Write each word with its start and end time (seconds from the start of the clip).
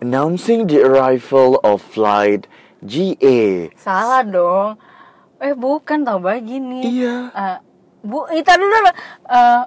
announcing 0.00 0.66
the 0.66 0.82
arrival 0.82 1.58
of 1.62 1.82
flight 1.82 2.46
GA. 2.84 3.70
Salah 3.74 4.22
dong. 4.22 4.78
Eh 5.38 5.54
bukan 5.54 6.02
tau 6.02 6.18
begini. 6.18 6.82
Iya. 6.82 7.14
Eh, 7.30 7.56
bu, 8.02 8.26
itu 8.34 8.52
dulu. 8.54 8.78
Eh, 9.30 9.62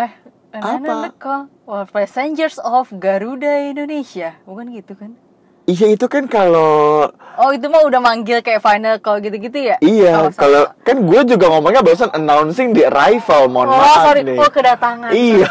eh, 0.00 0.12
Apa? 0.54 1.10
Kok, 1.18 1.42
Wah, 1.64 1.88
passengers 1.88 2.60
of 2.60 2.92
Garuda 3.00 3.72
Indonesia, 3.72 4.36
bukan 4.44 4.68
gitu 4.70 4.92
kan? 4.94 5.16
Iya 5.64 5.86
itu 5.90 6.06
kan 6.06 6.28
kalau 6.28 7.08
Oh 7.34 7.50
itu 7.50 7.66
mah 7.66 7.82
udah 7.82 7.98
manggil 7.98 8.38
kayak 8.46 8.62
final 8.62 8.94
call 9.02 9.18
gitu-gitu 9.18 9.58
ya? 9.58 9.76
iya 9.82 10.22
Oh, 10.22 10.30
kalau 10.30 10.70
kan 10.86 11.02
gue 11.02 11.20
juga 11.26 11.50
ngomongnya 11.50 11.82
barusan 11.82 12.12
announcing 12.14 12.70
the 12.70 12.86
arrival 12.86 13.50
mohon 13.50 13.72
Oh 13.72 13.80
maaf 13.80 14.06
sorry, 14.06 14.22
nih. 14.22 14.38
oh 14.38 14.50
kedatangan 14.52 15.10
Iya. 15.10 15.48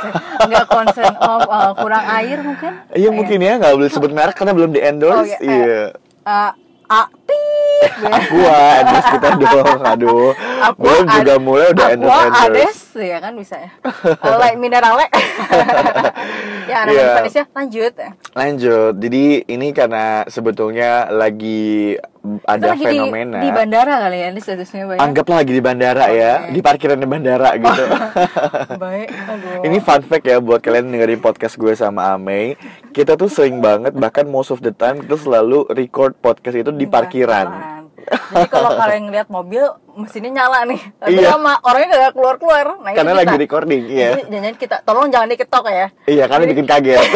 Nggak 0.48 0.66
concern, 0.70 1.14
oh 1.18 1.40
eh, 1.44 1.72
kurang 1.76 2.04
air 2.08 2.38
mungkin? 2.40 2.72
Iya 2.94 3.10
mungkin 3.12 3.38
ya 3.38 3.54
nggak 3.60 3.74
boleh 3.74 3.92
sebut 3.92 4.12
merek 4.14 4.36
karena 4.38 4.54
belum 4.54 4.72
di 4.72 4.80
endorse. 4.80 5.20
Oh, 5.20 5.26
iya, 5.26 5.38
eh. 5.42 5.58
iya. 5.60 5.82
Eh, 6.24 6.52
A, 6.88 7.02
pip 7.26 7.92
Aqua 8.00 8.60
endorse 8.80 9.08
kita 9.12 9.28
dong. 9.36 9.80
Aduh. 9.84 10.30
Aqua 10.62 10.78
Belum 10.80 11.06
juga 11.10 11.34
mulai 11.36 11.68
udah 11.74 11.88
endorse 11.92 12.22
endorse. 12.22 12.44
Ades 12.48 12.78
ya 12.96 13.18
kan 13.18 13.34
bisa 13.34 13.56
ya 13.56 13.70
Eh, 14.04 14.38
Like 14.38 14.58
minerale 14.58 15.08
Ya 16.72 16.84
nama 16.84 16.92
Iya. 16.92 17.06
Indonesia 17.14 17.44
lanjut 17.52 17.94
Lanjut. 18.34 18.94
Jadi 18.98 19.24
ini 19.46 19.68
karena 19.72 20.24
sebetulnya 20.26 21.06
lagi 21.08 21.94
ada 22.44 22.72
lagi 22.72 22.82
di, 22.82 22.88
fenomena. 22.88 23.44
di 23.44 23.50
bandara 23.52 23.94
kali 24.00 24.18
ya 24.18 24.28
ini 24.32 24.40
statusnya 24.40 24.84
banyak 24.88 25.02
Anggaplah 25.04 25.38
lagi 25.44 25.52
di 25.52 25.60
bandara 25.60 26.06
ya, 26.08 26.32
Oke. 26.40 26.50
di 26.50 26.60
parkiran 26.62 26.96
di 26.96 27.06
bandara 27.06 27.50
gitu. 27.54 27.84
Baik, 28.82 29.08
aduh 29.12 29.62
Ini 29.62 29.78
fun 29.78 30.02
fact 30.02 30.24
ya 30.24 30.40
buat 30.40 30.64
kalian 30.64 30.88
dengerin 30.88 31.20
podcast 31.20 31.60
gue 31.60 31.74
sama 31.74 32.16
Amei. 32.16 32.56
Kita 32.90 33.14
tuh 33.14 33.28
sering 33.28 33.60
banget 33.60 33.92
bahkan 33.94 34.24
most 34.26 34.50
of 34.50 34.64
the 34.64 34.72
time 34.72 35.04
kita 35.04 35.20
selalu 35.20 35.68
record 35.70 36.16
podcast 36.16 36.56
itu 36.58 36.72
di 36.72 36.88
parkiran. 36.88 37.83
Jadi 38.14 38.48
kalau 38.48 38.70
kalian 38.74 39.02
ngeliat 39.06 39.28
mobil 39.28 39.64
mesinnya 39.94 40.32
nyala 40.34 40.66
nih 40.66 40.82
Tapi 40.96 41.14
Iya. 41.16 41.30
lama 41.32 41.54
orangnya 41.62 41.88
gak 42.00 42.14
keluar-keluar 42.14 42.66
nah, 42.78 42.90
itu 42.90 42.98
Karena 42.98 43.12
kita. 43.12 43.22
lagi 43.22 43.36
recording, 43.38 43.82
iya. 43.88 44.08
Jadi 44.10 44.22
jangan 44.28 44.56
kita, 44.56 44.76
tolong 44.82 45.08
jangan 45.08 45.28
diketok 45.30 45.66
ya 45.68 45.88
Iya, 46.06 46.24
karena 46.26 46.46
bikin 46.48 46.66
kaget. 46.66 47.00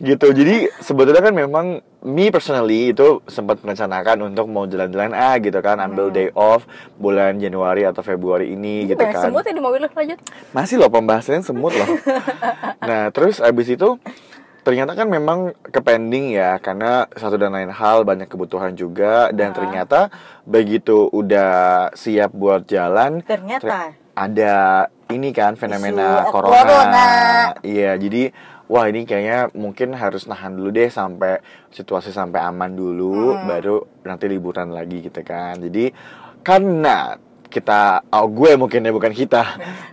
gitu. 0.00 0.26
Jadi 0.32 0.56
sebetulnya 0.80 1.20
kan 1.20 1.34
memang 1.34 1.66
me 2.00 2.26
personally 2.28 2.90
itu 2.90 3.20
sempat 3.26 3.60
merencanakan 3.60 4.26
untuk 4.26 4.48
mau 4.48 4.64
jalan-jalan 4.64 5.12
ah 5.12 5.36
gitu 5.36 5.60
kan, 5.60 5.76
ambil 5.78 6.08
day 6.08 6.32
off 6.32 6.64
bulan 6.96 7.36
Januari 7.36 7.84
atau 7.84 8.00
Februari 8.00 8.48
ini 8.50 8.84
Ini 8.84 8.90
gitu 8.90 9.02
kan. 9.02 9.28
semut 9.28 9.44
ya 9.44 9.52
di 9.52 9.60
mobil 9.60 9.84
lanjut 9.84 10.16
Masih 10.50 10.80
loh 10.80 10.88
pembahasannya 10.88 11.44
semut 11.44 11.72
loh. 11.74 11.88
nah, 12.88 13.12
terus 13.12 13.38
abis 13.38 13.68
itu 13.70 14.00
ternyata 14.70 14.94
kan 14.94 15.10
memang 15.10 15.38
ke 15.66 15.82
pending 15.82 16.30
ya 16.30 16.56
karena 16.56 17.10
satu 17.10 17.34
dan 17.34 17.50
lain 17.50 17.68
hal 17.68 18.06
banyak 18.06 18.24
kebutuhan 18.24 18.70
juga 18.72 19.34
dan 19.34 19.50
Ah. 19.50 19.56
ternyata 19.58 20.00
begitu 20.46 21.10
udah 21.10 21.50
siap 21.92 22.30
buat 22.30 22.64
jalan 22.64 23.18
Ternyata 23.20 23.98
ada 24.14 24.54
ini 25.10 25.34
kan 25.34 25.58
fenomena 25.58 26.22
Isu 26.22 26.30
corona. 26.30 26.54
corona. 26.54 27.08
Iya, 27.60 27.98
jadi 27.98 28.30
wah 28.70 28.86
ini 28.86 29.02
kayaknya 29.02 29.50
mungkin 29.52 29.90
harus 29.90 30.30
nahan 30.30 30.54
dulu 30.54 30.70
deh 30.70 30.86
sampai 30.86 31.42
situasi 31.68 32.14
sampai 32.14 32.38
aman 32.38 32.70
dulu 32.70 33.34
Hmm. 33.34 33.50
baru 33.50 33.76
nanti 34.06 34.30
liburan 34.30 34.70
lagi 34.70 35.02
gitu 35.02 35.18
kan. 35.20 35.58
Jadi 35.58 35.90
karena 36.40 37.18
kita 37.50 38.06
oh 38.08 38.26
gue 38.30 38.54
mungkin 38.54 38.86
ya 38.86 38.92
bukan 38.94 39.10
kita. 39.10 39.42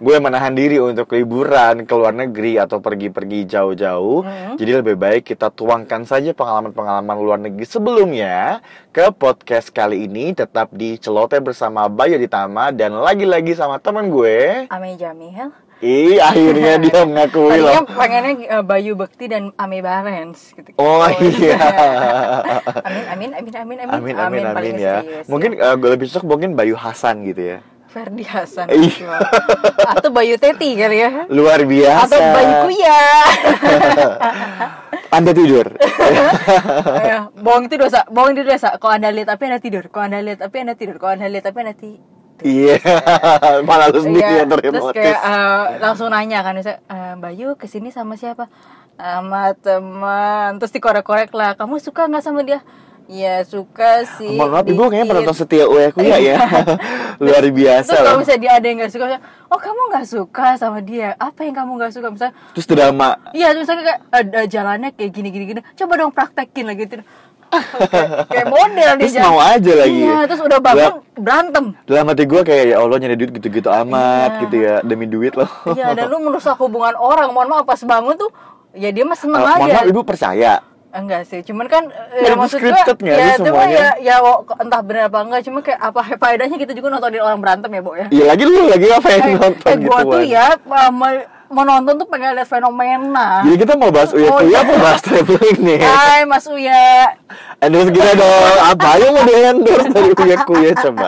gue 0.05 0.16
menahan 0.22 0.53
diri 0.53 0.77
untuk 0.77 1.09
liburan 1.11 1.83
ke 1.83 1.94
luar 1.97 2.13
negeri 2.13 2.61
atau 2.61 2.77
pergi-pergi 2.77 3.50
jauh-jauh. 3.50 4.22
Hmm. 4.22 4.55
Jadi 4.55 4.72
lebih 4.77 4.95
baik 4.95 5.25
kita 5.25 5.50
tuangkan 5.50 6.05
saja 6.05 6.31
pengalaman-pengalaman 6.38 7.17
luar 7.17 7.41
negeri 7.41 7.66
sebelumnya 7.66 8.61
ke 8.94 9.09
podcast 9.11 9.73
kali 9.73 10.05
ini 10.05 10.38
tetap 10.38 10.69
di 10.72 11.02
Celoteh 11.02 11.41
bersama 11.41 11.90
Bayu 11.90 12.22
Ditama 12.22 12.69
dan 12.69 12.94
lagi-lagi 12.95 13.57
sama 13.57 13.81
teman 13.81 14.07
gue. 14.13 14.69
Ame 14.69 14.94
Jamil 14.95 15.66
Ih, 15.77 16.17
akhirnya 16.17 16.73
dia 16.83 17.05
mengakui 17.05 17.61
loh. 17.61 17.85
pengennya 17.85 18.33
eh, 18.49 18.63
Bayu 18.65 18.97
Bekti 18.97 19.29
dan 19.29 19.53
Ame 19.61 19.85
Barens 19.85 20.49
gitu. 20.57 20.73
Oh 20.81 21.05
iya. 21.21 21.57
Amin 22.81 23.05
amin 23.13 23.31
amin 23.38 23.53
amin 23.53 23.77
amin. 23.85 23.93
Amin 23.93 24.15
amin 24.17 24.43
paling 24.57 24.73
amin 24.73 24.81
ya. 24.81 24.95
misterius, 25.05 25.25
Mungkin 25.29 25.49
eh, 25.53 25.75
gue 25.77 25.89
lebih 25.93 26.05
cocok 26.09 26.23
mungkin 26.25 26.49
Bayu 26.57 26.73
Hasan 26.73 27.21
gitu 27.29 27.57
ya. 27.57 27.59
Ferdi 27.88 28.23
Hasan. 28.25 28.67
Iya. 28.69 29.17
Atau 29.85 30.09
Bayu 30.11 30.35
Teti 30.38 30.75
kali 30.75 30.97
ya. 31.01 31.25
Luar 31.31 31.61
biasa. 31.63 32.09
Atau 32.09 32.19
Bayu 32.19 32.53
Kuya. 32.67 33.01
Anda 35.17 35.31
tidur. 35.31 35.67
Ya, 37.07 37.31
bohong 37.31 37.71
itu 37.71 37.79
dosa. 37.79 38.03
Bohong 38.11 38.35
itu 38.35 38.44
dosa. 38.44 38.75
Kalau 38.75 38.99
Anda 38.99 39.09
lihat 39.09 39.31
tapi 39.31 39.47
Anda 39.47 39.59
tidur. 39.63 39.88
Kalau 39.88 40.11
Anda 40.11 40.19
lihat 40.19 40.44
tapi 40.44 40.59
Anda 40.59 40.75
tidur. 40.75 40.99
Kalau 40.99 41.15
Anda 41.15 41.27
lihat 41.31 41.45
tapi 41.47 41.57
Anda 41.63 41.75
tidur. 41.77 42.03
Iya. 42.40 42.78
Malah 43.68 43.90
lu 43.90 44.00
sendiri 44.00 44.22
Iya, 44.24 44.38
yang 44.40 44.48
terus 44.48 44.62
terhipnotis. 44.62 44.94
kayak 44.96 45.20
eh, 45.20 45.64
langsung 45.80 46.08
nanya 46.08 46.40
kan 46.42 46.53
misalnya, 46.53 46.80
"Eh, 46.84 47.14
Bayu 47.16 47.53
ke 47.53 47.66
sini 47.66 47.90
sama 47.90 48.14
siapa 48.14 48.46
sama 48.94 49.53
teman 49.56 50.58
terus 50.58 50.70
dikorek-korek 50.72 51.30
lah 51.31 51.53
kamu 51.53 51.78
suka 51.78 52.06
nggak 52.06 52.18
sama 52.20 52.42
dia 52.42 52.66
ya 53.08 53.40
suka 53.42 54.03
sih 54.18 54.34
Mohon 54.34 54.52
maaf 54.52 54.66
ibu 54.66 54.84
kayaknya 54.84 54.98
dikit." 55.00 55.12
penonton 55.14 55.36
setia 55.36 55.66
Uya 55.66 55.90
Kuya 55.90 56.18
ya. 56.20 56.38
Luar 57.24 57.46
biasa 57.48 57.88
terus 57.88 58.02
kalau 58.03 58.20
misalnya 58.20 58.40
dia 58.40 58.52
ada 58.54 58.66
yang 58.66 58.78
nggak 58.78 58.92
suka 58.92 59.04
misalnya, 59.08 59.22
oh 59.48 59.58
kamu 59.58 59.81
nggak 59.88 60.06
suka 60.08 60.48
sama 60.56 60.80
dia 60.80 61.09
apa 61.16 61.40
yang 61.42 61.56
kamu 61.56 61.72
nggak 61.75 61.92
suka 61.92 62.08
misalnya 62.09 62.36
Terus 62.54 62.68
drama. 62.68 63.09
iya 63.31 63.48
terus 63.50 63.64
misalnya 63.66 63.84
kayak 63.88 64.02
ada 64.12 64.40
jalannya 64.46 64.90
kayak 64.92 65.12
gini 65.12 65.30
gini 65.31 65.46
gini 65.48 65.62
coba 65.74 65.94
dong 65.96 66.12
praktekin 66.12 66.66
lagi 66.66 66.86
gitu 66.86 67.02
kayak, 68.28 68.46
model 68.46 68.74
dia 68.94 68.96
Terus 69.00 69.13
jalan. 69.13 69.25
mau 69.25 69.40
aja 69.40 69.72
lagi. 69.74 70.02
iya 70.02 70.18
terus 70.24 70.41
udah 70.41 70.59
bangun 70.59 70.94
berantem 71.16 71.66
Dalam 71.84 72.06
hati 72.06 72.24
gue 72.24 72.41
kayak 72.41 72.63
ya 72.68 72.75
Allah 72.78 72.97
nyari 72.97 73.16
duit 73.16 73.31
gitu-gitu 73.34 73.69
amat 73.69 74.30
Iya. 74.30 74.41
gitu 74.44 74.56
ya 74.58 74.75
demi 74.81 75.06
duit 75.06 75.34
loh. 75.34 75.50
Iya, 75.69 75.94
dan 75.94 76.06
lu 76.07 76.19
merusak 76.22 76.57
hubungan 76.57 76.94
orang. 76.94 77.31
Mohon 77.31 77.47
maaf 77.52 77.66
pas 77.66 77.81
bangun 77.81 78.16
tuh 78.16 78.30
ya 78.72 78.90
dia 78.90 79.03
mah 79.03 79.16
seneng 79.16 79.40
Eh, 79.40 79.47
aja. 79.47 79.57
mohon 79.57 79.72
maaf 79.74 79.88
ibu 79.88 80.02
percaya. 80.02 80.53
Enggak 80.88 81.28
sih, 81.28 81.44
cuman 81.44 81.68
kan 81.68 81.84
Ya, 82.16 82.31
ya, 82.31 82.34
maksud 82.34 82.57
nggak 82.57 82.96
ya 82.97 83.36
itu 83.36 83.52
mah 83.52 83.68
ya 83.68 83.88
ya 84.00 84.16
entah 84.57 84.81
benar 84.81 85.12
apa 85.12 85.19
enggak, 85.19 85.41
cuma 85.44 85.59
kayak 85.59 85.78
apa 85.78 86.00
faedahnya 86.16 86.57
kita 86.57 86.72
juga 86.72 86.88
nontonin 86.90 87.22
orang 87.22 87.38
berantem 87.38 87.69
ya, 87.69 87.81
Bo 87.81 87.91
ya. 87.94 88.07
Iya 88.07 88.24
lagi 88.25 88.44
lu 88.44 88.66
lagi 88.66 88.86
ngapain 88.88 89.19
Eh, 89.19 89.36
nonton 89.36 89.68
eh, 89.68 89.78
gitu 89.78 89.91
gua 89.91 90.02
tuh 90.07 90.24
ya 90.24 90.46
uh, 90.57 90.91
mau 91.50 91.63
nonton 91.63 91.94
tuh 91.96 92.08
pengen 92.08 92.34
lihat 92.34 92.46
fenomena. 92.46 93.41
Jadi 93.41 93.56
kita 93.58 93.74
mau 93.74 93.90
bahas 93.90 94.12
Uya 94.12 94.30
Oh, 94.30 94.38
Kuya 94.38 94.50
iya. 94.50 94.59
apa 94.62 94.74
bahas 94.78 95.02
traveling 95.02 95.59
nih? 95.59 95.80
Hai 95.80 96.22
Mas 96.24 96.46
Uya. 96.46 97.16
Endorse 97.58 97.90
kita 97.90 98.12
dong. 98.13 98.56
Apa 98.68 98.90
yang 98.97 99.12
mau 99.12 99.24
di 99.24 99.34
endorse 99.34 99.90
dari 99.90 100.12
Uya 100.13 100.38
Kuya 100.44 100.72
coba? 100.78 101.07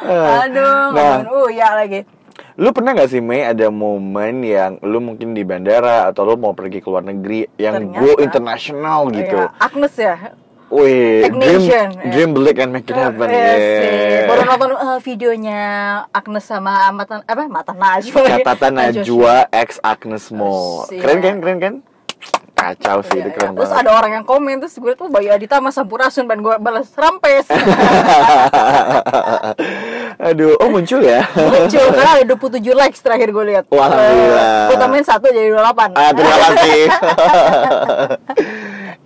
Eh, 0.00 0.34
Aduh, 0.40 0.90
Nah, 0.90 1.16
Uya 1.42 1.68
lagi. 1.74 2.00
lu 2.56 2.70
pernah 2.70 2.92
gak 2.92 3.08
sih 3.08 3.20
Mei 3.20 3.40
ada 3.42 3.68
momen 3.68 4.42
yang 4.42 4.76
lu 4.82 4.98
mungkin 4.98 5.32
di 5.32 5.40
bandara 5.42 6.04
atau 6.06 6.24
lu 6.24 6.36
mau 6.36 6.52
pergi 6.52 6.78
ke 6.78 6.88
luar 6.88 7.00
negeri 7.02 7.48
yang 7.56 7.88
Ternyata. 7.88 7.96
go 7.98 8.10
internasional 8.18 9.00
gitu? 9.10 9.38
Iya, 9.38 9.56
Agnes 9.58 9.94
ya. 9.94 10.16
Wih, 10.70 11.26
dream, 11.34 11.60
ya. 11.66 11.82
dream 12.14 12.30
big 12.30 12.54
and 12.56 12.70
make 12.70 12.86
it 12.86 12.94
happen. 12.94 13.26
Iya 13.26 13.54
sih. 13.58 13.90
yeah. 13.90 14.24
Baru 14.24 14.42
nonton 14.46 14.70
eh, 14.72 14.98
videonya 15.02 15.60
Agnes 16.10 16.46
sama 16.46 16.94
Mata 16.94 17.26
apa 17.26 17.42
Mata 17.44 17.74
Najwa. 17.74 18.22
Catatan 18.38 18.72
Najwa 18.78 19.50
X 19.50 19.82
Agnes 19.82 20.30
Mo. 20.30 20.86
Keren 20.86 21.18
kan? 21.18 21.34
Keren 21.42 21.58
kan? 21.58 21.74
Kacau 22.52 23.00
sih, 23.00 23.16
Iya, 23.16 23.24
itu 23.24 23.30
iya. 23.32 23.36
keren 23.40 23.56
Terus 23.56 23.72
banget. 23.72 23.82
ada 23.82 23.90
orang 23.96 24.12
yang 24.12 24.26
komen 24.28 24.60
terus 24.60 24.76
gue 24.76 24.92
tuh 24.92 25.08
Bayu 25.08 25.32
Adita 25.32 25.56
sama 25.56 25.72
Sampurasun 25.72 26.28
dan 26.28 26.44
gue 26.44 26.54
balas 26.60 26.92
rampes. 26.92 27.48
Aduh, 30.20 30.52
oh 30.60 30.68
muncul 30.68 31.00
ya? 31.00 31.24
Lucu 31.32 31.80
karena 31.96 32.20
ada 32.20 32.24
27 32.28 32.60
likes 32.76 33.00
terakhir 33.00 33.32
gue 33.32 33.44
lihat. 33.48 33.64
Wah, 33.72 33.88
alhamdulillah. 33.88 34.44
Gue 34.68 34.76
tambahin 34.76 35.06
satu 35.08 35.32
jadi 35.32 35.48
28. 35.56 35.96
Ah, 35.96 36.10
terima 36.12 36.36
kasih. 36.36 36.80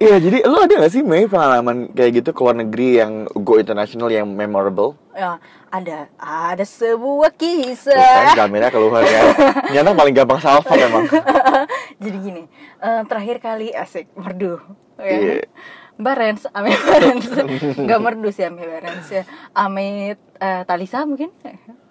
Iya, 0.04 0.16
jadi 0.20 0.38
lu 0.44 0.56
ada 0.60 0.74
gak 0.84 0.92
sih 0.92 1.00
Mei 1.00 1.24
pengalaman 1.24 1.88
kayak 1.96 2.20
gitu 2.20 2.30
ke 2.36 2.40
luar 2.44 2.56
negeri 2.60 3.00
yang 3.00 3.24
go 3.40 3.56
international 3.56 4.12
yang 4.12 4.28
memorable? 4.28 5.00
Ya, 5.16 5.40
ada 5.72 6.12
ada 6.20 6.64
sebuah 6.64 7.32
Tuh 7.32 7.40
kan 7.40 7.72
kisah. 7.72 8.36
kamera 8.36 8.68
keluar 8.68 9.00
ya. 9.00 9.32
Nyata 9.72 9.96
paling 9.96 10.12
gampang 10.12 10.40
salfok 10.44 10.76
emang. 10.76 11.08
jadi 12.04 12.16
gini, 12.20 12.42
eh, 12.84 13.02
terakhir 13.08 13.40
kali 13.40 13.72
asik 13.72 14.12
merdu. 14.12 14.60
Iya. 15.00 15.40
Ya. 15.40 15.48
Barens, 15.94 16.42
Ame 16.50 16.74
Barens, 16.74 17.30
nggak 17.78 18.00
merdu 18.02 18.28
sih 18.34 18.44
Ame 18.44 18.66
Barens 18.66 19.06
ya. 19.08 19.22
Ame 19.56 20.18
eh, 20.18 20.62
Talisa 20.68 21.06
mungkin. 21.08 21.32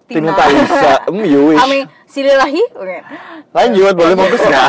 Tina 0.04 0.32
Talisa, 0.36 0.94
hmm, 1.08 1.26
you 1.32 1.42
wish. 1.54 1.62
Ame 1.64 1.80
Sililahi, 2.06 2.64
oke. 2.78 2.98
Lanjut, 3.56 3.94
boleh 3.98 4.16
fokus 4.20 4.42
nggak? 4.46 4.68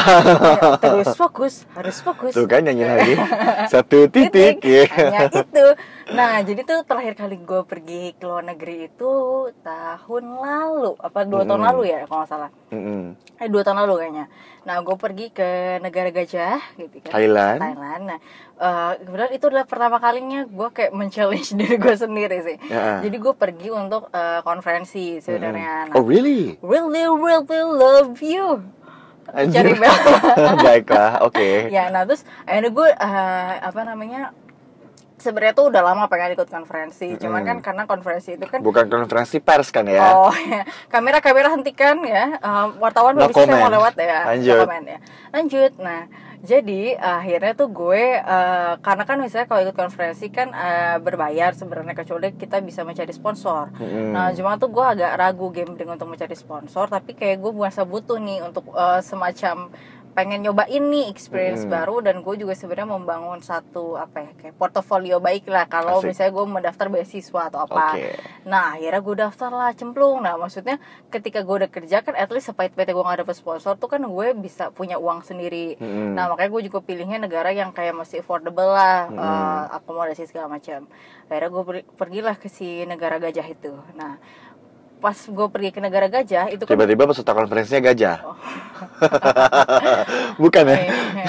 Terus 0.80 1.08
fokus, 1.12 1.54
harus 1.76 1.96
fokus. 2.00 2.32
Tuh 2.32 2.46
kan 2.48 2.64
nyanyi 2.64 2.84
lagi. 2.88 3.14
Satu 3.72 4.08
titik. 4.08 4.64
ya. 4.64 4.88
Hanya 4.88 5.28
itu. 5.28 5.66
Nah, 6.04 6.44
jadi 6.44 6.60
tuh 6.62 6.84
terakhir 6.84 7.16
kali 7.16 7.40
gue 7.40 7.62
pergi 7.64 8.12
ke 8.12 8.28
luar 8.28 8.44
negeri 8.44 8.86
itu 8.86 9.12
tahun 9.60 10.24
lalu, 10.36 11.00
apa 11.00 11.24
dua 11.24 11.42
tahun 11.42 11.64
Mm-mm. 11.64 11.70
lalu 11.72 11.82
ya 11.88 12.04
kalau 12.04 12.20
nggak 12.20 12.28
salah. 12.28 12.50
Mm-mm. 12.68 13.16
Eh 13.40 13.48
dua 13.48 13.64
tahun 13.64 13.78
lalu 13.80 13.94
kayaknya. 13.96 14.26
Nah, 14.62 14.76
gue 14.80 14.96
pergi 14.96 15.26
ke 15.30 15.48
negara 15.80 16.12
gajah, 16.12 16.60
gitu 16.76 16.96
kan. 17.00 17.08
Thailand. 17.08 17.56
Thailand. 17.56 18.02
Nah, 18.04 18.18
eh, 18.54 18.92
kebetulan 19.00 19.32
itu 19.32 19.44
adalah 19.48 19.64
pertama 19.64 19.96
kalinya 19.96 20.40
gue 20.44 20.68
kayak 20.70 20.92
men-challenge 20.92 21.48
diri 21.58 21.76
gue 21.80 21.94
sendiri 21.96 22.36
sih. 22.42 22.56
Ya. 22.68 23.00
Jadi 23.00 23.16
gue 23.16 23.32
pergi 23.32 23.68
untuk 23.72 24.12
eh, 24.12 24.44
konferensi 24.44 25.24
sebenarnya. 25.24 25.88
Nah, 25.88 25.96
Oh 25.96 26.04
really? 26.04 26.60
really, 26.60 27.08
really 27.08 27.60
love 27.64 28.20
you. 28.20 28.60
Cari 29.24 29.48
Anjir. 29.48 29.80
bel. 29.80 29.88
Baiklah, 30.68 31.24
oke. 31.24 31.72
ya 31.72 31.88
nah 31.88 32.04
terus 32.04 32.28
akhirnya 32.44 32.70
gue 32.70 32.88
eh, 32.92 33.52
apa 33.58 33.80
namanya 33.82 34.36
sebenarnya 35.24 35.56
tuh 35.56 35.72
udah 35.72 35.80
lama 35.80 36.04
pengen 36.12 36.36
ikut 36.36 36.52
konferensi 36.52 37.16
cuman 37.16 37.40
kan 37.48 37.56
karena 37.64 37.88
konferensi 37.88 38.36
itu 38.36 38.44
kan 38.44 38.60
Bukan 38.60 38.92
konferensi 38.92 39.40
pers 39.40 39.72
kan 39.72 39.88
ya? 39.88 40.12
Oh 40.12 40.28
ya, 40.52 40.68
kamera 40.92 41.24
kamera 41.24 41.48
hentikan 41.56 42.04
ya, 42.04 42.36
Eh, 42.36 42.66
wartawan 42.76 43.16
No 43.16 43.24
no 43.24 43.32
saya 43.32 43.56
mau 43.56 43.72
lewat 43.72 43.96
ya, 43.96 44.28
No 44.28 44.30
Lanjut. 44.36 44.58
comment 44.68 44.84
ya. 44.84 44.98
Lanjut, 45.32 45.72
nah 45.80 46.04
jadi 46.44 47.00
akhirnya 47.00 47.56
tuh 47.56 47.72
gue 47.72 48.20
eh, 48.20 48.72
karena 48.84 49.04
kan 49.08 49.16
misalnya 49.16 49.48
kalau 49.48 49.64
ikut 49.64 49.76
konferensi 49.80 50.28
kan 50.28 50.52
eh, 50.52 51.00
berbayar 51.00 51.56
sebenarnya 51.56 51.96
kecuali 51.96 52.36
kita 52.36 52.60
bisa 52.60 52.84
mencari 52.84 53.08
sponsor. 53.16 53.72
Mm-mm. 53.80 54.12
Nah 54.12 54.28
cuma 54.36 54.60
tuh 54.60 54.68
gue 54.68 54.84
agak 54.84 55.16
ragu 55.16 55.48
gambling 55.48 55.96
untuk 55.96 56.04
mencari 56.04 56.36
sponsor, 56.36 56.92
tapi 56.92 57.16
kayak 57.16 57.40
gue 57.40 57.52
merasa 57.56 57.88
butuh 57.88 58.20
nih 58.20 58.44
untuk 58.44 58.68
eh, 58.76 59.00
semacam 59.00 59.72
pengen 60.14 60.46
nyobain 60.46 60.78
nih 60.80 61.10
experience 61.10 61.66
Mm-mm. 61.66 61.74
baru 61.74 61.96
dan 62.00 62.22
gue 62.22 62.34
juga 62.38 62.54
sebenarnya 62.54 62.86
membangun 62.86 63.42
satu 63.42 63.98
apa 63.98 64.22
ya 64.22 64.30
kayak 64.38 64.54
portofolio 64.54 65.18
baik 65.18 65.50
lah 65.50 65.66
kalau 65.66 65.98
misalnya 66.00 66.32
gue 66.32 66.44
mendaftar 66.46 66.86
beasiswa 66.86 67.50
atau 67.50 67.66
apa. 67.66 67.98
Oke. 67.98 68.14
Nah 68.46 68.78
akhirnya 68.78 69.02
gue 69.02 69.16
daftar 69.18 69.50
lah 69.50 69.70
cemplung 69.74 70.22
Nah 70.22 70.38
maksudnya 70.38 70.78
ketika 71.10 71.42
gue 71.42 71.66
udah 71.66 71.70
kerja 71.70 72.00
kan 72.00 72.14
at 72.14 72.30
least 72.30 72.46
sepahit-pahitnya 72.46 72.94
gue 72.94 73.04
gak 73.04 73.20
dapet 73.26 73.34
sponsor 73.34 73.74
tuh 73.74 73.90
kan 73.90 74.00
gue 74.00 74.26
bisa 74.38 74.70
punya 74.70 75.02
uang 75.02 75.26
sendiri 75.26 75.74
Mm-mm. 75.82 76.14
Nah 76.14 76.30
makanya 76.30 76.50
gue 76.54 76.62
juga 76.70 76.78
pilihnya 76.78 77.18
negara 77.18 77.50
yang 77.50 77.74
kayak 77.74 77.98
masih 77.98 78.22
affordable 78.22 78.70
lah 78.70 79.10
Mm-mm. 79.10 79.18
eh, 79.18 79.76
Akomodasi 79.76 80.30
segala 80.30 80.46
macam 80.46 80.86
Akhirnya 81.26 81.50
gue 81.50 81.62
per- 81.66 81.86
pergilah 81.98 82.36
ke 82.38 82.46
si 82.46 82.86
negara 82.86 83.18
gajah 83.18 83.44
itu 83.44 83.74
Nah 83.98 84.22
pas 85.04 85.18
gue 85.20 85.46
pergi 85.52 85.68
ke 85.68 85.84
negara 85.84 86.08
gajah 86.08 86.48
itu 86.48 86.64
kan 86.64 86.72
Tiba-tiba 86.72 87.04
peserta 87.04 87.36
konferensinya 87.36 87.92
gajah. 87.92 88.24
Oh. 88.24 88.32
Bukan 90.48 90.64
ya? 90.64 90.78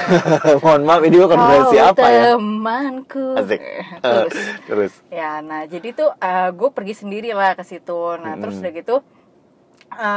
Mohon 0.63 0.81
maaf, 0.87 1.01
ini 1.03 1.19
bukan 1.19 1.35
konferensi 1.35 1.75
Kau 1.75 1.91
apa 1.91 2.05
ya? 2.07 2.21
temanku 2.31 3.27
Asik. 3.35 3.59
Terus 3.99 4.35
Terus. 4.63 4.93
Ya, 5.11 5.43
nah 5.43 5.67
jadi 5.67 5.91
tuh 5.91 6.15
gue 6.55 6.69
pergi 6.71 7.03
sendiri 7.03 7.35
lah 7.35 7.51
ke 7.59 7.67
situ. 7.67 8.15
Nah 8.15 8.39
terus 8.39 8.55
Mm-mm. 8.55 8.63
udah 8.63 8.71
gitu 8.79 8.95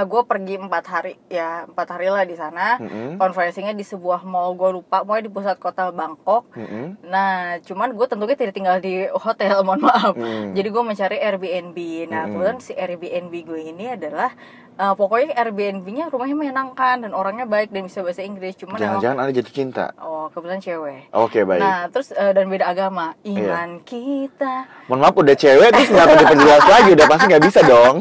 gue 0.05 0.23
pergi 0.27 0.55
empat 0.59 0.85
hari 0.87 1.15
ya 1.31 1.65
empat 1.69 1.87
hari 1.95 2.11
lah 2.11 2.25
di 2.25 2.35
sana. 2.35 2.79
Mm-mm. 2.79 3.17
Konferensinya 3.17 3.73
di 3.73 3.85
sebuah 3.87 4.27
mall 4.27 4.55
gue 4.59 4.83
lupa, 4.83 5.03
pokoknya 5.03 5.25
di 5.27 5.33
pusat 5.33 5.57
kota 5.57 5.91
Bangkok. 5.95 6.51
Mm-mm. 6.55 7.03
Nah, 7.07 7.59
cuman 7.63 7.95
gue 7.95 8.07
tentunya 8.07 8.37
tidak 8.37 8.55
tinggal 8.55 8.77
di 8.79 9.07
hotel, 9.11 9.63
mohon 9.67 9.87
maaf. 9.87 10.15
Mm. 10.15 10.55
Jadi 10.55 10.69
gue 10.69 10.83
mencari 10.83 11.17
Airbnb. 11.19 11.79
Nah, 12.11 12.27
Mm-mm. 12.27 12.33
kebetulan 12.35 12.59
si 12.61 12.73
Airbnb 12.75 13.35
gue 13.35 13.61
ini 13.63 13.85
adalah 13.95 14.31
eh, 14.79 14.95
pokoknya 14.95 15.35
Airbnb-nya 15.35 16.09
rumahnya 16.09 16.37
menyenangkan 16.39 17.03
dan 17.03 17.13
orangnya 17.13 17.45
baik 17.45 17.75
dan 17.75 17.85
bisa 17.85 18.01
bahasa 18.01 18.23
Inggris. 18.23 18.55
Cuman 18.55 18.79
Jangan-jangan 18.79 19.19
ada 19.19 19.33
jatuh 19.35 19.55
cinta. 19.55 19.85
oh 19.99 20.31
kebetulan 20.31 20.63
cewek. 20.63 21.01
Oke, 21.11 21.43
baik. 21.43 21.61
Nah, 21.61 21.91
terus 21.91 22.15
eh, 22.15 22.33
dan 22.33 22.47
beda 22.47 22.71
agama. 22.71 23.13
Iya. 23.27 23.43
Iman 23.51 23.71
kita 23.83 24.65
Mohon 24.87 25.01
maaf, 25.03 25.15
udah 25.19 25.37
cewek 25.37 25.69
terus 25.75 25.91
nggak 25.91 26.07
diperjelas 26.17 26.65
lagi, 26.79 26.91
udah 26.95 27.07
pasti 27.07 27.25
nggak 27.27 27.45
bisa 27.45 27.61
dong. 27.67 27.97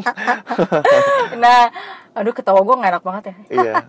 nah, 1.42 1.62
aduh 2.14 2.32
ketawa 2.32 2.60
gue 2.62 2.74
gak 2.78 2.90
enak 2.94 3.04
banget 3.04 3.22
ya. 3.24 3.34
iya. 3.52 3.74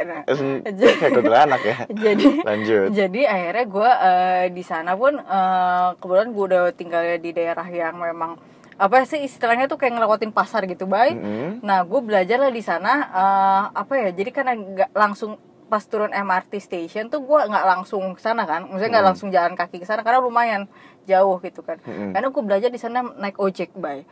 Nah, 0.00 0.24
kayak 0.24 1.12
kuntilanak 1.12 1.60
ya. 1.60 1.76
jadi 1.92 2.24
Lanjut. 2.40 2.88
jadi 2.88 3.20
akhirnya 3.28 3.64
gue 3.68 3.90
eh, 4.00 4.44
di 4.48 4.64
sana 4.64 4.96
pun 4.96 5.12
eh, 5.12 5.88
kebetulan 6.00 6.32
gue 6.32 6.44
udah 6.48 6.62
tinggal 6.72 7.04
di 7.20 7.36
daerah 7.36 7.68
yang 7.68 8.00
memang 8.00 8.40
apa 8.80 9.04
sih 9.04 9.20
istilahnya 9.20 9.68
tuh 9.68 9.76
kayak 9.76 9.92
ngelewatin 9.92 10.32
pasar 10.32 10.64
gitu 10.64 10.88
baik. 10.88 11.12
Mm-mm. 11.14 11.60
Nah 11.60 11.84
gue 11.84 12.00
belajar 12.00 12.40
lah 12.40 12.48
di 12.48 12.64
sana 12.64 12.92
eh, 13.12 13.62
apa 13.76 13.92
ya 13.94 14.08
jadi 14.10 14.30
kan 14.32 14.46
nggak 14.48 14.90
langsung 14.96 15.36
pas 15.68 15.84
turun 15.86 16.10
MRT 16.10 16.58
station 16.58 17.06
tuh 17.06 17.22
gue 17.22 17.40
nggak 17.46 17.62
langsung 17.62 18.02
ke 18.10 18.18
sana 18.18 18.42
kan, 18.42 18.66
maksudnya 18.66 18.90
nggak 18.90 19.04
Hmm. 19.04 19.10
langsung 19.14 19.28
jalan 19.30 19.54
kaki 19.54 19.78
ke 19.78 19.86
sana 19.86 20.02
karena 20.02 20.18
lumayan 20.18 20.66
jauh 21.10 21.36
gitu 21.42 21.60
kan. 21.66 21.82
Mm-mm. 21.82 22.14
Karena 22.14 22.28
gue 22.30 22.42
belajar 22.46 22.70
di 22.70 22.78
sana 22.78 23.02
naik 23.18 23.36
ojek 23.42 23.74
bay. 23.74 24.06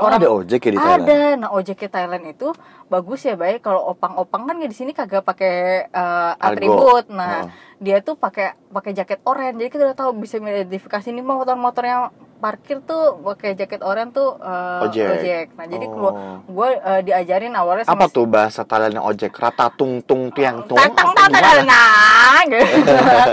Oh, 0.00 0.08
ada 0.08 0.24
ojek 0.32 0.60
ya 0.64 0.70
di 0.72 0.78
Thailand? 0.80 1.04
Ada. 1.04 1.20
Nah 1.36 1.50
ojek 1.52 1.76
ke 1.76 1.88
Thailand 1.92 2.24
itu 2.24 2.48
bagus 2.88 3.28
ya 3.28 3.36
bay. 3.36 3.60
Kalau 3.60 3.92
opang-opang 3.92 4.48
kan 4.48 4.56
di 4.56 4.72
sini 4.72 4.96
kagak 4.96 5.20
pakai 5.20 5.84
eh, 5.84 6.32
Argo. 6.40 6.48
atribut. 6.48 7.04
Nah 7.12 7.44
Oh. 7.44 7.48
dia 7.80 8.00
tuh 8.00 8.16
pakai 8.16 8.56
pakai 8.72 8.96
jaket 8.96 9.20
oranye. 9.28 9.56
Jadi 9.60 9.68
kita 9.68 9.82
udah 9.92 9.96
tahu 9.96 10.10
bisa 10.16 10.40
mengidentifikasi 10.40 11.12
ini 11.12 11.20
motor-motor 11.20 11.84
yang 11.84 12.02
parkir 12.40 12.80
tuh 12.80 13.20
pakai 13.20 13.52
jaket 13.52 13.84
oranye 13.84 14.16
tuh 14.16 14.40
eh, 14.40 14.84
Ojek. 14.88 15.46
Nah 15.60 15.66
jadi 15.68 15.84
Oh. 15.84 15.92
kalau 15.92 16.12
gue 16.48 16.68
eh, 16.80 17.00
diajarin 17.04 17.52
awalnya 17.52 17.84
Apa 17.84 18.08
sama 18.08 18.08
tuh 18.08 18.24
bahasa 18.24 18.64
Thailandnya 18.64 19.04
ojek? 19.04 19.36
Rata 19.36 19.68
tung 19.76 20.00
tung 20.00 20.32
tiang 20.32 20.64
tung. 20.64 20.80
Tatang 20.80 21.12
apa 21.12 21.24
tatang 21.28 21.68
nah, 21.68 22.40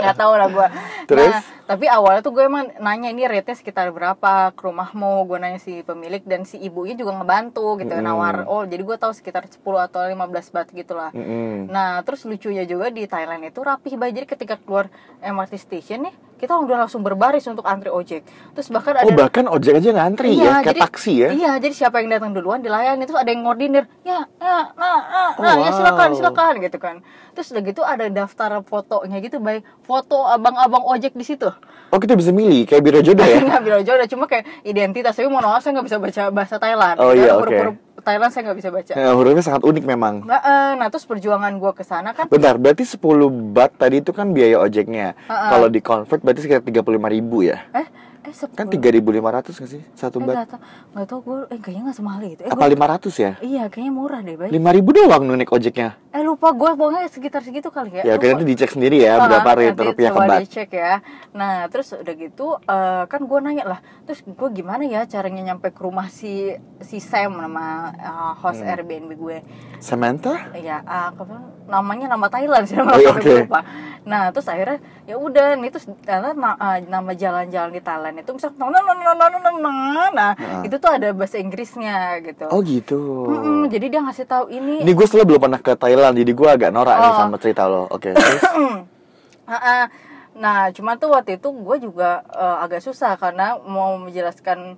nggak 0.03 0.17
tahu 0.19 0.33
lah 0.35 0.47
gue. 0.51 0.67
Terus? 1.07 1.31
Nah, 1.31 1.56
tapi 1.67 1.91
awalnya 1.91 2.23
tuh 2.23 2.31
gue 2.31 2.47
emang 2.47 2.71
nanya 2.79 3.11
ini 3.11 3.27
rate-nya 3.27 3.59
sekitar 3.59 3.91
berapa 3.91 4.55
ke 4.55 4.61
rumahmu. 4.63 5.27
Gue 5.27 5.37
nanya 5.37 5.59
si 5.59 5.83
pemilik 5.83 6.23
dan 6.23 6.47
si 6.47 6.55
ibunya 6.63 6.95
juga 6.95 7.19
ngebantu 7.19 7.75
gitu 7.83 7.91
Mm-mm. 7.91 8.07
nawar. 8.07 8.47
Oh 8.47 8.63
jadi 8.63 8.79
gue 8.79 8.95
tahu 8.95 9.11
sekitar 9.11 9.43
10 9.51 9.59
atau 9.59 9.99
15 9.99 10.55
baht 10.55 10.71
gitulah. 10.71 11.11
Mm-mm. 11.11 11.67
Nah 11.67 11.99
terus 12.07 12.23
lucunya 12.23 12.63
juga 12.63 12.87
di 12.87 13.03
Thailand 13.03 13.43
itu 13.43 13.59
rapih 13.59 13.99
bay. 13.99 14.15
Jadi 14.15 14.25
ketika 14.31 14.55
keluar 14.55 14.87
MRT 15.19 15.59
station 15.59 16.07
nih 16.07 16.15
kita 16.37 16.53
udah 16.53 16.85
langsung 16.85 17.01
berbaris 17.01 17.43
untuk 17.49 17.65
antri 17.65 17.89
ojek. 17.89 18.21
Terus 18.53 18.69
bahkan 18.69 18.93
ada 18.93 19.05
Oh 19.09 19.13
bahkan 19.13 19.45
ojek 19.49 19.81
aja 19.81 19.89
ngantri 19.89 20.37
ya, 20.37 20.61
kayak 20.61 20.77
jadi, 20.77 20.79
taksi 20.85 21.13
ya? 21.17 21.29
Iya, 21.33 21.51
jadi 21.57 21.73
siapa 21.73 21.99
yang 21.99 22.13
datang 22.13 22.31
duluan 22.37 22.61
dilayani 22.61 23.03
terus 23.09 23.17
ada 23.17 23.29
yang 23.33 23.41
ngordinir. 23.43 23.89
Ya, 24.05 24.23
ya, 24.37 24.69
nah, 24.77 25.01
nah, 25.09 25.31
Oh, 25.37 25.43
nah, 25.43 25.55
ya 25.57 25.69
silakan, 25.73 26.09
wow. 26.13 26.17
silakan 26.17 26.53
gitu 26.61 26.77
kan. 26.77 26.95
Terus 27.33 27.47
udah 27.53 27.63
gitu 27.65 27.81
ada 27.81 28.05
daftar 28.07 28.61
fotonya 28.61 29.17
gitu, 29.19 29.41
baik 29.41 29.65
foto 29.81 30.25
abang-abang 30.29 30.85
ojek 30.85 31.17
di 31.17 31.25
situ. 31.25 31.49
Oh 31.89 31.97
kita 31.97 32.19
bisa 32.19 32.35
milih 32.35 32.67
kayak 32.67 32.83
biro 32.85 32.99
jodoh 33.01 33.25
ya? 33.25 33.41
Nggak 33.47 33.61
bilang 33.63 33.83
jauh, 33.87 33.97
cuma 34.13 34.25
kayak 34.29 34.45
identitas. 34.61 35.17
Tapi 35.17 35.27
mau 35.31 35.41
nolak 35.41 35.63
saya 35.65 35.79
nggak 35.79 35.87
bisa 35.89 35.97
baca 35.97 36.23
bahasa 36.29 36.55
Thailand. 36.61 36.97
Oh, 37.01 37.15
Jadi 37.15 37.21
iya, 37.25 37.33
huruf-huruf 37.33 37.86
Thailand 37.97 38.29
saya 38.29 38.49
nggak 38.49 38.57
bisa 38.61 38.69
baca. 38.69 38.93
Nah, 38.93 39.13
hurufnya 39.17 39.43
sangat 39.43 39.63
unik 39.65 39.83
memang. 39.83 40.21
Nah, 40.21 40.39
eh, 40.39 40.71
nah 40.77 40.87
terus 40.93 41.03
perjuangan 41.09 41.49
gue 41.57 41.71
ke 41.73 41.81
sana 41.81 42.13
kan 42.13 42.29
Bentar, 42.29 42.55
berarti 42.61 42.85
10 42.85 43.01
baht 43.51 43.73
tadi 43.75 44.05
itu 44.05 44.13
kan 44.13 44.31
biaya 44.31 44.61
ojeknya. 44.61 45.17
Heeh. 45.17 45.49
Kalau 45.49 45.67
di 45.67 45.81
convert 45.81 46.21
berarti 46.21 46.45
sekitar 46.45 46.61
35 46.61 47.09
ribu 47.09 47.41
ya? 47.41 47.65
eh 47.73 47.87
eh 48.27 48.35
Kan 48.51 48.67
10. 48.67 48.75
3.500 48.75 49.23
nggak 49.55 49.71
sih? 49.71 49.81
Satu 49.93 50.19
eh, 50.19 50.27
bat? 50.27 50.51
nggak 50.91 51.07
tahu 51.07 51.19
gue 51.21 51.37
eh 51.47 51.57
kayaknya 51.57 51.83
nggak 51.85 51.95
semahal 51.95 52.21
itu 52.21 52.41
eh, 52.41 52.49
Apa 52.49 52.67
gua- 52.67 52.99
500 52.99 53.15
ya? 53.17 53.31
iya 53.39 53.63
kayaknya 53.65 53.93
murah 53.93 54.19
deh 54.19 54.35
baik 54.35 54.51
5 54.51 54.75
ribu 54.75 54.89
doang 54.91 55.23
naik 55.25 55.47
ojeknya. 55.47 55.95
eh 56.09 56.19
lupa 56.19 56.49
gue 56.51 56.71
pokoknya 56.71 57.07
sekitar 57.07 57.39
segitu 57.39 57.69
kali 57.69 57.93
ya 57.93 58.03
Ya, 58.03 58.13
Lupa. 58.17 58.27
nanti 58.27 58.43
dicek 58.43 58.67
sendiri 58.69 58.99
ya 58.99 59.15
Ah, 59.15 59.29
berapa 59.29 59.49
rate 59.53 59.79
rupiah 59.85 60.09
ke 60.09 60.19
bat. 60.19 60.39
dicek 60.41 60.69
ya. 60.71 60.93
Nah 61.31 61.53
terus 61.67 61.93
udah 61.93 62.15
gitu 62.15 62.47
eh, 62.59 63.03
kan 63.05 63.21
gue 63.21 63.39
nanya 63.39 63.63
lah, 63.67 63.79
terus 64.03 64.19
gue 64.21 64.49
gimana 64.51 64.83
ya 64.83 65.05
caranya 65.05 65.45
nyampe 65.45 65.69
ke 65.69 65.79
rumah 65.79 66.09
si 66.09 66.51
si 66.81 66.97
Sam 66.99 67.37
nama 67.37 67.65
eh, 67.93 68.11
host 68.35 68.59
Hmm. 68.59 68.71
Airbnb 68.73 69.13
gue. 69.13 69.37
Samantha? 69.77 70.35
Ya, 70.53 70.81
ah, 70.83 71.13
apa- 71.13 71.37
namanya 71.65 72.09
nama 72.09 72.27
Thailand 72.27 72.65
sih 72.65 72.75
nama 72.75 72.91
Oh, 72.91 72.97
iya, 72.97 73.13
lupa. 73.37 73.61
Nah 74.01 74.31
terus 74.31 74.47
akhirnya 74.47 74.79
ya 75.03 75.15
udah 75.15 75.53
nih 75.53 75.69
terus 75.69 75.85
nama 76.87 77.11
jalan-jalan 77.13 77.69
di 77.69 77.79
Thailand 77.79 78.16
itu 78.21 78.31
misal 78.33 78.51
no 78.57 78.67
no 78.67 78.79
no 78.81 78.93
no 78.93 79.13
no 79.13 79.39
no 79.39 79.51
nah, 79.61 80.09
nah 80.11 80.31
itu 80.65 80.75
tuh 80.81 80.91
ada 80.93 81.13
bahasa 81.13 81.37
Inggrisnya 81.37 82.17
gitu. 82.25 82.45
Oh 82.49 82.59
gitu. 82.65 83.29
Mm 83.29 83.39
-mm, 83.39 83.61
jadi 83.69 83.85
dia 83.87 84.01
ngasih 84.01 84.25
tahu 84.25 84.45
ini 84.49 84.81
ini 84.81 84.91
gue 84.91 85.05
selalu 85.05 85.35
belum 85.35 85.41
pernah 85.49 85.61
ke 85.61 85.73
Thailand 85.77 86.13
jadi 86.17 86.31
gue 86.33 86.49
agak 86.49 86.69
norak 86.73 86.95
oh. 86.97 87.01
nih 87.03 87.11
sama 87.15 87.35
cerita 87.37 87.63
lo. 87.69 87.85
Oke 87.91 88.11
okay, 88.15 89.85
nah 90.37 90.69
cuma 90.69 91.01
tuh 91.01 91.17
waktu 91.17 91.41
itu 91.41 91.49
gue 91.49 91.77
juga 91.81 92.21
uh, 92.29 92.61
agak 92.61 92.85
susah 92.85 93.17
karena 93.17 93.57
mau 93.57 93.97
menjelaskan 93.97 94.77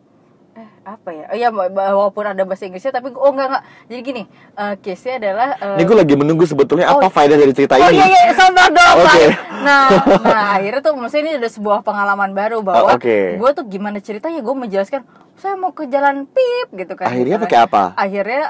eh 0.60 0.68
apa 0.84 1.10
ya? 1.10 1.26
Oh, 1.26 1.38
iya, 1.38 1.48
wa- 1.48 1.72
walaupun 1.72 2.26
ada 2.26 2.44
bahasa 2.44 2.66
Inggrisnya 2.66 2.92
tapi 2.92 3.10
oh 3.10 3.32
enggak 3.32 3.48
enggak. 3.48 3.64
Jadi 3.88 4.02
gini, 4.02 4.24
eh, 4.54 4.74
case-nya 4.78 5.16
adalah 5.18 5.50
eh, 5.56 5.76
Ini 5.76 5.84
gue 5.86 5.98
lagi 5.98 6.14
menunggu 6.14 6.44
sebetulnya 6.44 6.86
Oh. 6.86 7.00
apa 7.00 7.08
faedah 7.08 7.34
dari 7.34 7.54
cerita 7.54 7.76
Oh 7.76 7.88
ini. 7.88 7.96
iya 7.96 8.06
iya 8.06 8.34
sabar 8.34 8.68
dong. 8.68 8.96
Oke. 8.98 9.08
Pak. 9.08 9.18
Nah, 9.60 9.88
nah 10.34 10.46
akhirnya 10.54 10.82
tuh 10.82 10.94
maksudnya 10.94 11.24
ini 11.24 11.34
ada 11.38 11.48
sebuah 11.48 11.80
pengalaman 11.80 12.32
baru 12.32 12.60
bahwa 12.60 12.84
Oh, 12.86 12.98
oke. 12.98 13.40
gue 13.40 13.50
tuh 13.54 13.66
gimana 13.66 13.98
ceritanya 13.98 14.40
gue 14.40 14.56
menjelaskan 14.58 15.02
saya 15.36 15.56
mau 15.56 15.72
ke 15.72 15.88
jalan 15.88 16.28
pip 16.28 16.68
gitu 16.74 16.94
kan. 16.94 17.08
Akhirnya 17.08 17.40
misalnya. 17.40 17.46
pakai 17.46 17.60
apa? 17.64 17.84
Akhirnya 17.96 18.42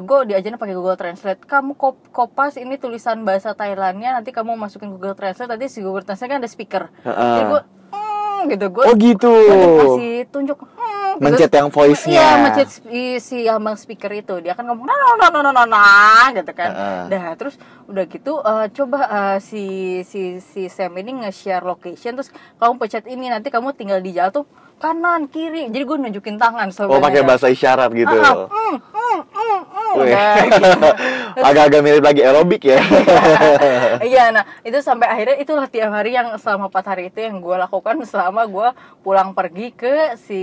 gue 0.00 0.18
diajarin 0.28 0.54
pakai 0.56 0.74
Google 0.74 0.94
Translate. 0.94 1.42
Kamu 1.42 1.74
kop 1.74 1.98
kopas 2.08 2.54
ini 2.54 2.76
tulisan 2.76 3.20
bahasa 3.20 3.50
Thailandnya 3.50 4.14
nanti 4.14 4.30
kamu 4.30 4.54
masukin 4.54 4.90
Google 4.90 5.12
Translate. 5.12 5.50
Tadi 5.50 5.66
si 5.66 5.80
Google 5.80 6.00
Translate 6.00 6.30
kan 6.30 6.38
ada 6.38 6.46
speaker. 6.46 6.86
Heeh. 7.00 7.18
Jadi 7.18 7.44
gue 7.48 7.60
hmm, 7.90 8.40
gitu 8.46 8.66
gue 8.68 8.84
Oh 8.84 8.94
gitu. 8.94 9.32
kasih 9.76 10.14
tunjuk 10.28 10.56
gitu. 10.56 10.70
Mencet 11.20 11.52
yang 11.52 11.68
voice-nya. 11.68 12.16
iya 12.16 12.28
mencet 12.40 12.68
si, 13.20 13.44
abang 13.44 13.76
speaker 13.76 14.08
itu. 14.16 14.40
Dia 14.40 14.56
kan 14.56 14.64
ngomong 14.64 14.88
nah 14.88 14.96
nah 14.96 15.28
nah 15.28 15.40
nah 15.44 15.52
nah 15.52 15.66
nah 15.68 16.26
gitu 16.32 16.52
kan. 16.56 16.70
Dah 17.12 17.36
terus 17.36 17.60
udah 17.84 18.04
gitu 18.08 18.40
eh, 18.40 18.66
coba 18.72 18.98
eh, 19.04 19.38
si 19.44 19.64
si 20.08 20.40
si 20.40 20.72
Sam 20.72 20.96
ini 20.96 21.20
nge-share 21.20 21.60
location 21.60 22.16
terus 22.16 22.32
kamu 22.56 22.80
pencet 22.80 23.04
ini 23.04 23.28
nanti 23.28 23.52
kamu 23.52 23.76
tinggal 23.76 24.00
di 24.00 24.16
jalan 24.16 24.32
tuh 24.32 24.44
kanan 24.80 25.28
kiri. 25.28 25.68
Jadi 25.68 25.84
gue 25.84 25.96
nunjukin 26.00 26.40
tangan 26.40 26.72
Oh 26.88 26.98
pakai 27.04 27.20
bahasa 27.20 27.52
isyarat 27.52 27.92
gitu. 27.92 28.16
Ah, 28.16 28.48
hmm, 28.48 28.74
Agak-agak 31.36 31.80
mirip 31.80 32.02
lagi 32.02 32.20
aerobik 32.20 32.62
ya. 32.64 32.78
Iya, 34.00 34.30
nah 34.30 34.44
itu 34.62 34.78
sampai 34.80 35.06
akhirnya 35.06 35.36
itulah 35.36 35.66
tiap 35.66 35.90
hari 35.90 36.12
yang 36.12 36.32
selama 36.36 36.66
empat 36.66 36.84
hari 36.86 37.08
itu 37.08 37.20
yang 37.20 37.38
gue 37.38 37.52
lakukan 37.54 38.00
selama 38.02 38.42
gue 38.44 38.68
pulang 39.00 39.30
pergi 39.30 39.70
ke 39.70 39.94
si 40.16 40.40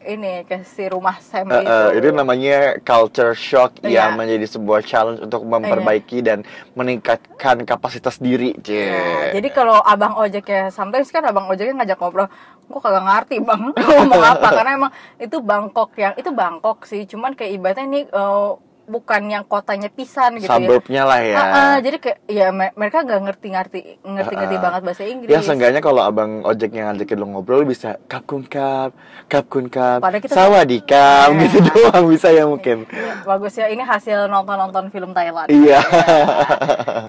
ini 0.00 0.42
ke 0.42 0.64
si 0.64 0.84
rumah 0.84 1.16
Sam 1.18 1.48
itu. 1.48 1.62
eh, 1.62 1.90
itu 1.94 2.08
namanya 2.10 2.56
culture 2.80 3.32
shock 3.32 3.80
Iya. 3.80 4.08
yang 4.08 4.18
menjadi 4.18 4.46
sebuah 4.48 4.80
challenge 4.82 5.20
untuk 5.20 5.44
memperbaiki 5.44 6.18
dan 6.20 6.42
meningkatkan 6.74 7.62
kapasitas 7.62 8.18
diri. 8.18 8.52
Cie. 8.58 8.88
Nah, 8.88 9.30
jadi 9.32 9.48
kalau 9.48 9.78
abang 9.78 10.16
ojek 10.16 10.44
ya, 10.44 10.62
sometimes 10.68 11.08
kan 11.08 11.22
abang 11.22 11.46
ojeknya 11.46 11.74
ngajak 11.76 11.98
ngobrol, 11.98 12.28
gue 12.64 12.80
kagak 12.80 13.00
ngerti 13.02 13.36
bang 13.40 13.62
ngomong 13.96 14.22
apa 14.26 14.48
karena 14.52 14.70
emang 14.76 14.92
itu 15.16 15.36
Bangkok 15.40 15.90
yang 15.96 16.12
itu 16.14 16.30
Bangkok 16.30 16.84
sih, 16.84 17.04
cuman 17.04 17.32
kayak 17.32 17.52
ibaratnya 17.54 17.87
ini 17.88 18.04
eh, 18.04 18.50
bukan 18.88 19.20
yang 19.28 19.44
kotanya 19.44 19.92
pisan 19.92 20.40
gitu 20.40 20.48
ya. 20.48 20.56
Suburbnya 20.56 21.04
lah 21.04 21.20
ya. 21.20 21.36
Ah, 21.36 21.44
ah, 21.44 21.76
jadi 21.76 22.00
kayak 22.00 22.18
ya 22.24 22.48
me- 22.48 22.72
mereka 22.72 23.04
gak 23.04 23.20
ngerti-ngerti 23.20 24.00
ngerti-ngerti 24.00 24.56
Ah, 24.56 24.60
ah. 24.60 24.64
banget 24.64 24.80
bahasa 24.82 25.02
Inggris. 25.04 25.28
Ya 25.28 25.44
seenggaknya 25.44 25.84
kalau 25.84 26.00
abang 26.00 26.40
ojek 26.40 26.72
yang 26.72 26.88
ngajakin 26.88 27.16
lo 27.16 27.26
ngobrol 27.28 27.68
bisa 27.68 28.00
kap 28.08 28.24
kun 28.24 28.48
kap, 28.48 28.96
kap 29.28 29.44
kun 29.44 29.68
kap, 29.68 30.00
sawadikap 30.24 31.28
Iya. 31.28 31.40
gitu 31.44 31.58
doang 31.68 32.08
bisa 32.08 32.32
ya 32.32 32.48
mungkin. 32.48 32.88
Iya, 32.88 33.12
bagus 33.28 33.60
ya 33.60 33.68
ini 33.68 33.84
hasil 33.84 34.24
nonton-nonton 34.24 34.88
film 34.88 35.12
Thailand. 35.12 35.52
Iya. 35.52 35.84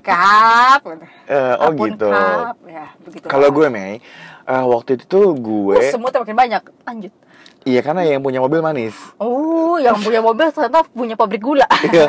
Kap. 0.04 0.84
gitu. 0.84 1.06
Eh, 1.28 1.54
oh 1.58 1.70
gitu. 1.72 2.08
Kap. 2.12 2.56
Ya, 2.66 2.86
begitu. 3.00 3.26
Kalau 3.26 3.48
gue 3.50 3.68
Mei, 3.70 4.04
eh, 4.50 4.66
waktu 4.66 4.98
itu 4.98 5.06
tuh 5.06 5.26
gue, 5.38 5.78
Uh, 5.78 5.94
semutnya 5.94 6.26
makin 6.26 6.38
banyak. 6.38 6.64
Lanjut. 6.84 7.14
iya 7.68 7.84
karena 7.84 8.08
yang 8.08 8.24
punya 8.24 8.40
mobil 8.40 8.64
manis. 8.64 8.96
Oh, 9.20 9.76
yang 9.78 10.00
punya 10.00 10.24
mobil 10.24 10.48
ternyata 10.50 10.82
punya 10.90 11.14
pabrik 11.14 11.44
gula. 11.44 11.68
Iya. 11.92 12.08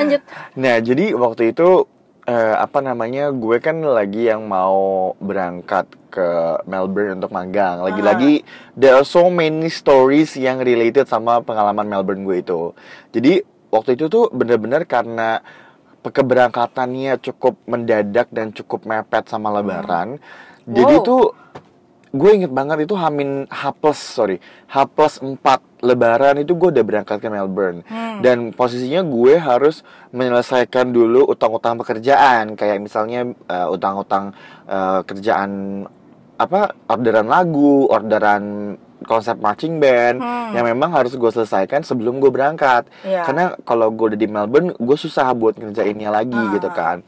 Lanjut. 0.00 0.20
Nah, 0.58 0.76
jadi 0.80 1.12
waktu 1.14 1.52
itu 1.52 1.84
eh, 2.24 2.56
apa 2.56 2.80
namanya? 2.80 3.28
Gue 3.30 3.60
kan 3.60 3.78
lagi 3.84 4.26
yang 4.26 4.48
mau 4.48 5.12
berangkat 5.20 5.84
ke 6.08 6.28
Melbourne 6.64 7.20
untuk 7.20 7.34
magang. 7.34 7.84
Lagi-lagi 7.84 8.40
there 8.72 8.96
are 8.96 9.04
so 9.04 9.28
many 9.28 9.68
stories 9.68 10.32
yang 10.32 10.64
related 10.64 11.04
sama 11.04 11.44
pengalaman 11.44 11.84
Melbourne 11.84 12.24
gue 12.24 12.40
itu. 12.40 12.72
Jadi 13.12 13.44
waktu 13.68 14.00
itu 14.00 14.08
tuh 14.08 14.32
bener-bener 14.32 14.88
karena 14.88 15.44
keberangkatannya 16.04 17.20
cukup 17.20 17.60
mendadak 17.66 18.28
dan 18.32 18.52
cukup 18.54 18.86
mepet 18.86 19.28
sama 19.28 19.52
Lebaran. 19.52 20.16
Jadi 20.16 20.22
Wow. 20.66 21.02
tuh 21.02 21.24
gue 22.10 22.30
inget 22.32 22.48
banget 22.48 22.86
itu 22.86 22.94
Hamin 22.94 23.44
H 23.46 23.74
plus 23.74 23.98
sorry 23.98 24.38
H 24.66 24.86
plus 24.88 25.18
4 25.18 25.34
Lebaran 25.82 26.38
itu 26.38 26.54
gue 26.54 26.70
udah 26.70 26.80
berangkat 26.80 27.18
ke 27.18 27.26
Melbourne 27.26 27.82
Hmm. 27.84 28.22
dan 28.22 28.48
posisinya 28.50 29.02
gue 29.02 29.34
harus 29.34 29.82
menyelesaikan 30.08 30.88
dulu 30.88 31.26
utang-utang 31.26 31.74
pekerjaan 31.76 32.54
kayak 32.54 32.78
misalnya 32.80 33.20
eh, 33.44 33.66
utang-utang 33.66 34.30
eh, 34.64 35.00
kerjaan 35.02 35.82
apa 36.34 36.70
orderan 36.86 37.26
lagu 37.26 37.86
orderan 37.86 38.74
konsep 39.02 39.36
marching 39.36 39.76
band 39.76 40.16
Hmm. 40.16 40.54
yang 40.54 40.64
memang 40.64 40.94
harus 40.94 41.12
gue 41.12 41.28
selesaikan 41.28 41.82
sebelum 41.82 42.16
gue 42.16 42.30
berangkat 42.30 42.86
Iya. 43.02 43.26
karena 43.26 43.44
kalau 43.60 43.90
gue 43.90 44.14
udah 44.14 44.20
di 44.20 44.26
Melbourne 44.26 44.70
gue 44.72 44.96
susah 44.96 45.28
buat 45.30 45.58
ngerjainnya 45.58 46.08
lagi 46.08 46.32
Ah. 46.32 46.50
gitu 46.52 46.70
kan 46.70 47.02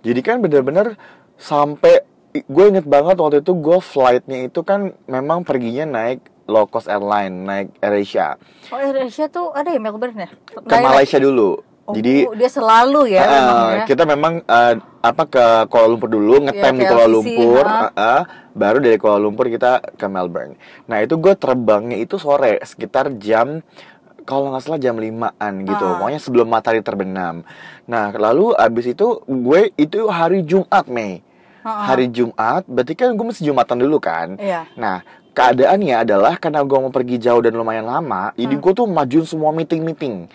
jadi 0.00 0.20
kan 0.22 0.38
bener-bener 0.38 0.94
sampai 1.34 2.06
gue 2.36 2.64
inget 2.66 2.82
banget 2.82 3.14
waktu 3.14 3.38
itu 3.38 3.54
gue 3.54 3.78
flightnya 3.78 4.50
itu 4.50 4.60
kan 4.60 4.90
memang 5.06 5.46
perginya 5.46 5.86
naik 5.86 6.18
low 6.44 6.66
cost 6.66 6.90
airline 6.90 7.46
naik 7.46 7.70
AirAsia 7.78 8.34
Oh, 8.68 8.76
Indonesia 8.76 9.30
tuh 9.30 9.54
ada 9.54 9.70
ya 9.70 9.78
Melbourne 9.78 10.18
ya? 10.18 10.28
ke. 10.44 10.74
Malaysia 10.76 11.22
dulu 11.22 11.62
Oh, 11.84 11.92
jadi 11.92 12.24
dia 12.32 12.48
selalu 12.48 13.12
ya 13.12 13.22
ya. 13.22 13.84
kita 13.84 14.02
memang 14.02 14.40
eh, 14.40 14.74
apa 14.98 15.22
ke 15.28 15.44
Kuala 15.68 15.84
Lumpur 15.86 16.08
dulu 16.08 16.40
ngetem 16.40 16.74
Iya, 16.74 16.80
di 16.80 16.84
Kuala 16.88 17.06
Lumpur 17.06 17.60
ah, 17.62 17.92
ah. 17.92 18.22
baru 18.50 18.80
dari 18.80 18.96
Kuala 18.96 19.20
Lumpur 19.20 19.46
kita 19.46 19.84
ke 19.92 20.06
Melbourne 20.08 20.56
nah 20.84 20.98
itu 20.98 21.14
gue 21.14 21.36
terbangnya 21.36 22.00
itu 22.00 22.16
sore 22.16 22.56
sekitar 22.58 23.12
jam 23.14 23.60
kalau 24.24 24.48
nggak 24.48 24.64
salah 24.64 24.80
jam 24.80 24.96
5an 24.96 25.54
gitu 25.62 25.84
Ah. 25.84 26.00
pokoknya 26.00 26.18
sebelum 26.18 26.48
matahari 26.48 26.80
terbenam 26.80 27.44
nah 27.84 28.08
lalu 28.10 28.56
abis 28.56 28.90
itu 28.90 29.06
gue 29.22 29.68
itu 29.76 30.08
hari 30.08 30.40
Jumat 30.40 30.88
Mei 30.88 31.20
Hari 31.64 32.06
Jumat 32.08 32.62
berarti 32.64 32.92
kan 32.92 33.10
gue 33.10 33.24
mesti 33.24 33.42
Jumatan 33.42 33.80
dulu 33.80 33.96
kan 33.96 34.36
Iya. 34.36 34.68
Nah, 34.76 35.00
keadaannya 35.32 35.96
adalah 35.98 36.36
karena 36.36 36.60
gue 36.60 36.78
mau 36.78 36.92
pergi 36.92 37.16
jauh 37.18 37.40
dan 37.40 37.52
lumayan 37.52 37.84
lama, 37.84 38.30
jadi 38.32 38.52
Hmm. 38.52 38.60
gue 38.60 38.72
tuh 38.72 38.86
majuin 38.86 39.24
semua 39.24 39.50
meeting-meeting 39.50 40.28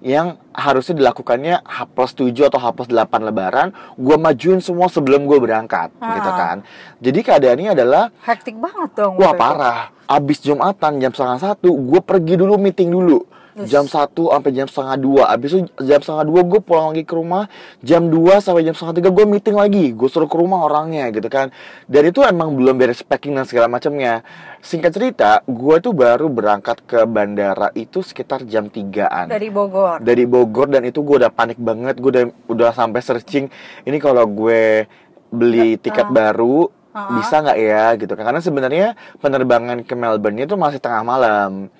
yang 0.00 0.40
harusnya 0.50 0.96
dilakukannya 0.96 1.60
H 1.60 1.78
plus 1.86 2.16
7 2.16 2.48
atau 2.48 2.56
H 2.56 2.72
plus 2.72 2.88
8 2.88 3.20
lebaran, 3.22 3.68
gue 3.94 4.16
majuin 4.16 4.56
semua 4.58 4.88
sebelum 4.88 5.22
gue 5.22 5.36
berangkat, 5.36 5.92
Ah. 6.00 6.16
gitu 6.16 6.30
kan. 6.32 6.56
Jadi 6.98 7.20
keadaannya 7.20 7.70
adalah, 7.70 8.08
Hektik 8.24 8.56
banget 8.56 8.96
dong. 8.96 9.14
wah 9.14 9.30
itu. 9.30 9.38
parah, 9.38 9.78
abis 10.08 10.40
Jumatan 10.40 10.98
jam 10.98 11.12
setengah 11.12 11.38
satu, 11.38 11.68
gue 11.68 12.00
pergi 12.00 12.34
dulu 12.34 12.56
meeting 12.56 12.88
dulu. 12.88 13.28
Jam 13.66 13.84
1 13.84 14.14
sampai 14.14 14.50
jam 14.54 14.66
setengah 14.70 14.96
dua. 14.96 15.22
Abis 15.26 15.50
itu 15.58 15.60
jam 15.82 15.98
setengah 15.98 16.22
dua 16.22 16.40
gue 16.46 16.60
pulang 16.62 16.94
lagi 16.94 17.02
ke 17.02 17.14
rumah. 17.18 17.50
Jam 17.82 18.06
2 18.06 18.38
sampai 18.38 18.62
jam 18.62 18.74
setengah 18.78 19.02
tiga 19.02 19.10
gue 19.10 19.26
meeting 19.26 19.58
lagi. 19.58 19.90
Gue 19.90 20.06
suruh 20.06 20.30
ke 20.30 20.36
rumah 20.38 20.62
orangnya 20.70 21.10
gitu 21.10 21.26
kan. 21.26 21.50
Dan 21.90 22.14
itu 22.14 22.22
emang 22.22 22.54
belum 22.54 22.78
beres 22.78 23.02
packing 23.02 23.34
dan 23.34 23.42
segala 23.44 23.66
macamnya. 23.66 24.22
Singkat 24.60 24.92
cerita 24.92 25.30
Gue 25.48 25.80
tuh 25.80 25.96
baru 25.96 26.28
berangkat 26.28 26.84
ke 26.84 27.08
bandara 27.08 27.72
itu 27.72 28.04
sekitar 28.04 28.44
jam 28.44 28.68
3an 28.68 29.32
Dari 29.32 29.48
Bogor. 29.48 30.04
dari 30.04 30.28
Bogor 30.28 30.68
dan 30.68 30.84
itu 30.84 31.00
gue 31.00 31.16
udah 31.26 31.32
panik 31.32 31.56
banget. 31.56 31.96
Gue 31.98 32.12
udah 32.12 32.24
udah 32.46 32.70
sampai 32.70 33.00
searching 33.02 33.48
ini 33.82 33.96
kalau 33.98 34.28
gue 34.28 34.84
beli 35.30 35.74
tiket 35.80 36.06
ah. 36.06 36.12
baru 36.12 36.70
Ah. 36.90 37.06
bisa 37.14 37.38
nggak 37.38 37.58
ya? 37.58 37.84
Gitu 37.94 38.12
kan. 38.18 38.24
Karena 38.34 38.42
sebenarnya 38.42 38.86
penerbangan 39.22 39.86
ke 39.86 39.94
Melbourne 39.94 40.42
itu 40.42 40.58
masih 40.58 40.82
tengah 40.82 41.06
malam 41.06 41.70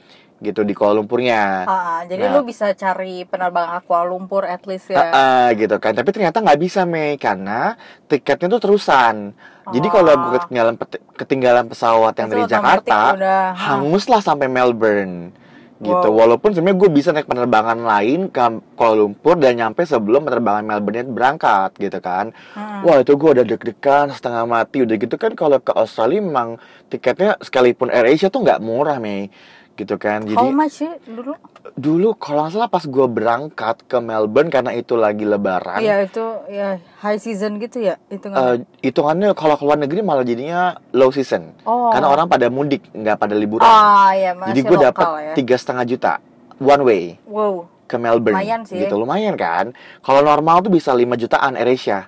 gitu 0.40 0.61
di 0.61 0.73
Kuala 0.73 0.97
Lumpurnya 0.97 1.64
Ah, 1.64 2.00
jadi 2.02 2.26
Nah. 2.26 2.32
lu 2.35 2.40
bisa 2.42 2.73
cari 2.73 3.23
penerbangan 3.23 3.85
Kuala 3.85 4.09
Lumpur 4.09 4.42
at 4.42 4.64
least 4.64 4.88
ya. 4.88 4.99
Ah, 4.99 5.12
ah, 5.12 5.47
gitu 5.52 5.76
kan 5.76 5.92
tapi 5.92 6.09
ternyata 6.11 6.40
nggak 6.40 6.59
bisa 6.59 6.82
Mei 6.82 7.14
karena 7.14 7.76
tiketnya 8.06 8.49
tuh 8.50 8.61
terusan 8.62 9.37
jadi 9.68 9.87
kalau 9.87 10.11
gue 10.11 10.40
ketinggalan 10.40 10.75
ketinggalan 11.14 11.64
pesawat 11.64 12.16
yang 12.16 12.26
Itu 12.26 12.35
dari 12.35 12.44
Jakarta 12.47 12.99
udah, 13.14 13.40
ah. 13.47 13.49
hangus 13.54 14.04
lah 14.06 14.18
sampai 14.18 14.49
Melbourne 14.49 15.37
gitu 15.78 16.09
Wow. 16.09 16.28
walaupun 16.28 16.52
sebenarnya 16.52 16.76
gue 16.78 16.90
bisa 16.90 17.09
naik 17.09 17.25
penerbangan 17.25 17.80
lain 17.80 18.28
ke 18.28 18.44
Kuala 18.75 18.97
Lumpur 18.99 19.37
dan 19.37 19.56
nyampe 19.56 19.80
sebelum 19.82 20.20
penerbangan 20.23 20.61
Melbourne 20.62 21.09
berangkat 21.09 21.73
gitu 21.76 21.97
kan 21.99 22.37
Hmm. 22.52 22.80
wah 22.80 23.00
itu 23.00 23.12
gue 23.14 23.30
udah 23.30 23.44
deg-degan 23.47 24.09
setengah 24.09 24.44
mati 24.44 24.80
udah 24.80 24.97
gitu 24.97 25.16
kan 25.16 25.32
kalau 25.32 25.56
ke 25.56 25.73
Australia 25.73 26.20
memang 26.20 26.61
tiketnya 26.87 27.40
sekalipun 27.40 27.88
AirAsia 27.88 28.28
tuh 28.28 28.40
nggak 28.40 28.61
murah 28.61 28.97
Mei 28.97 29.32
gitu 29.80 29.96
kan 29.96 30.20
How 30.22 30.44
jadi 30.44 30.52
much 30.52 30.75
sih 30.76 30.92
dulu? 31.06 31.32
dulu 31.75 32.08
kalau 32.14 32.44
nggak 32.44 32.52
salah 32.52 32.68
pas 32.68 32.82
gue 32.82 33.06
berangkat 33.08 33.76
ke 33.82 33.96
Melbourne 33.99 34.49
karena 34.49 34.70
itu 34.72 34.92
lagi 34.94 35.25
lebaran 35.25 35.78
Iya 35.78 36.04
itu 36.04 36.20
ya 36.46 36.68
high 36.99 37.16
season 37.16 37.56
gitu 37.56 37.80
ya 37.82 37.96
itu 38.06 38.28
eh, 38.28 38.56
hitungannya 38.82 39.32
kalau 39.32 39.54
ke 39.54 39.62
luar 39.62 39.78
negeri 39.78 40.00
malah 40.00 40.22
jadinya 40.22 40.60
low 40.90 41.08
season 41.08 41.56
Oh. 41.62 41.88
karena 41.88 42.06
orang 42.08 42.26
pada 42.26 42.46
mudik 42.46 42.84
nggak 42.90 43.16
pada 43.16 43.32
liburan 43.32 43.64
Ah 43.64 44.12
ya 44.12 44.30
masih 44.32 44.50
jadi 44.50 44.60
gue 44.62 44.78
dapat 44.82 45.06
ya. 45.18 45.32
tiga 45.34 45.56
setengah 45.56 45.84
juta 45.84 46.12
one 46.56 46.82
way 46.82 47.02
Wow. 47.25 47.64
ke 47.87 47.96
Melbourne 47.96 48.37
Lumayan 48.37 48.60
sih. 48.62 48.78
gitu 48.78 48.94
lumayan 48.94 49.34
kan 49.34 49.72
kalau 50.00 50.20
normal 50.20 50.60
tuh 50.60 50.68
bisa 50.68 50.92
5 50.92 51.02
jutaan 51.16 51.54
AirAsia 51.54 52.06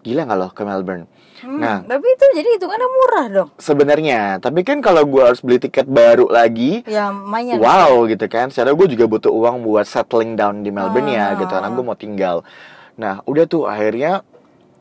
gila 0.00 0.24
nggak 0.24 0.38
loh 0.38 0.50
ke 0.50 0.62
Melbourne 0.62 1.04
Hmm, 1.42 1.58
Nah. 1.58 1.78
tapi 1.82 2.06
itu 2.06 2.24
jadi 2.32 2.48
hitungannya 2.54 2.88
murah 2.88 3.26
dong. 3.28 3.48
sebenarnya 3.56 4.20
tapi 4.38 4.62
kan 4.62 4.78
kalau 4.78 5.02
gue 5.02 5.18
harus 5.20 5.38
beli 5.38 5.58
tiket 5.58 5.84
baru 5.84 6.26
lagi 6.26 6.82
Ya 6.84 7.10
lumayan. 7.10 7.58
wow 7.58 8.06
gitu 8.06 8.24
kan 8.26 8.46
secara 8.46 8.70
gue 8.70 8.86
juga 8.88 9.04
butuh 9.06 9.28
uang 9.28 9.60
buat 9.60 9.82
settling 9.84 10.32
down 10.32 10.60
di 10.60 10.70
Melbourne 10.70 11.08
ya 11.08 11.26
Ah. 11.28 11.36
gitu 11.36 11.50
karena 11.50 11.68
gue 11.68 11.84
mau 11.84 11.94
tinggal 11.94 12.46
nah 12.92 13.18
udah 13.24 13.44
tuh 13.44 13.64
akhirnya 13.64 14.22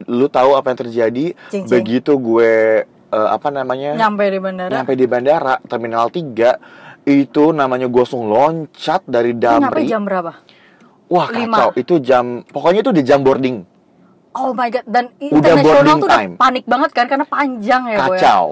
lu 0.04 0.28
tahu 0.28 0.54
apa 0.54 0.70
yang 0.70 0.80
terjadi 0.80 1.26
Cing, 1.48 1.64
cing. 1.64 1.72
begitu 1.72 2.14
gue 2.14 2.54
eh, 2.86 3.28
apa 3.28 3.50
namanya 3.50 3.98
Nyampe 3.98 4.24
di 4.28 4.38
bandara. 4.38 4.70
nyampe 4.72 4.94
di 4.94 5.06
bandara 5.06 5.54
terminal 5.64 6.08
3 6.08 6.62
itu 7.04 7.44
namanya 7.50 7.86
gue 7.86 7.98
langsung 8.00 8.26
loncat 8.26 9.02
dari 9.04 9.32
Itu 9.32 9.42
nyampe 9.42 9.66
Damri 9.68 9.84
jam 9.84 10.02
berapa? 10.04 10.32
wah 11.08 11.28
lima. 11.28 11.58
kacau 11.60 11.70
itu 11.76 11.96
jam 12.00 12.46
pokoknya 12.46 12.82
itu 12.82 12.92
di 12.92 13.02
jam 13.02 13.20
boarding 13.20 13.66
Oh 14.34 14.52
my 14.52 14.70
god 14.70 14.86
dan 14.86 15.12
Udah 15.14 15.28
internasional 15.54 15.96
tuh 15.98 16.08
udah 16.08 16.18
time. 16.18 16.34
panik 16.36 16.64
banget 16.64 16.90
kan 16.92 17.06
karena 17.06 17.26
panjang 17.26 17.84
ya 17.86 17.98
Boy. 18.02 18.16
kacau 18.16 18.46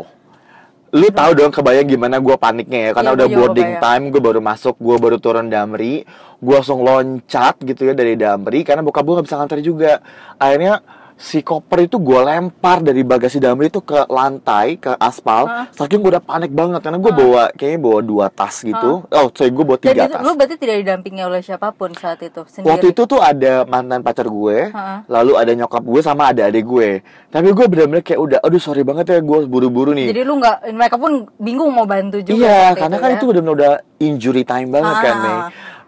lu 0.89 1.05
tahu 1.07 1.31
dong 1.35 1.51
kebayang 1.51 1.85
gimana 1.87 2.17
gue 2.17 2.33
paniknya 2.33 2.79
ya 2.81 2.91
karena 2.91 3.09
Iya, 3.09 3.15
udah 3.15 3.27
juga 3.27 3.37
boarding 3.37 3.69
kebayang. 3.71 3.85
time 3.85 4.03
gue 4.09 4.21
baru 4.23 4.39
masuk 4.41 4.75
gue 4.75 4.95
baru 4.97 5.17
turun 5.17 5.47
Damri 5.47 6.01
gue 6.35 6.55
langsung 6.55 6.81
loncat 6.81 7.61
gitu 7.61 7.81
ya 7.83 7.93
dari 7.93 8.15
Damri 8.15 8.63
karena 8.63 8.81
bokap 8.81 9.03
gue 9.03 9.13
nggak 9.13 9.27
bisa 9.27 9.37
nganter 9.37 9.59
juga 9.61 10.01
akhirnya 10.35 10.81
si 11.19 11.43
koper 11.43 11.83
itu 11.83 11.99
gue 11.99 12.15
lempar 12.15 12.79
dari 12.79 13.03
bagasi 13.03 13.37
Damri 13.37 13.67
itu 13.67 13.83
ke 13.83 14.07
lantai 14.07 14.79
ke 14.79 14.95
aspal 14.95 15.43
Hah? 15.43 15.67
saking 15.69 15.99
gue 15.99 16.15
udah 16.15 16.23
panik 16.23 16.47
banget 16.49 16.79
karena 16.79 16.95
gue 16.95 17.11
bawa 17.11 17.51
kayaknya 17.51 17.79
bawa 17.83 17.99
dua 17.99 18.25
tas 18.29 18.63
gitu 18.63 19.03
oh 19.03 19.27
sorry 19.29 19.51
gue 19.51 19.65
bawa 19.67 19.75
tiga 19.77 20.07
itu, 20.07 20.15
tas 20.15 20.23
lu 20.23 20.31
berarti 20.33 20.55
tidak 20.55 20.79
didampingi 20.79 21.19
oleh 21.19 21.43
siapa 21.43 21.75
pun 21.75 21.91
saat 21.91 22.23
itu 22.23 22.39
sendiri. 22.47 22.71
Waktu 22.71 22.95
itu 22.95 23.01
tuh 23.03 23.19
ada 23.19 23.67
mantan 23.67 23.99
pacar 23.99 24.25
gue, 24.25 24.71
Ha-ha. 24.71 25.03
lalu 25.05 25.35
ada 25.35 25.51
nyokap 25.53 25.83
gue 25.83 25.99
sama 25.99 26.31
ada 26.31 26.47
adik 26.47 26.63
gue. 26.63 27.03
Tapi 27.27 27.51
gue 27.51 27.65
bener-bener 27.67 27.99
kayak 27.99 28.19
udah, 28.19 28.39
aduh 28.39 28.57
sorry 28.57 28.87
banget 28.87 29.11
ya 29.11 29.19
gue 29.19 29.39
buru-buru 29.43 29.91
nih. 29.91 30.15
Jadi 30.15 30.21
lu 30.23 30.39
nggak, 30.39 30.71
mereka 30.71 30.95
pun 30.95 31.11
bingung 31.35 31.75
mau 31.75 31.83
bantu 31.83 32.23
juga. 32.23 32.39
iya, 32.39 32.71
karena 32.71 32.95
itu 32.95 33.03
kan 33.03 33.09
ya. 33.11 33.15
itu 33.19 33.25
bener-bener 33.27 33.55
udah 33.59 33.73
injury 33.99 34.43
time 34.47 34.69
banget 34.71 34.95
kan 35.03 35.11
Ah. 35.11 35.19
nih. 35.19 35.37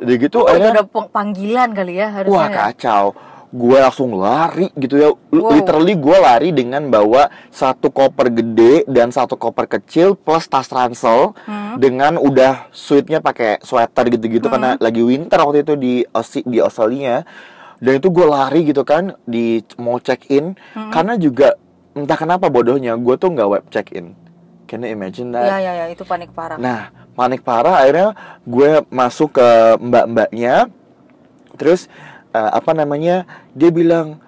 Udah 0.01 0.15
gitu 0.17 0.37
Oh, 0.41 0.49
akhirnya, 0.49 0.71
ada 0.75 0.83
peng- 0.83 1.09
panggilan 1.09 1.69
kali 1.71 1.93
ya 1.95 2.07
harusnya. 2.11 2.35
wah 2.35 2.47
ya? 2.49 2.57
Gue 3.51 3.77
langsung 3.77 4.15
lari 4.15 4.71
gitu 4.73 4.95
ya. 4.95 5.11
Wow. 5.11 5.51
Literally 5.51 5.99
gue 5.99 6.17
lari 6.17 6.49
dengan 6.55 6.87
bawa 6.87 7.27
satu 7.51 7.91
koper 7.91 8.31
gede 8.31 8.87
dan 8.87 9.11
satu 9.11 9.35
koper 9.35 9.67
kecil 9.67 10.15
plus 10.15 10.47
tas 10.47 10.71
ransel 10.71 11.35
Hmm. 11.43 11.75
dengan 11.75 12.15
udah 12.15 12.71
suitnya 12.71 13.19
pakai 13.19 13.59
sweater 13.59 14.07
gitu-gitu 14.07 14.47
karena 14.47 14.79
lagi 14.79 15.03
winter 15.03 15.39
waktu 15.39 15.67
itu 15.67 15.75
di 15.75 15.93
Aussie, 16.15 16.47
di 16.47 16.63
Australia. 16.63 17.27
Dan 17.77 17.99
itu 17.99 18.07
gue 18.07 18.23
lari 18.23 18.63
gitu 18.63 18.87
kan 18.87 19.19
di 19.27 19.59
mau 19.75 19.99
check 19.99 20.31
in 20.31 20.55
Hmm. 20.71 20.87
karena 20.89 21.19
juga 21.19 21.59
entah 21.91 22.15
kenapa 22.15 22.47
bodohnya 22.47 22.95
gue 22.95 23.15
tuh 23.19 23.35
nggak 23.35 23.49
web 23.51 23.65
check 23.67 23.91
in. 23.91 24.15
Can 24.63 24.87
you 24.87 24.95
imagine 24.95 25.35
that? 25.35 25.43
Iya, 25.43 25.57
iya, 25.59 25.71
iya, 25.75 25.85
itu 25.91 26.07
panik 26.07 26.31
parah. 26.31 26.55
Nah, 26.55 26.95
panik 27.11 27.43
parah 27.43 27.83
akhirnya 27.83 28.15
gue 28.47 28.79
masuk 28.87 29.35
ke 29.35 29.47
mbak-mbaknya. 29.83 30.71
Terus 31.59 31.91
eh, 32.31 32.51
apa 32.51 32.71
namanya? 32.71 33.27
Dia 33.53 33.69
bilang, 33.71 34.19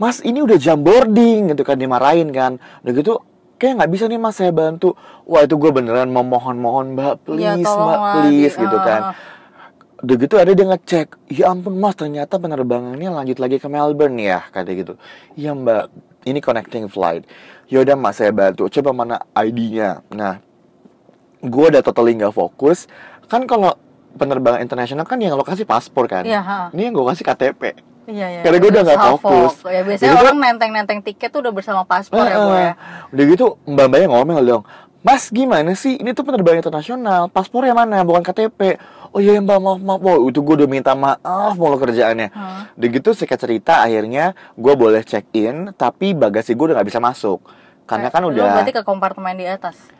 "Mas, 0.00 0.20
ini 0.24 0.40
udah 0.40 0.58
jam 0.58 0.80
boarding." 0.80 1.52
gitu 1.52 1.62
kan 1.62 1.76
dimarahin 1.76 2.32
kan. 2.32 2.56
Udah 2.84 2.92
gitu 2.92 3.12
kayak 3.56 3.78
nggak 3.78 3.92
bisa 3.94 4.04
nih 4.10 4.18
Mas 4.18 4.36
saya 4.36 4.50
bantu. 4.50 4.98
Wah, 5.22 5.46
itu 5.46 5.54
gue 5.54 5.70
beneran 5.70 6.10
memohon-mohon, 6.10 6.98
"Mbak, 6.98 7.14
Iya, 7.38 7.54
please, 7.54 7.66
tolong 7.68 7.86
Mbak, 7.88 8.00
please." 8.16 8.54
gitu 8.58 8.78
kan. 8.82 9.02
ah. 9.12 9.14
Udah 10.02 10.16
gitu 10.18 10.34
ada 10.34 10.50
dia 10.50 10.66
ngecek, 10.66 11.14
ya 11.30 11.54
ampun 11.54 11.78
mas 11.78 11.94
ternyata 11.94 12.34
penerbangannya 12.34 13.06
lanjut 13.06 13.38
lagi 13.38 13.62
ke 13.62 13.70
Melbourne 13.70 14.18
ya, 14.18 14.42
kata 14.50 14.74
gitu. 14.74 14.98
Iya 15.38 15.54
mbak, 15.54 15.94
ini 16.26 16.42
connecting 16.42 16.90
flight. 16.90 17.22
Yaudah 17.70 17.94
mas 17.94 18.18
saya 18.18 18.34
bantu, 18.34 18.66
coba 18.66 18.90
mana 18.90 19.22
ID-nya. 19.30 20.02
Nah, 20.10 20.42
gue 21.38 21.64
udah 21.70 21.86
totally 21.86 22.18
nggak 22.18 22.34
fokus. 22.34 22.90
Kan 23.30 23.46
kalau 23.46 23.78
penerbangan 24.16 24.60
internasional 24.60 25.04
kan 25.08 25.18
yang 25.18 25.34
lokasi 25.34 25.64
paspor 25.64 26.06
kan. 26.06 26.22
Iya, 26.22 26.40
ha. 26.40 26.58
Ini 26.70 26.90
yang 26.90 26.94
gue 26.96 27.04
kasih 27.12 27.24
KTP. 27.24 27.62
Iya, 28.10 28.26
iya. 28.38 28.40
Karena 28.42 28.58
gue 28.58 28.70
udah 28.74 28.84
Half 28.98 29.22
fokus. 29.22 29.54
Ya, 29.66 29.86
biasanya 29.86 30.10
Jadi 30.10 30.22
orang 30.26 30.36
nenteng-nenteng 30.42 31.00
tiket 31.06 31.30
tuh 31.30 31.40
udah 31.42 31.52
bersama 31.54 31.86
paspor 31.86 32.26
ya, 32.26 32.34
Ah, 32.34 32.42
gue 32.42 32.58
ya. 32.58 32.72
Udah 33.14 33.24
gitu 33.30 33.46
mbak-mbaknya 33.66 34.08
ngomel 34.10 34.40
dong. 34.42 34.62
Mas 35.02 35.34
gimana 35.34 35.74
sih? 35.74 35.98
Ini 35.98 36.14
tuh 36.14 36.22
penerbangan 36.22 36.62
internasional. 36.62 37.26
Paspornya 37.26 37.74
mana? 37.74 38.06
Bukan 38.06 38.22
KTP. 38.22 38.78
Oh 39.10 39.18
iya 39.18 39.42
mbak 39.42 39.58
maaf 39.58 39.82
maaf. 39.82 39.98
Wow, 39.98 40.30
itu 40.30 40.38
gue 40.40 40.54
udah 40.62 40.70
minta 40.70 40.94
maaf 40.94 41.58
mulu 41.58 41.74
kerjaannya. 41.74 42.30
Hah. 42.30 42.70
Udah 42.78 42.88
gitu 42.88 43.10
singkat 43.10 43.42
cerita 43.42 43.82
akhirnya 43.82 44.38
gue 44.54 44.74
boleh 44.78 45.02
check 45.02 45.26
in. 45.34 45.74
Tapi 45.74 46.14
bagasi 46.14 46.54
gue 46.54 46.70
udah 46.70 46.78
nggak 46.78 46.88
bisa 46.88 47.02
masuk. 47.02 47.42
Karena 47.82 48.14
kan 48.14 48.22
Lu 48.22 48.30
udah 48.30 48.62
berarti 48.62 48.72
ke 48.72 48.82
kompartemen 48.86 49.34
di 49.34 49.46
atas. 49.50 49.90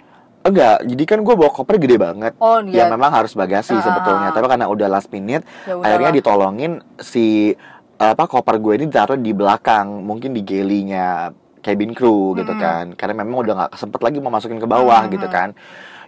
Enggak. 0.42 0.76
Jadi 0.84 1.04
kan 1.04 1.18
gue 1.20 1.34
bawa 1.34 1.50
koper 1.50 1.76
gede 1.78 1.96
banget. 1.96 2.32
Oh, 2.38 2.58
Ya 2.62 2.84
iya. 2.84 2.90
memang 2.90 3.10
harus 3.10 3.32
bagasi 3.32 3.72
Ah, 3.72 3.82
sebetulnya. 3.82 4.28
ah, 4.28 4.30
ah. 4.30 4.34
Tapi 4.34 4.46
karena 4.46 4.66
udah 4.66 4.88
last 4.88 5.08
minute, 5.08 5.42
Ya 5.64 5.78
akhirnya 5.78 6.10
ditolongin 6.12 6.72
si 6.98 7.54
apa 7.96 8.26
koper 8.26 8.58
gue 8.58 8.72
ini 8.76 8.84
ditaruh 8.86 9.14
di 9.14 9.30
belakang, 9.30 10.02
mungkin 10.02 10.34
di 10.34 10.42
galley-nya 10.42 11.30
cabin 11.62 11.94
crew 11.94 12.34
gitu 12.34 12.52
kan. 12.54 12.92
Karena 12.92 13.22
memang 13.22 13.46
udah 13.46 13.54
nggak 13.56 13.72
sempet 13.74 14.00
lagi 14.02 14.18
mau 14.18 14.30
masukin 14.30 14.58
ke 14.58 14.66
bawah 14.66 15.06
gitu 15.08 15.26
kan. 15.26 15.54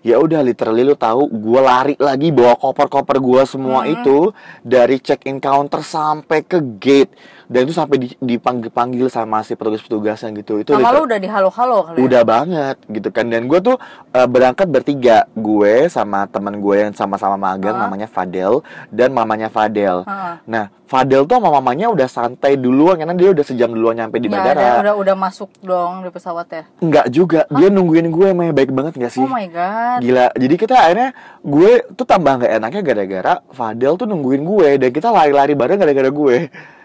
Ya 0.05 0.21
udah 0.21 0.45
literally 0.45 0.85
lu 0.85 0.93
tahu 0.93 1.33
gue 1.33 1.61
lari 1.65 1.95
lagi 1.97 2.29
bawa 2.29 2.61
koper-koper 2.61 3.17
gue 3.17 3.43
semua 3.49 3.89
itu 3.89 4.37
dari 4.61 5.01
check 5.01 5.25
in 5.25 5.41
counter 5.41 5.81
sampai 5.81 6.45
ke 6.45 6.61
gate 6.77 7.17
dan 7.47 7.61
itu 7.63 7.73
sampai 7.73 7.97
di- 7.99 8.19
dipanggil-panggil 8.19 9.07
sama 9.07 9.41
si 9.41 9.53
petugas-petugasnya 9.53 10.33
gitu. 10.37 10.59
Itu 10.59 10.73
Sama 10.73 10.91
lu 10.91 11.05
udah 11.05 11.17
di 11.17 11.27
halo-halo 11.27 11.79
kali 11.85 11.97
ya? 11.97 12.03
Udah 12.03 12.23
banget 12.23 12.77
gitu 12.87 13.09
kan 13.09 13.27
dan 13.27 13.45
gue 13.45 13.61
tuh 13.61 13.77
eh, 14.11 14.25
berangkat 14.25 14.67
bertiga 14.67 15.29
gue 15.31 15.87
sama 15.87 16.25
teman 16.25 16.57
gue 16.57 16.77
yang 16.81 16.93
sama-sama 16.93 17.35
magang 17.37 17.75
Ah. 17.75 17.83
namanya 17.83 18.07
Fadel 18.07 18.61
dan 18.89 19.11
mamanya 19.11 19.47
Fadel. 19.47 20.03
Ah. 20.05 20.41
Nah 20.45 20.69
Fadel 20.85 21.25
tuh 21.25 21.37
sama 21.37 21.49
mamanya 21.51 21.89
udah 21.89 22.05
santai 22.05 22.55
duluan 22.55 22.95
karena 22.95 23.13
dia 23.13 23.31
udah 23.31 23.41
sejam 23.41 23.69
duluan 23.69 23.95
nyampe 23.95 24.17
di 24.17 24.29
Nggak 24.29 24.37
bandara. 24.39 24.61
ada, 24.61 24.81
udah 24.83 24.95
udah 24.97 25.15
masuk 25.19 25.51
dong 25.61 26.01
di 26.01 26.11
pesawat 26.11 26.47
ya. 26.47 26.65
Enggak 26.79 27.07
juga 27.09 27.41
dia 27.51 27.69
nungguin 27.69 28.09
gue 28.09 28.27
emang 28.29 28.53
baik 28.53 28.71
banget 28.71 28.93
gak 28.99 29.11
sih? 29.11 29.19
Oh 29.19 29.27
my 29.27 29.49
god. 29.49 29.99
Gila, 30.01 30.27
jadi 30.35 30.55
kita 30.55 30.75
akhirnya 30.77 31.11
gue 31.41 31.71
tuh 31.91 32.05
tambah 32.05 32.37
nggak 32.37 32.53
enaknya 32.55 32.83
gara-gara 32.83 33.35
Fadel 33.51 33.97
tuh 33.97 34.05
nungguin 34.05 34.43
gue 34.43 34.69
dan 34.79 34.91
kita 34.91 35.09
lari-lari 35.09 35.53
bareng 35.53 35.79
gara-gara 35.79 36.11
gue. 36.11 36.37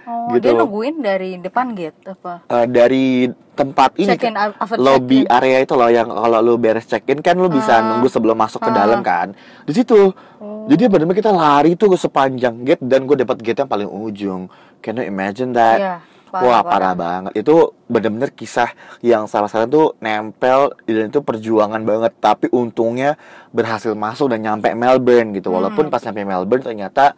Oh, 0.10 0.34
gitu. 0.34 0.42
dia 0.42 0.52
nungguin 0.56 0.96
dari 1.00 1.38
depan 1.38 1.72
gate 1.72 1.94
apa? 2.10 2.42
Eh, 2.50 2.66
dari 2.66 3.30
tempat 3.54 3.94
ini 3.96 4.10
Check-in, 4.10 4.34
after 4.34 4.76
lobby 4.76 5.22
check-in. 5.22 5.38
area 5.38 5.58
itu 5.60 5.74
loh 5.74 5.86
yang 5.88 6.08
kalau 6.08 6.40
lu 6.40 6.56
beres 6.56 6.84
check 6.84 7.06
in 7.06 7.20
kan 7.20 7.36
lu 7.36 7.46
bisa 7.46 7.78
Ah. 7.78 7.86
nunggu 7.86 8.08
sebelum 8.08 8.34
masuk 8.34 8.58
ke 8.58 8.72
Ah. 8.72 8.76
dalam 8.80 9.00
kan 9.02 9.36
di 9.62 9.72
situ 9.72 10.10
Oh. 10.40 10.66
jadi 10.66 10.88
benar-benar 10.88 11.14
kita 11.16 11.30
lari 11.30 11.76
tuh 11.76 11.92
ke 11.92 11.98
sepanjang 12.00 12.64
gate 12.64 12.82
dan 12.82 13.04
gue 13.04 13.14
dapat 13.16 13.38
gate 13.38 13.60
yang 13.60 13.68
paling 13.68 13.86
ujung 13.86 14.48
can 14.78 14.96
you 14.96 15.04
imagine 15.04 15.52
that 15.52 15.78
Iya, 15.78 15.94
parah, 16.26 16.42
wah 16.42 16.62
parah. 16.62 16.72
parah 16.72 16.94
banget 16.96 17.32
itu 17.36 17.56
benar-benar 17.86 18.32
kisah 18.32 18.72
yang 19.00 19.28
salah 19.28 19.46
satu 19.46 19.68
tuh 19.68 19.88
nempel 20.00 20.72
dan 20.86 21.12
itu 21.12 21.20
perjuangan 21.20 21.84
banget 21.84 22.16
tapi 22.18 22.48
untungnya 22.50 23.20
berhasil 23.50 23.92
masuk 23.92 24.32
dan 24.32 24.40
nyampe 24.42 24.72
Melbourne 24.72 25.34
gitu 25.34 25.52
Hmm. 25.52 25.60
walaupun 25.60 25.92
pas 25.92 26.00
nyampe 26.00 26.24
Melbourne 26.24 26.64
ternyata 26.64 27.12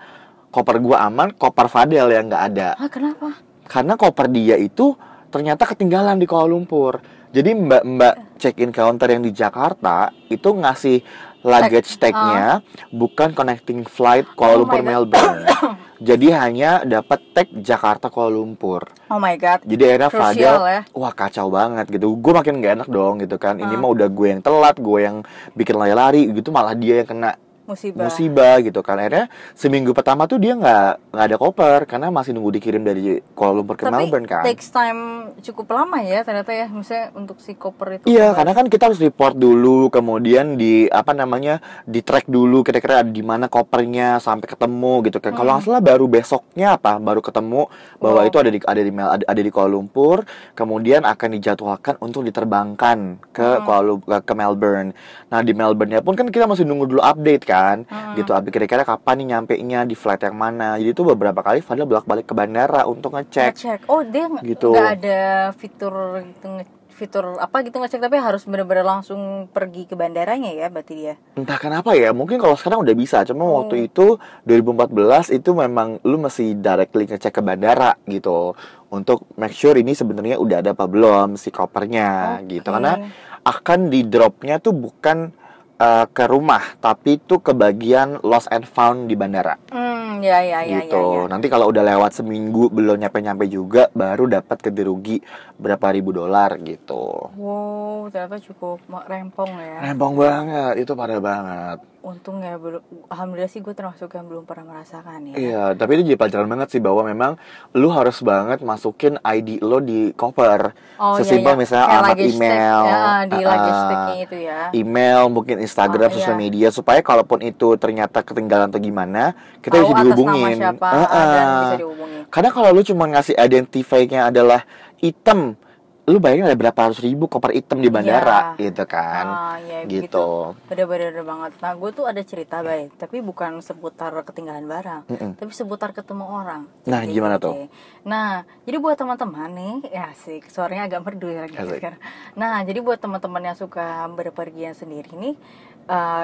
koper 0.52 0.78
gua 0.78 1.04
aman 1.04 1.32
koper 1.32 1.66
Fadel 1.66 2.08
yang 2.08 2.28
nggak 2.28 2.44
ada 2.46 2.70
Ah, 2.76 2.86
kenapa? 2.86 3.40
karena 3.64 3.96
koper 3.96 4.28
dia 4.28 4.56
itu 4.56 4.94
ternyata 5.28 5.64
ketinggalan 5.66 6.16
di 6.16 6.28
Kuala 6.28 6.46
Lumpur. 6.46 7.00
Jadi 7.32 7.56
mbak-mbak 7.56 8.36
check-in 8.36 8.70
counter 8.70 9.08
yang 9.08 9.24
di 9.24 9.32
Jakarta 9.32 10.12
itu 10.28 10.52
ngasih 10.52 11.00
luggage 11.42 11.96
tag-nya 11.96 12.60
bukan 12.92 13.32
connecting 13.32 13.82
flight 13.82 14.28
Kuala 14.30 14.54
Oh 14.54 14.58
Lumpur. 14.62 14.84
Melbourne. 14.84 15.48
Jadi 16.02 16.28
hanya 16.30 16.84
dapat 16.84 17.24
tag 17.32 17.48
Jakarta 17.56 18.12
Kuala 18.12 18.36
Lumpur. 18.36 18.92
Oh 19.08 19.16
my 19.16 19.38
god. 19.38 19.64
Jadi 19.64 19.80
akhirnya 19.86 20.10
Crucial 20.10 20.28
Fadel, 20.28 20.58
ya. 20.68 20.82
wah 20.92 21.14
kacau 21.14 21.48
banget 21.48 21.86
gitu. 21.90 22.12
Gue 22.14 22.34
makin 22.34 22.60
gak 22.60 22.74
enak 22.76 22.90
dong 22.90 23.14
gitu 23.18 23.38
kan. 23.38 23.56
Ini 23.56 23.70
Ah. 23.70 23.80
mah 23.80 23.90
udah 23.90 24.08
gue 24.10 24.28
yang 24.28 24.42
telat, 24.42 24.76
gue 24.76 25.00
yang 25.00 25.24
bikin 25.54 25.78
lari-lari 25.78 26.28
gitu 26.28 26.52
malah 26.52 26.76
dia 26.76 27.00
yang 27.00 27.08
kena 27.08 27.40
Musibah. 27.72 28.06
musibah 28.06 28.56
gitu 28.60 28.80
kan 28.80 29.00
akhirnya 29.00 29.26
seminggu 29.54 29.92
pertama 29.92 30.28
tuh 30.28 30.38
dia 30.38 30.54
nggak 30.54 31.16
nggak 31.16 31.26
ada 31.26 31.38
koper 31.38 31.80
karena 31.88 32.08
masih 32.10 32.32
nunggu 32.32 32.52
dikirim 32.54 32.84
dari 32.84 33.02
Kuala 33.32 33.56
Lumpur 33.56 33.76
ke 33.76 33.88
Tapi 33.88 33.96
Melbourne 33.96 34.28
kan 34.28 34.44
takes 34.44 34.68
time 34.68 35.00
cukup 35.40 35.72
lama 35.72 35.98
ya 36.00 36.22
ternyata 36.22 36.52
ya 36.52 36.68
misalnya 36.68 37.16
untuk 37.16 37.40
si 37.40 37.54
koper 37.54 37.98
itu. 37.98 38.06
Iya, 38.06 38.34
karena 38.34 38.52
kan 38.52 38.66
kita 38.66 38.90
harus 38.90 39.00
report 39.00 39.34
dulu, 39.34 39.88
kemudian 39.88 40.56
di 40.56 40.90
apa 40.90 41.14
namanya 41.14 41.58
di 41.84 42.02
track 42.02 42.28
dulu 42.28 42.62
kira-kira 42.62 43.00
ada 43.00 43.08
di 43.08 43.22
mana 43.22 43.48
kopernya 43.48 44.18
sampai 44.18 44.46
ketemu 44.46 45.06
gitu 45.06 45.18
kan. 45.18 45.32
Kalau 45.32 45.54
nggak 45.54 45.64
salah 45.64 45.80
baru 45.80 46.06
besoknya 46.06 46.76
apa, 46.76 46.98
baru 46.98 47.22
ketemu 47.22 47.70
bahwa 47.98 48.20
Hmm. 48.20 48.26
Oh. 48.26 48.28
itu 48.28 48.38
ada 48.38 48.50
di 48.50 48.60
ada 48.60 48.82
di 48.82 48.92
Mel- 48.92 49.12
ada, 49.12 49.24
ada 49.24 49.42
di 49.42 49.50
Kuala 49.50 49.72
Lumpur, 49.72 50.26
kemudian 50.54 51.02
akan 51.04 51.30
dijadwalkan 51.32 51.96
untuk 52.00 52.26
diterbangkan 52.26 52.98
ke 53.32 53.48
Hmm. 53.48 53.64
Kuala 53.64 53.84
Lumpur 53.86 54.10
ke 54.20 54.34
Melbourne. 54.34 54.90
Nah 55.28 55.40
di 55.40 55.54
Melbourne-nya 55.54 56.02
pun 56.02 56.14
kan 56.14 56.28
kita 56.28 56.44
masih 56.44 56.66
nunggu 56.66 56.86
dulu 56.88 57.02
update 57.02 57.44
kan, 57.44 57.61
Hmm. 57.84 58.14
gitu. 58.14 58.32
Update 58.32 58.54
kira-kira 58.54 58.84
kapan 58.84 59.16
nih 59.18 59.28
nyampe 59.30 59.54
nya 59.62 59.80
di 59.84 59.94
flight 59.94 60.22
yang 60.22 60.36
mana. 60.36 60.76
Jadi 60.76 60.92
itu 60.92 61.04
beberapa 61.04 61.40
kali 61.40 61.60
Fadil 61.60 61.86
bolak-balik 61.86 62.24
ke 62.24 62.34
bandara 62.34 62.84
untuk 62.84 63.14
ngecek. 63.14 63.54
ngecek. 63.54 63.80
Oh 63.88 64.02
dia 64.02 64.28
nggak 64.28 64.44
Gitu. 64.44 64.70
nggak 64.70 64.92
ada 64.98 65.22
fitur 65.54 65.94
gitu 66.24 66.48
fitur 66.92 67.34
apa 67.36 67.66
gitu 67.66 67.82
ngecek 67.82 67.98
tapi 67.98 68.14
harus 68.16 68.46
benar-benar 68.46 68.86
langsung 68.86 69.18
pergi 69.50 69.90
ke 69.90 69.98
bandaranya 69.98 70.54
ya 70.54 70.70
berarti 70.70 70.94
dia. 70.94 71.16
Entah 71.34 71.58
kenapa 71.58 71.98
ya, 71.98 72.14
mungkin 72.14 72.38
kalau 72.38 72.54
sekarang 72.54 72.86
udah 72.86 72.94
bisa. 72.94 73.26
Cuma 73.26 73.42
Oh. 73.42 73.58
waktu 73.58 73.90
itu 73.90 74.22
2014 74.46 75.32
itu 75.32 75.50
memang 75.52 75.98
lu 76.04 76.18
mesti 76.18 76.54
directly 76.54 77.08
ngecek 77.08 77.34
ke 77.34 77.42
bandara 77.42 77.98
gitu 78.06 78.54
untuk 78.88 79.26
make 79.34 79.50
sure 79.52 79.74
ini 79.74 79.92
sebenarnya 79.92 80.38
udah 80.38 80.62
ada 80.62 80.72
apa 80.72 80.86
belum 80.86 81.34
si 81.36 81.50
kopernya 81.50 82.38
Oke. 82.38 82.54
gitu. 82.54 82.70
Karena 82.70 82.94
akan 83.42 83.90
di 83.90 84.06
dropnya 84.06 84.62
tuh 84.62 84.76
bukan 84.76 85.34
eh, 85.82 86.06
ke 86.14 86.24
rumah, 86.30 86.78
tapi 86.78 87.18
itu 87.18 87.42
ke 87.42 87.58
bagian 87.58 88.22
lost 88.22 88.46
and 88.54 88.70
found 88.70 89.10
di 89.10 89.18
bandara. 89.18 89.58
Hmm, 89.74 90.22
ya 90.22 90.46
ya 90.46 90.62
ya 90.62 90.86
gitu. 90.86 91.02
ya. 91.02 91.26
ya. 91.26 91.32
Nanti 91.34 91.50
kalau 91.50 91.74
udah 91.74 91.82
lewat 91.82 92.22
seminggu 92.22 92.70
belum 92.70 93.02
nyampe-nyampe 93.02 93.50
juga, 93.50 93.90
baru 93.98 94.30
dapat 94.30 94.58
ganti 94.62 94.82
rugi 94.86 95.18
berapa 95.58 95.90
ribu 95.90 96.14
dolar 96.14 96.62
gitu. 96.62 97.34
Wow, 97.34 98.14
ternyata 98.14 98.38
cukup 98.40 98.78
rempong 99.10 99.52
ya. 99.58 99.78
Rempong 99.90 100.14
banget, 100.16 100.74
itu 100.86 100.94
parah 100.94 101.18
banget. 101.18 101.91
Untung 102.02 102.42
ya 102.42 102.58
belum 102.58 102.82
alhamdulillah 103.08 103.46
sih 103.46 103.62
gue 103.62 103.72
termasuk 103.72 104.10
yang 104.12 104.26
belum 104.26 104.42
pernah 104.42 104.74
merasakan 104.74 105.22
ya. 105.30 105.36
Iya, 105.38 105.64
tapi 105.78 105.96
itu 105.96 106.10
jadi 106.10 106.18
pelajaran 106.18 106.50
banget 106.50 106.74
sih 106.74 106.82
bahwa 106.82 107.06
memang 107.06 107.38
lu 107.72 107.94
harus 107.94 108.18
banget 108.20 108.58
masukin 108.60 109.22
ID 109.22 109.62
lo 109.62 109.78
di 109.78 110.10
koper. 110.12 110.74
Oh 110.98 111.14
iya, 111.14 111.18
Sesimpel 111.22 111.54
iya. 111.54 111.60
misalnya 111.62 111.86
Kayak 111.86 112.02
alamat 112.02 112.18
email, 112.18 112.80
ya, 112.82 112.98
di 113.24 113.38
ah, 113.38 113.54
ah, 113.54 113.58
tag-nya 113.86 114.16
itu 114.18 114.38
ya. 114.42 114.60
email, 114.74 115.22
mungkin 115.30 115.56
Instagram, 115.58 116.10
Oh, 116.10 116.16
sosial 116.18 116.34
iya. 116.34 116.42
media 116.42 116.68
supaya 116.70 117.00
kalaupun 117.00 117.38
itu 117.40 117.78
ternyata 117.78 118.26
ketinggalan 118.26 118.74
atau 118.74 118.82
gimana, 118.82 119.38
kita 119.62 119.78
Tahu 119.78 119.86
bisa 119.86 119.94
atas 119.94 120.02
dihubungin. 120.04 120.58
nama 120.58 120.62
siapa 120.74 120.88
Ah, 120.90 121.06
dan 121.06 121.46
ah. 121.46 121.62
bisa 121.62 121.78
dihubungi. 121.86 122.20
Karena 122.28 122.50
kalau 122.50 122.70
lu 122.74 122.82
cuma 122.82 123.06
ngasih 123.08 123.38
identify-nya 123.38 124.22
adalah 124.28 124.66
item, 124.98 125.54
lu 126.02 126.18
bayangin 126.18 126.50
ada 126.50 126.58
berapa 126.58 126.74
ratus 126.74 126.98
ribu 127.00 127.30
koper 127.30 127.54
item 127.54 127.78
di 127.78 127.88
bandara, 127.88 128.58
Iya. 128.58 128.74
gitu 128.74 128.84
kan? 128.90 129.26
Ah, 129.30 129.56
iya, 129.62 129.86
gitu. 129.86 130.58
Bener-bener 130.66 131.14
banget. 131.22 131.54
Nah, 131.62 131.78
gue 131.78 131.90
tuh 131.94 132.10
ada 132.10 132.18
cerita 132.22 132.60
baik, 132.60 132.98
tapi 132.98 133.22
bukan 133.22 133.62
seputar 133.62 134.10
ketinggalan 134.26 134.66
barang, 134.66 135.02
Mm-mm. 135.08 135.32
tapi 135.38 135.52
seputar 135.54 135.94
ketemu 135.94 136.26
orang. 136.26 136.66
Nah, 136.90 137.06
Jadi, 137.06 137.14
gimana 137.14 137.38
tuh? 137.38 137.70
Nah, 138.02 138.42
jadi 138.66 138.78
buat 138.82 138.98
teman-teman 138.98 139.50
nih, 139.54 139.76
ya 139.94 140.10
sih, 140.18 140.42
suaranya 140.50 140.90
agak 140.90 141.06
merdu 141.06 141.30
ya 141.30 141.46
sekarang. 141.48 142.02
Nah, 142.34 142.66
jadi 142.66 142.82
buat 142.82 142.98
teman-teman 142.98 143.54
yang 143.54 143.58
suka 143.58 144.10
berpergian 144.10 144.74
sendiri 144.74 145.14
nih, 145.14 145.38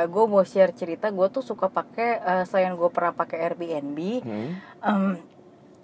gue 0.04 0.24
mau 0.26 0.42
share 0.42 0.74
cerita. 0.74 1.14
Gue 1.14 1.30
tuh 1.30 1.46
suka 1.46 1.70
pakai, 1.70 2.10
eh, 2.18 2.44
selain 2.50 2.74
gue 2.74 2.90
pernah 2.90 3.14
pakai 3.14 3.46
Airbnb, 3.46 4.00
Hmm. 4.26 5.22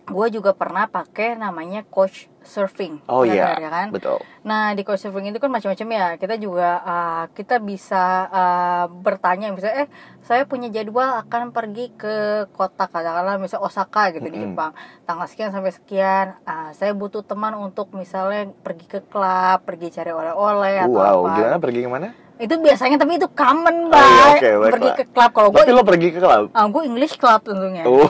gue 0.04 0.28
juga 0.28 0.52
pernah 0.52 0.84
pakai 0.84 1.38
namanya 1.38 1.86
Coach 1.88 2.28
Surfing. 2.44 3.00
Oh 3.08 3.24
iya, 3.24 3.56
dengar 3.56 3.60
ya 3.64 3.70
kan? 3.72 3.88
betul. 3.90 4.20
Nah 4.44 4.76
di 4.76 4.84
couchsurfing 4.84 5.32
itu 5.32 5.40
kan 5.40 5.50
macam-macam 5.50 5.88
ya. 5.90 6.08
Kita 6.20 6.36
juga 6.36 6.70
uh, 6.84 7.24
kita 7.32 7.58
bisa 7.64 8.28
uh, 8.28 8.86
bertanya 8.92 9.50
misalnya, 9.56 9.88
eh 9.88 9.90
saya 10.24 10.44
punya 10.44 10.68
jadwal 10.68 11.24
akan 11.24 11.56
pergi 11.56 11.92
ke 11.96 12.48
kota 12.52 12.88
katakanlah 12.88 13.40
misalnya 13.40 13.64
Osaka 13.68 14.12
gitu 14.12 14.28
di 14.28 14.40
Mm-mm. 14.40 14.56
Jepang, 14.56 14.72
tanggal 15.08 15.28
sekian 15.28 15.52
sampai 15.56 15.72
sekian. 15.72 16.36
Ah, 16.44 16.72
saya 16.76 16.92
butuh 16.92 17.24
teman 17.24 17.56
untuk 17.56 17.92
misalnya 17.96 18.52
pergi 18.64 18.86
ke 18.88 19.00
klub, 19.04 19.64
pergi 19.64 19.88
cari 19.92 20.12
oleh-oleh 20.12 20.84
atau 20.84 21.00
Wow, 21.00 21.18
apa. 21.28 21.36
gimana 21.40 21.56
pergi 21.60 21.80
ke 21.84 21.90
mana? 21.92 22.10
Itu 22.36 22.58
biasanya 22.58 22.98
tapi 22.98 23.15
itu 23.15 23.30
common 23.30 23.88
Oh, 23.88 23.98
iya, 24.36 24.58
baiklah. 24.58 24.72
pergi 24.72 24.89
ke 24.91 25.04
klub. 25.08 25.32
Kalau 25.32 25.50
gue, 25.50 25.62
lo 25.69 25.84
pergi 25.84 26.08
ke 26.10 26.19
klub? 26.19 26.50
ah, 26.50 26.65
gue 26.65 26.82
English 26.84 27.15
club 27.15 27.41
tentunya. 27.41 27.84
Oh, 27.84 28.10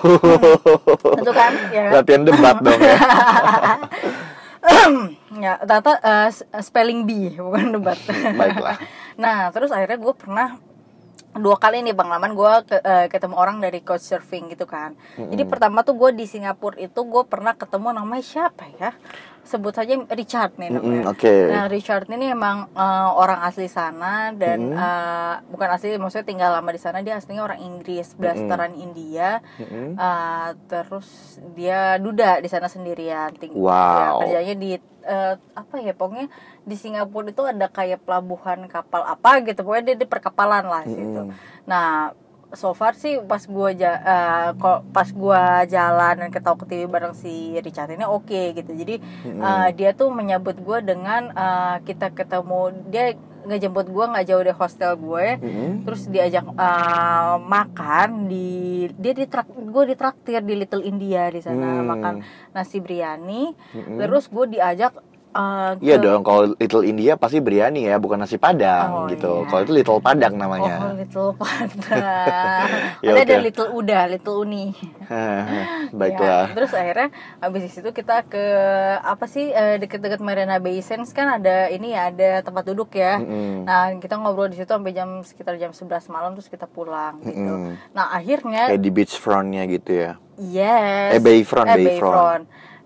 Tentu 1.13 1.31
kan, 1.31 1.51
ya. 1.69 1.91
latihan 1.91 2.23
debat 2.23 2.55
dong 2.57 2.79
ya. 2.79 2.97
ya 5.35 5.59
ternyata 5.59 5.91
uh, 5.99 6.27
s- 6.29 6.47
spelling 6.61 7.03
bee 7.03 7.35
bukan 7.35 7.73
debat 7.73 7.99
Baiklah. 8.39 8.79
nah 9.13 9.51
terus 9.51 9.69
akhirnya 9.69 9.99
gue 9.99 10.13
pernah 10.13 10.55
dua 11.33 11.57
kali 11.57 11.81
nih 11.81 11.91
pengalaman 11.91 12.31
gue 12.31 12.53
ke, 12.63 12.77
eh, 12.77 13.05
ketemu 13.07 13.35
orang 13.35 13.57
dari 13.57 13.81
coach 13.81 14.05
surfing 14.05 14.47
gitu 14.47 14.63
kan 14.63 14.93
jadi 15.17 15.43
pertama 15.43 15.81
tuh 15.81 15.97
gue 15.97 16.13
di 16.13 16.23
Singapura 16.23 16.77
itu 16.77 16.95
gue 16.95 17.23
pernah 17.25 17.51
ketemu 17.51 17.91
namanya 17.91 18.21
siapa 18.21 18.69
ya 18.71 18.93
sebut 19.43 19.71
saja 19.71 19.99
Richard 20.09 20.55
nih 20.55 20.71
namanya 20.71 21.03
Mm-mm, 21.03 21.11
Oke. 21.11 21.35
Nah 21.47 21.67
Richard 21.67 22.07
ini 22.07 22.31
emang 22.31 22.67
eh, 22.69 23.09
orang 23.13 23.43
asli 23.43 23.67
sana 23.67 24.31
dan 24.31 24.59
Mm. 24.63 24.73
eh, 24.73 25.35
bukan 25.45 25.69
asli 25.69 25.95
maksudnya 25.95 26.23
tinggal 26.25 26.49
lama 26.53 26.69
di 26.69 26.79
sana 26.79 26.99
dia 26.99 27.15
aslinya 27.15 27.43
orang 27.43 27.59
Inggris 27.59 28.15
blasteran 28.15 28.71
India 28.73 29.43
Mm-mm. 29.55 29.93
Uh, 29.93 30.49
terus 30.65 31.07
dia 31.51 31.95
duda 31.95 32.39
di 32.39 32.47
sana 32.47 32.65
sendirian 32.65 33.29
ting 33.33 33.51
Wow. 33.51 34.23
ya, 34.23 34.39
kerjanya 34.39 34.55
di 34.55 34.71
uh, 35.03 35.35
apa 35.53 35.75
ya 35.77 35.91
pokoknya 35.91 36.31
di 36.63 36.73
Singapura 36.73 37.27
itu 37.27 37.43
ada 37.43 37.67
kayak 37.67 38.01
pelabuhan 38.01 38.65
kapal 38.65 39.03
apa 39.03 39.43
gitu 39.43 39.59
pokoknya 39.61 39.83
dia 39.85 39.97
di 39.97 40.07
perkapalan 40.07 40.63
lah 40.63 40.83
gitu 40.83 41.27
Mm-mm. 41.27 41.35
nah 41.63 42.15
so 42.53 42.71
far 42.71 42.93
sih 42.93 43.17
pas 43.19 43.41
gua 43.43 43.69
ja, 43.71 43.91
uh, 43.97 44.47
kok 44.53 44.79
pas 44.89 45.09
gua 45.09 45.65
jalan 45.65 46.15
dan 46.17 46.29
ketawa 46.29 46.55
ke 46.55 46.65
TV 46.65 46.85
bareng 46.85 47.13
si 47.13 47.57
Richard 47.57 47.89
ini 47.89 48.05
oke 48.05 48.53
gitu 48.53 48.71
jadi 48.71 49.01
uh, 49.35 49.69
dia 49.69 49.91
tuh 49.91 50.09
menyambut 50.09 50.57
gua 50.59 50.77
dengan 50.79 51.33
uh, 51.33 51.81
kita 51.81 52.09
ketemu 52.09 52.59
dia 52.87 53.17
ngejemput 53.43 53.91
gua 53.91 54.07
nggak 54.07 54.25
jauh 54.25 54.39
dari 54.39 54.55
hostel 54.55 54.95
gue 54.95 55.27
Mm-mm. 55.35 55.83
terus 55.83 56.07
diajak 56.07 56.47
uh, 56.47 57.35
makan 57.37 58.31
di 58.31 58.87
dia 58.95 59.11
di 59.11 59.27
gue 59.67 59.83
ditraktir 59.85 60.39
di 60.39 60.55
Little 60.55 60.79
India 60.79 61.27
di 61.27 61.43
sana 61.43 61.83
Hmm. 61.83 61.83
makan 61.83 62.13
nasi 62.55 62.79
biryani 62.79 63.51
Mm-mm. 63.51 63.99
terus 63.99 64.31
gue 64.31 64.47
diajak 64.47 64.95
uh, 65.33 65.75
Iya 65.77 65.95
ke- 65.95 66.03
dong, 66.03 66.21
kalau 66.21 66.41
Little 66.53 66.83
India 66.83 67.13
pasti 67.13 67.37
biryani 67.37 67.85
ya, 67.85 67.97
bukan 67.97 68.17
nasi 68.17 68.37
padang 68.37 68.89
Oh, 68.89 69.05
gitu. 69.05 69.41
iya. 69.41 69.47
Kalau 69.47 69.61
itu 69.61 69.73
Little 69.73 69.99
Padang 69.99 70.33
oh 70.33 70.39
namanya. 70.39 70.75
Little 70.93 71.33
Padang 71.33 71.81
Ya, 73.05 73.11
ada 73.13 73.23
ada. 73.27 73.35
Little 73.39 73.69
Uda 73.71 73.99
Little 74.07 74.37
Uni 74.39 74.65
Baiklah. 75.91 76.47
Ya, 76.47 76.53
terus 76.53 76.71
akhirnya 76.71 77.09
habis 77.37 77.61
di 77.61 77.71
situ 77.71 77.89
kita 77.89 78.23
ke 78.23 78.45
apa 78.97 79.25
sih 79.25 79.49
eh, 79.49 79.77
deket-deket 79.77 80.19
Marina 80.19 80.57
Bay 80.57 80.79
Sands 80.79 81.11
kan 81.11 81.37
ada 81.37 81.67
ini 81.67 81.91
ya 81.91 82.09
ada 82.09 82.41
tempat 82.41 82.63
duduk 82.65 82.93
ya 82.93 83.17
Mm-mm. 83.17 83.63
Nah, 83.63 83.95
kita 83.97 84.15
ngobrol 84.15 84.47
di 84.47 84.57
situ 84.57 84.69
sampai 84.69 84.91
jam 84.91 85.21
sekitar 85.21 85.55
jam 85.55 85.71
11 85.71 85.85
malam 86.09 86.33
terus 86.33 86.47
kita 86.47 86.65
pulang 86.65 87.19
gitu. 87.21 87.35
Mm-mm. 87.35 87.75
Nah, 87.91 88.11
akhirnya 88.11 88.69
Kayak 88.69 88.81
di 88.81 88.91
beachfrontnya 88.91 89.63
gitu 89.67 89.91
ya. 89.93 90.11
yes. 90.35 91.11
Eh, 91.13 91.21
Bayfront, 91.21 91.67
Eh, 91.67 91.77
Bayfront. 91.79 92.43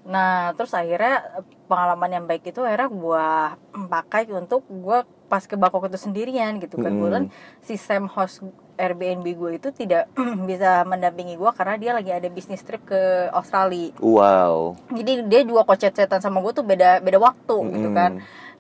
Nah, 0.08 0.56
terus 0.56 0.72
akhirnya 0.72 1.44
pengalaman 1.68 2.10
yang 2.16 2.26
baik 2.26 2.48
itu 2.56 2.64
akhirnya 2.64 2.88
gua 2.88 3.28
pakai 3.76 4.32
untuk 4.32 4.64
gua 4.72 5.04
pas 5.28 5.44
ke 5.44 5.60
Bangkok 5.60 5.92
itu 5.92 6.00
sendirian 6.00 6.56
gitu 6.64 6.80
kan. 6.80 6.96
Mm-mm. 6.96 7.04
Kebetulan 7.04 7.26
si 7.60 7.76
Sam 7.76 8.08
host 8.08 8.48
Airbnb 8.80 9.28
gue 9.28 9.52
itu 9.60 9.70
tidak 9.76 10.08
bisa 10.50 10.88
mendampingi 10.88 11.36
gua 11.36 11.52
karena 11.52 11.76
dia 11.76 11.92
lagi 11.92 12.16
ada 12.16 12.32
bisnis 12.32 12.64
trip 12.64 12.88
ke 12.88 13.28
Australia. 13.36 13.92
Wow. 14.00 14.80
Jadi 14.96 15.28
dia 15.28 15.44
juga 15.44 15.68
kocet-cetan 15.68 16.24
sama 16.24 16.40
gue 16.40 16.56
tuh 16.56 16.64
beda 16.64 17.04
beda 17.04 17.20
waktu 17.20 17.56
gitu 17.76 17.92
Mm-mm. 17.92 18.00
kan. 18.00 18.12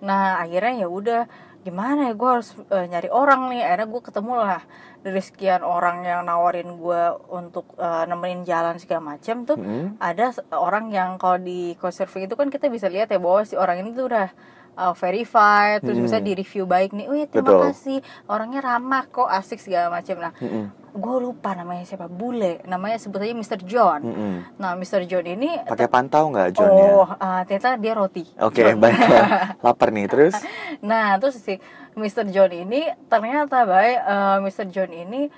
Nah 0.04 0.44
akhirnya 0.44 0.84
ya 0.84 0.88
udah 0.92 1.22
gimana 1.64 2.12
ya 2.12 2.14
gue 2.20 2.30
harus 2.30 2.52
eh, 2.68 2.86
nyari 2.92 3.08
orang 3.08 3.48
nih. 3.56 3.64
Akhirnya 3.64 3.88
gue 3.88 4.02
ketemu 4.04 4.32
lah 4.36 4.62
dari 5.08 5.24
sekian 5.24 5.64
orang 5.64 6.04
yang 6.04 6.22
nawarin 6.22 6.76
gue 6.76 7.02
untuk 7.32 7.64
eh, 7.80 8.04
nemenin 8.04 8.44
jalan 8.44 8.76
segala 8.76 9.16
macam 9.16 9.48
tuh 9.48 9.56
Mm-mm. 9.56 9.96
ada 9.98 10.36
orang 10.52 10.92
yang 10.92 11.16
kalau 11.16 11.40
di 11.40 11.80
co-surfing 11.80 12.28
itu 12.28 12.36
kan 12.36 12.52
kita 12.52 12.68
bisa 12.68 12.92
lihat 12.92 13.08
ya 13.08 13.18
bahwa 13.18 13.42
si 13.42 13.56
orang 13.56 13.80
ini 13.80 13.96
tuh 13.96 14.12
udah 14.12 14.28
uh, 14.76 14.94
verified 14.94 15.82
terus 15.82 15.98
Mm. 15.98 16.06
bisa 16.06 16.18
di 16.20 16.32
review 16.34 16.64
baik 16.66 16.94
nih. 16.94 17.08
Oh 17.08 17.16
ya 17.16 17.26
terima 17.26 17.50
Betul. 17.50 17.62
kasih 17.66 17.98
orangnya 18.28 18.62
ramah 18.62 19.08
kok 19.08 19.26
asik 19.26 19.58
segala 19.58 19.90
macam. 19.90 20.20
Nah 20.20 20.34
Mm-mm. 20.38 20.66
Gue 20.98 21.16
lupa 21.22 21.54
namanya 21.54 21.86
siapa 21.86 22.10
bule 22.10 22.66
namanya 22.66 22.98
sebut 22.98 23.22
aja 23.22 23.32
Mr. 23.32 23.60
John. 23.64 24.02
Mm-mm. 24.02 24.34
Nah 24.58 24.74
Mr. 24.74 25.06
John 25.06 25.24
ini 25.24 25.62
Pakai 25.62 25.86
pantau 25.86 26.34
nggak 26.34 26.58
Johnnya? 26.58 26.88
Oh, 26.92 27.06
uh, 27.06 27.42
ternyata 27.46 27.78
dia 27.78 27.94
roti. 27.94 28.26
Oke, 28.42 28.66
John. 28.66 28.82
baiklah. 28.82 29.54
Lapar 29.66 29.94
nih 29.94 30.10
terus. 30.10 30.34
Nah, 30.82 31.16
terus 31.18 31.38
si 31.38 31.62
Mr. 31.94 32.26
John 32.28 32.50
ini 32.50 32.82
ternyata 33.06 33.64
baik 33.64 33.98
uh, 34.02 34.38
Mr. 34.42 34.66
John 34.68 34.90
ini 34.90 35.30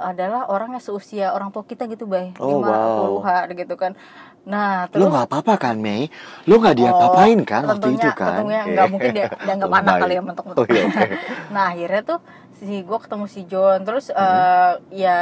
adalah 0.00 0.48
orang 0.48 0.72
yang 0.72 0.80
seusia 0.80 1.36
orang 1.36 1.52
tua 1.52 1.60
kita 1.60 1.84
gitu, 1.84 2.08
Bay. 2.08 2.32
Oh, 2.40 2.64
50-an 3.20 3.52
gitu 3.52 3.76
kan. 3.76 3.92
Nah, 4.48 4.88
Lu 4.88 4.96
terus 4.96 5.12
nggak 5.12 5.26
apa-apa 5.28 5.54
kan, 5.60 5.76
Mei? 5.76 6.08
Lu 6.48 6.56
nggak 6.56 6.72
diapa-apain 6.72 7.36
kan 7.44 7.68
waktu 7.68 8.00
itu 8.00 8.08
kan? 8.16 8.40
Tentunya 8.40 8.60
nggak 8.64 8.86
mungkin 8.88 9.10
dia 9.12 9.28
dia 9.28 9.52
nggak 9.60 9.68
Oh, 9.68 9.76
panas 9.76 9.92
baik. 9.92 10.00
kali 10.00 10.12
ya 10.16 10.22
mentok-mentok. 10.24 10.64
Oh 10.64 10.66
iya, 10.72 10.82
oke. 10.88 11.04
nah 11.54 11.64
akhirnya 11.68 12.02
tuh 12.06 12.18
si 12.60 12.84
gue 12.84 12.98
ketemu 13.00 13.24
si 13.26 13.40
John. 13.48 13.82
Terus 13.82 14.12
eh, 14.12 14.72
ya 14.92 15.20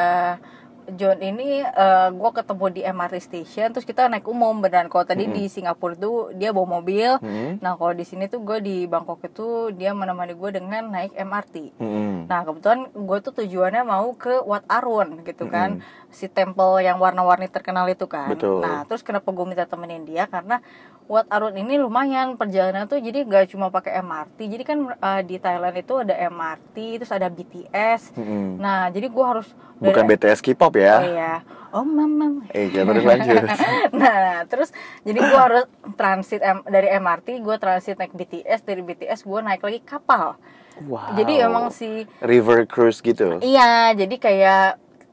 John 0.89 1.21
ini 1.21 1.61
eh, 1.61 2.09
gue 2.11 2.31
ketemu 2.33 2.65
di 2.73 2.81
MRT 2.81 3.17
station 3.21 3.69
terus 3.77 3.85
kita 3.85 4.09
naik 4.09 4.25
umum 4.25 4.65
beneran. 4.65 4.89
Kalau 4.89 5.05
tadi 5.05 5.29
di 5.29 5.45
Singapura 5.47 5.93
itu 5.95 6.33
dia 6.35 6.51
bawa 6.51 6.81
mobil. 6.81 7.21
Mm-mm. 7.21 7.61
nah 7.61 7.77
kalau 7.77 7.93
di 7.93 8.09
sini 8.09 8.25
tuh 8.27 8.41
gue 8.41 8.59
di 8.65 8.77
Bangkok 8.89 9.21
itu 9.29 9.71
dia 9.77 9.93
menemani 9.93 10.33
gue 10.33 10.51
dengan 10.55 10.89
naik 10.89 11.13
MRT 11.13 11.77
Mm-mm. 11.77 12.25
Nah 12.25 12.41
kebetulan 12.45 12.89
gue 12.93 13.19
tuh 13.21 13.33
tujuannya 13.45 13.83
mau 13.85 14.09
ke 14.17 14.41
Wat 14.49 14.65
Arun 14.69 15.25
gitu 15.29 15.47
kan. 15.53 15.85
Si 16.09 16.25
temple 16.25 16.81
yang 16.81 16.97
warna-warni 16.97 17.53
terkenal 17.53 17.85
itu 17.93 18.09
kan. 18.09 18.33
Betul. 18.33 18.65
Nah 18.65 18.89
terus 18.89 19.05
kenapa 19.05 19.29
gue 19.29 19.45
minta 19.45 19.69
temenin 19.69 20.09
dia? 20.09 20.25
Karena 20.25 20.65
Wat 21.09 21.25
Arun 21.27 21.57
ini 21.57 21.75
lumayan 21.75 22.37
perjalanan 22.37 22.85
tuh 22.85 23.01
jadi 23.01 23.25
nggak 23.25 23.49
cuma 23.49 23.69
pakai 23.69 23.97
MRT 23.99 24.39
jadi 24.47 24.61
kan 24.63 24.79
eh, 24.93 25.23
di 25.23 25.37
Thailand 25.37 25.73
itu 25.75 25.97
ada 25.97 26.13
MRT 26.13 26.77
terus 26.99 27.09
ada 27.11 27.27
BTS 27.27 28.13
Mm-mm. 28.13 28.61
nah 28.61 28.87
jadi 28.87 29.09
gue 29.09 29.25
harus 29.27 29.49
Bukan 29.79 30.05
dari- 30.05 30.11
BTS 30.15 30.41
K-pop 30.43 30.69
oh 30.69 30.77
ya. 30.77 30.97
iya 31.03 31.35
oh 31.71 31.81
mama 31.81 32.45
Eh, 32.51 32.69
ya, 32.69 32.85
terus 32.85 33.03
lanjut. 33.03 33.41
nah 33.97 34.21
terus 34.45 34.69
jadi 35.01 35.17
gue 35.19 35.39
harus 35.39 35.65
transit 35.95 36.41
M- 36.41 36.65
dari 36.67 36.93
MRT 36.93 37.41
gue 37.41 37.57
transit 37.57 37.97
naik 37.97 38.13
BTS 38.13 38.61
dari 38.63 38.83
BTS 38.83 39.21
gue 39.23 39.41
naik 39.41 39.61
lagi 39.61 39.81
kapal 39.81 40.37
Wow. 40.79 41.11
jadi 41.13 41.43
emang 41.43 41.73
si 41.73 42.05
river 42.21 42.63
cruise 42.63 43.01
gitu. 43.01 43.41
iya 43.41 43.91
jadi 43.93 44.15
kayak 44.15 44.67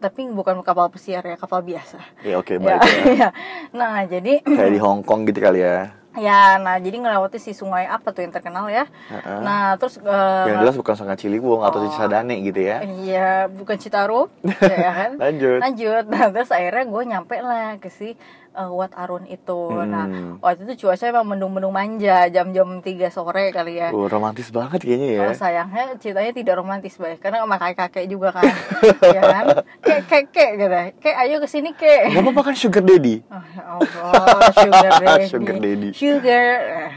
tapi 0.06 0.30
bukan 0.30 0.62
kapal 0.62 0.86
pesiar 0.88 1.26
ya 1.26 1.34
kapal 1.34 1.66
biasa 1.66 1.98
Ya 2.22 2.38
oke 2.38 2.56
ya, 2.56 2.62
baik. 2.62 2.78
ya. 2.78 2.80
iya. 3.10 3.30
nah 3.80 4.06
jadi 4.06 4.46
Kayak 4.46 4.72
di 4.72 4.80
Hong 4.80 5.02
Kong 5.02 5.26
gitu 5.26 5.42
kali 5.42 5.66
ya. 5.66 5.90
Ya 6.16 6.58
nah 6.58 6.76
jadi 6.76 6.96
ngelewati 6.98 7.38
si 7.38 7.52
sungai 7.52 7.86
apa 7.86 8.10
tuh 8.10 8.22
yang 8.22 8.32
terkenal 8.32 8.68
ya 8.68 8.88
Heeh. 9.06 9.40
nah 9.40 9.76
terus 9.76 9.98
eh, 9.98 10.46
Yang 10.46 10.58
jelas 10.62 10.76
bukan 10.76 10.96
Sungai 10.96 11.16
Ciliwung 11.16 11.62
atau 11.62 11.78
Oh. 11.78 11.86
Cisadane 11.86 12.40
gitu 12.42 12.60
ya. 12.60 12.82
iya 12.82 13.30
bukan 13.46 13.76
Citarum 13.76 14.28
ya 14.74 14.92
kan 14.92 15.12
Lanjut. 15.16 15.60
lanjut 15.60 16.04
nah 16.06 16.28
terus 16.30 16.50
akhirnya 16.50 16.84
gue 16.84 17.02
nyampe 17.06 17.36
lah 17.38 17.76
ke 17.76 17.90
si 17.90 18.16
eh, 18.52 18.70
Wat 18.70 18.94
Arun 18.94 19.26
itu 19.26 19.60
nah 19.82 20.06
Hmm. 20.06 20.38
waktu 20.40 20.64
itu 20.66 20.84
cuaca 20.84 21.04
emang 21.04 21.28
mendung-mendung 21.28 21.70
manja 21.70 22.26
jam-jam 22.28 22.80
3 22.80 22.86
sore 23.10 23.50
kali 23.50 23.78
ya 23.78 23.90
Oh, 23.90 24.06
romantis 24.06 24.48
banget 24.48 24.80
kayaknya 24.82 25.10
ya. 25.12 25.22
Oh, 25.24 25.34
sayangnya 25.34 25.84
ceritanya 25.96 26.32
tidak 26.32 26.56
romantis 26.56 26.96
baik 26.96 27.20
karena 27.20 27.40
sama 27.40 27.58
kakek-kakek 27.58 28.06
juga 28.08 28.32
kan 28.32 28.48
ya 29.16 29.22
kan 29.22 29.46
kek 29.80 30.00
kek 30.06 30.24
kek 30.30 30.50
gitu 30.56 30.72
kek 31.00 31.16
ayo 31.18 31.36
ke 31.38 31.48
sini 31.48 31.70
kek 31.72 32.08
Gak 32.08 32.22
apa-apa 32.22 32.42
kan 32.44 32.56
sugar 32.56 32.82
daddy. 32.82 33.20
Oh, 33.26 33.44
ya 33.44 33.64
Allah, 33.68 34.50
sugar 34.54 34.92
daddy. 34.96 35.26
Sugar 35.32 35.56
daddy. 35.58 35.90
Sugar. 36.10 36.92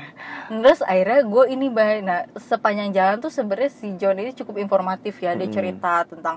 Terus 0.48 0.80
akhirnya 0.82 1.20
gue 1.24 1.44
ini 1.48 1.66
baik. 1.68 1.98
Nah, 2.04 2.20
sepanjang 2.36 2.90
jalan 2.92 3.16
tuh 3.20 3.28
sebenarnya 3.28 3.70
si 3.70 3.86
John 3.96 4.16
ini 4.16 4.32
cukup 4.32 4.56
informatif 4.58 5.20
ya. 5.20 5.36
Dia 5.36 5.44
Mm-mm. 5.44 5.52
cerita 5.52 6.04
tentang 6.04 6.36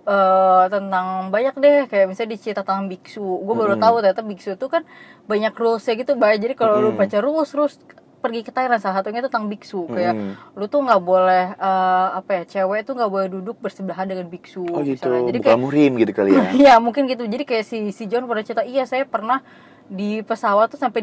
eh 0.00 0.64
tentang 0.72 1.28
banyak 1.28 1.54
deh 1.60 1.78
kayak 1.86 2.06
misalnya 2.08 2.32
dicerita 2.34 2.60
tentang 2.64 2.88
biksu. 2.88 3.20
Gue 3.20 3.54
baru 3.56 3.74
Mm-mm. 3.74 3.80
tahu 3.80 4.00
ternyata 4.00 4.24
biksu 4.24 4.56
tuh 4.56 4.68
kan 4.72 4.82
banyak 5.28 5.52
rulesnya 5.52 5.94
gitu, 6.00 6.16
Bay. 6.16 6.40
Jadi 6.40 6.54
kalau 6.56 6.80
lu 6.80 6.90
Mm-mm. 6.90 6.96
baca 6.96 7.18
rules 7.20 7.52
rules 7.52 7.76
pergi 8.20 8.44
ke 8.44 8.52
Thailand 8.52 8.80
salah 8.84 9.00
satunya 9.00 9.24
tentang 9.24 9.48
biksu 9.48 9.88
kayak 9.88 10.12
Mm-mm. 10.12 10.32
lu 10.52 10.68
tuh 10.68 10.84
nggak 10.84 11.00
boleh 11.00 11.44
eh, 11.56 12.08
apa 12.20 12.30
ya 12.36 12.42
cewek 12.44 12.84
tuh 12.84 12.92
nggak 12.92 13.08
boleh 13.08 13.28
duduk 13.32 13.56
bersebelahan 13.60 14.04
dengan 14.08 14.28
biksu 14.28 14.60
Oh 14.76 14.80
gitu. 14.84 15.08
misalnya. 15.08 15.24
jadi 15.24 15.38
Bukan 15.40 15.44
kayak 15.44 15.60
murim 15.60 15.92
gitu 15.96 16.12
kali 16.12 16.32
ya. 16.36 16.48
Iya 16.60 16.72
mungkin 16.80 17.08
gitu. 17.08 17.24
Jadi 17.24 17.44
kayak 17.48 17.64
si 17.64 17.92
si 17.92 18.04
John 18.08 18.24
pernah 18.28 18.44
cerita, 18.44 18.64
iya 18.64 18.84
saya 18.84 19.04
pernah 19.08 19.40
di 19.90 20.20
pesawat 20.22 20.70
tuh 20.72 20.80
sampai 20.80 21.00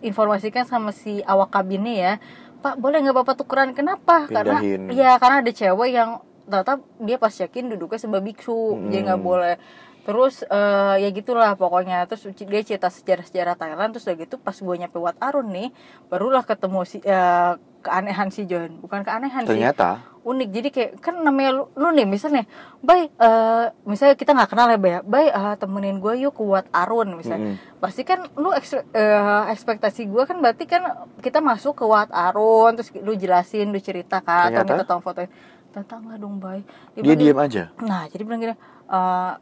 diinformasikan 0.00 0.64
sama 0.64 0.90
si 0.90 1.20
awak 1.22 1.50
kabinnya 1.50 1.94
ya, 1.94 2.12
Pak 2.58 2.74
boleh 2.76 2.98
nggak 2.98 3.16
bapak 3.22 3.34
tukeran? 3.38 3.70
Kenapa? 3.70 4.26
Karena 4.26 4.58
Pindahin. 4.58 4.90
iya 4.90 5.14
karena 5.16 5.42
ada 5.42 5.52
cewek 5.52 5.90
yang 5.90 6.10
ternyata 6.48 6.80
dia 6.98 7.16
pas 7.16 7.30
yakin 7.30 7.70
duduknya 7.70 7.98
sebelah 7.98 8.24
biksu, 8.24 8.50
Hmm. 8.74 8.90
jadi 8.90 9.02
nggak 9.12 9.22
boleh. 9.22 9.54
Terus 10.02 10.40
eh, 10.42 10.94
ya 11.04 11.08
gitulah 11.12 11.52
pokoknya. 11.54 12.08
Terus 12.08 12.24
dia 12.32 12.62
cerita 12.64 12.88
sejarah-sejarah 12.88 13.54
Thailand. 13.54 13.92
Terus 13.92 14.08
udah 14.08 14.16
gitu 14.16 14.34
pas 14.40 14.56
gue 14.56 14.74
nyampe 14.74 14.96
Wat 14.96 15.20
Arun 15.20 15.52
nih, 15.52 15.68
barulah 16.08 16.40
ketemu 16.42 16.80
si 16.82 16.98
eh, 17.04 17.52
keanehan 17.80 18.28
si 18.28 18.44
John. 18.44 18.78
Bukan 18.78 19.00
keanehan 19.00 19.42
sih 19.42 19.54
Ternyata. 19.54 20.02
unik 20.20 20.48
jadi 20.50 20.68
kayak 20.68 20.90
kan 20.98 21.14
namanya 21.18 21.50
lu, 21.52 21.64
lu 21.72 21.88
nih 21.88 22.04
misalnya 22.04 22.44
bay 22.78 23.08
eh 23.08 23.64
misalnya 23.82 24.12
kita 24.12 24.30
nggak 24.30 24.50
kenal 24.50 24.68
ya 24.68 24.76
bay 24.76 24.92
ya 24.92 25.00
bay 25.00 25.26
eh, 25.26 25.54
temenin 25.56 25.96
gue 25.96 26.20
yuk 26.20 26.36
kuat 26.36 26.68
Arun 26.68 27.16
misalnya 27.16 27.56
Mm-mm. 27.56 27.80
pasti 27.80 28.04
kan 28.04 28.28
lu 28.34 28.52
eks- 28.52 28.84
eh, 28.84 29.42
ekspektasi 29.48 30.04
gue 30.04 30.22
kan 30.22 30.36
berarti 30.36 30.64
kan 30.64 30.84
kita 31.16 31.40
masuk 31.40 31.74
ke 31.74 31.84
Wat 31.84 32.10
Arun 32.10 32.76
terus 32.76 32.92
lu 32.94 33.14
jelasin 33.14 33.72
lu 33.72 33.80
cerita 33.80 34.20
kan 34.20 34.52
atau 34.52 34.68
minta 34.68 34.84
tolong 34.84 35.00
fotoin 35.00 35.30
ternyata 35.68 35.96
nggak 35.96 36.18
dong 36.18 36.36
bay 36.36 36.60
Dia 36.92 37.00
bilang, 37.00 37.18
diam 37.18 37.38
aja. 37.38 37.64
nah 37.80 38.04
jadi 38.04 38.22
bilang 38.22 38.40
gini 38.42 38.54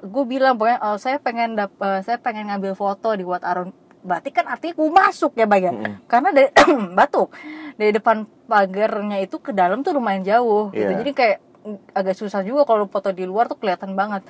gue 0.03 0.25
bilang 0.25 0.55
pokoknya 0.55 0.79
eh, 0.79 0.99
saya 0.99 1.16
pengen 1.18 1.57
dap 1.57 1.75
eh, 1.79 2.01
saya 2.01 2.16
pengen 2.16 2.46
ngambil 2.46 2.75
foto 2.75 3.11
di 3.11 3.22
Wat 3.22 3.42
Arun 3.42 3.75
berarti 4.07 4.31
kan 4.31 4.47
artinya 4.47 4.75
gue 4.79 4.88
masuk 4.88 5.35
ya 5.35 5.45
bay 5.45 5.66
ya? 5.66 5.75
Mm-mm. 5.75 6.07
karena 6.07 6.29
dari 6.31 6.49
batuk 6.99 7.35
dari 7.75 7.90
depan 7.90 8.23
pagarnya 8.47 9.19
itu 9.19 9.42
ke 9.42 9.51
dalam 9.51 9.83
tuh 9.83 9.99
lumayan 9.99 10.23
jauh 10.23 10.71
gitu. 10.71 10.87
Iya. 10.87 11.03
jadi 11.03 11.11
kayak 11.12 11.38
agak 11.92 12.14
susah 12.14 12.47
juga 12.47 12.62
kalau 12.62 12.87
foto 12.87 13.11
di 13.11 13.27
luar 13.27 13.51
tuh 13.51 13.59
kelihatan 13.59 13.99
banget. 13.99 14.23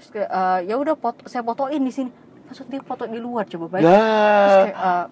Terus 0.00 0.08
kayak 0.08 0.30
eh, 0.32 0.58
ya 0.72 0.74
udah 0.80 0.96
foto 0.96 1.28
saya 1.28 1.44
fotoin 1.44 1.84
di 1.84 1.92
sini. 1.92 2.10
Maksud 2.48 2.64
dia 2.66 2.80
foto 2.80 3.04
di 3.04 3.20
luar 3.20 3.44
coba 3.44 3.76
baik 3.76 3.84
terus 3.84 3.92
Lah. 3.92 4.64
kayak 4.64 4.78
eh, 4.80 5.04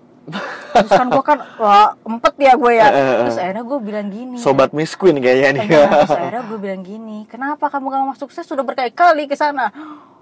terus 0.73 0.91
kan 0.97 1.07
gue 1.13 1.23
kan 1.23 1.39
wah 1.61 1.93
empet 2.01 2.35
ya 2.41 2.53
gue 2.57 2.73
ya. 2.73 2.89
Eh, 2.89 3.15
terus 3.29 3.37
akhirnya 3.37 3.65
gue 3.69 3.79
bilang 3.85 4.09
gini. 4.09 4.37
Sobat 4.41 4.73
Miss 4.73 4.97
Queen 4.97 5.21
kayaknya 5.21 5.51
nih. 5.53 5.63
Enggak, 5.69 5.87
terus 6.01 6.17
akhirnya 6.17 6.43
gue 6.49 6.59
bilang 6.59 6.81
gini 6.81 7.19
kenapa 7.29 7.69
kamu 7.69 7.87
gak 7.93 8.09
masuk? 8.17 8.29
Saya 8.33 8.49
sudah 8.49 8.65
berkali-kali 8.65 9.29
ke 9.29 9.37
sana 9.37 9.69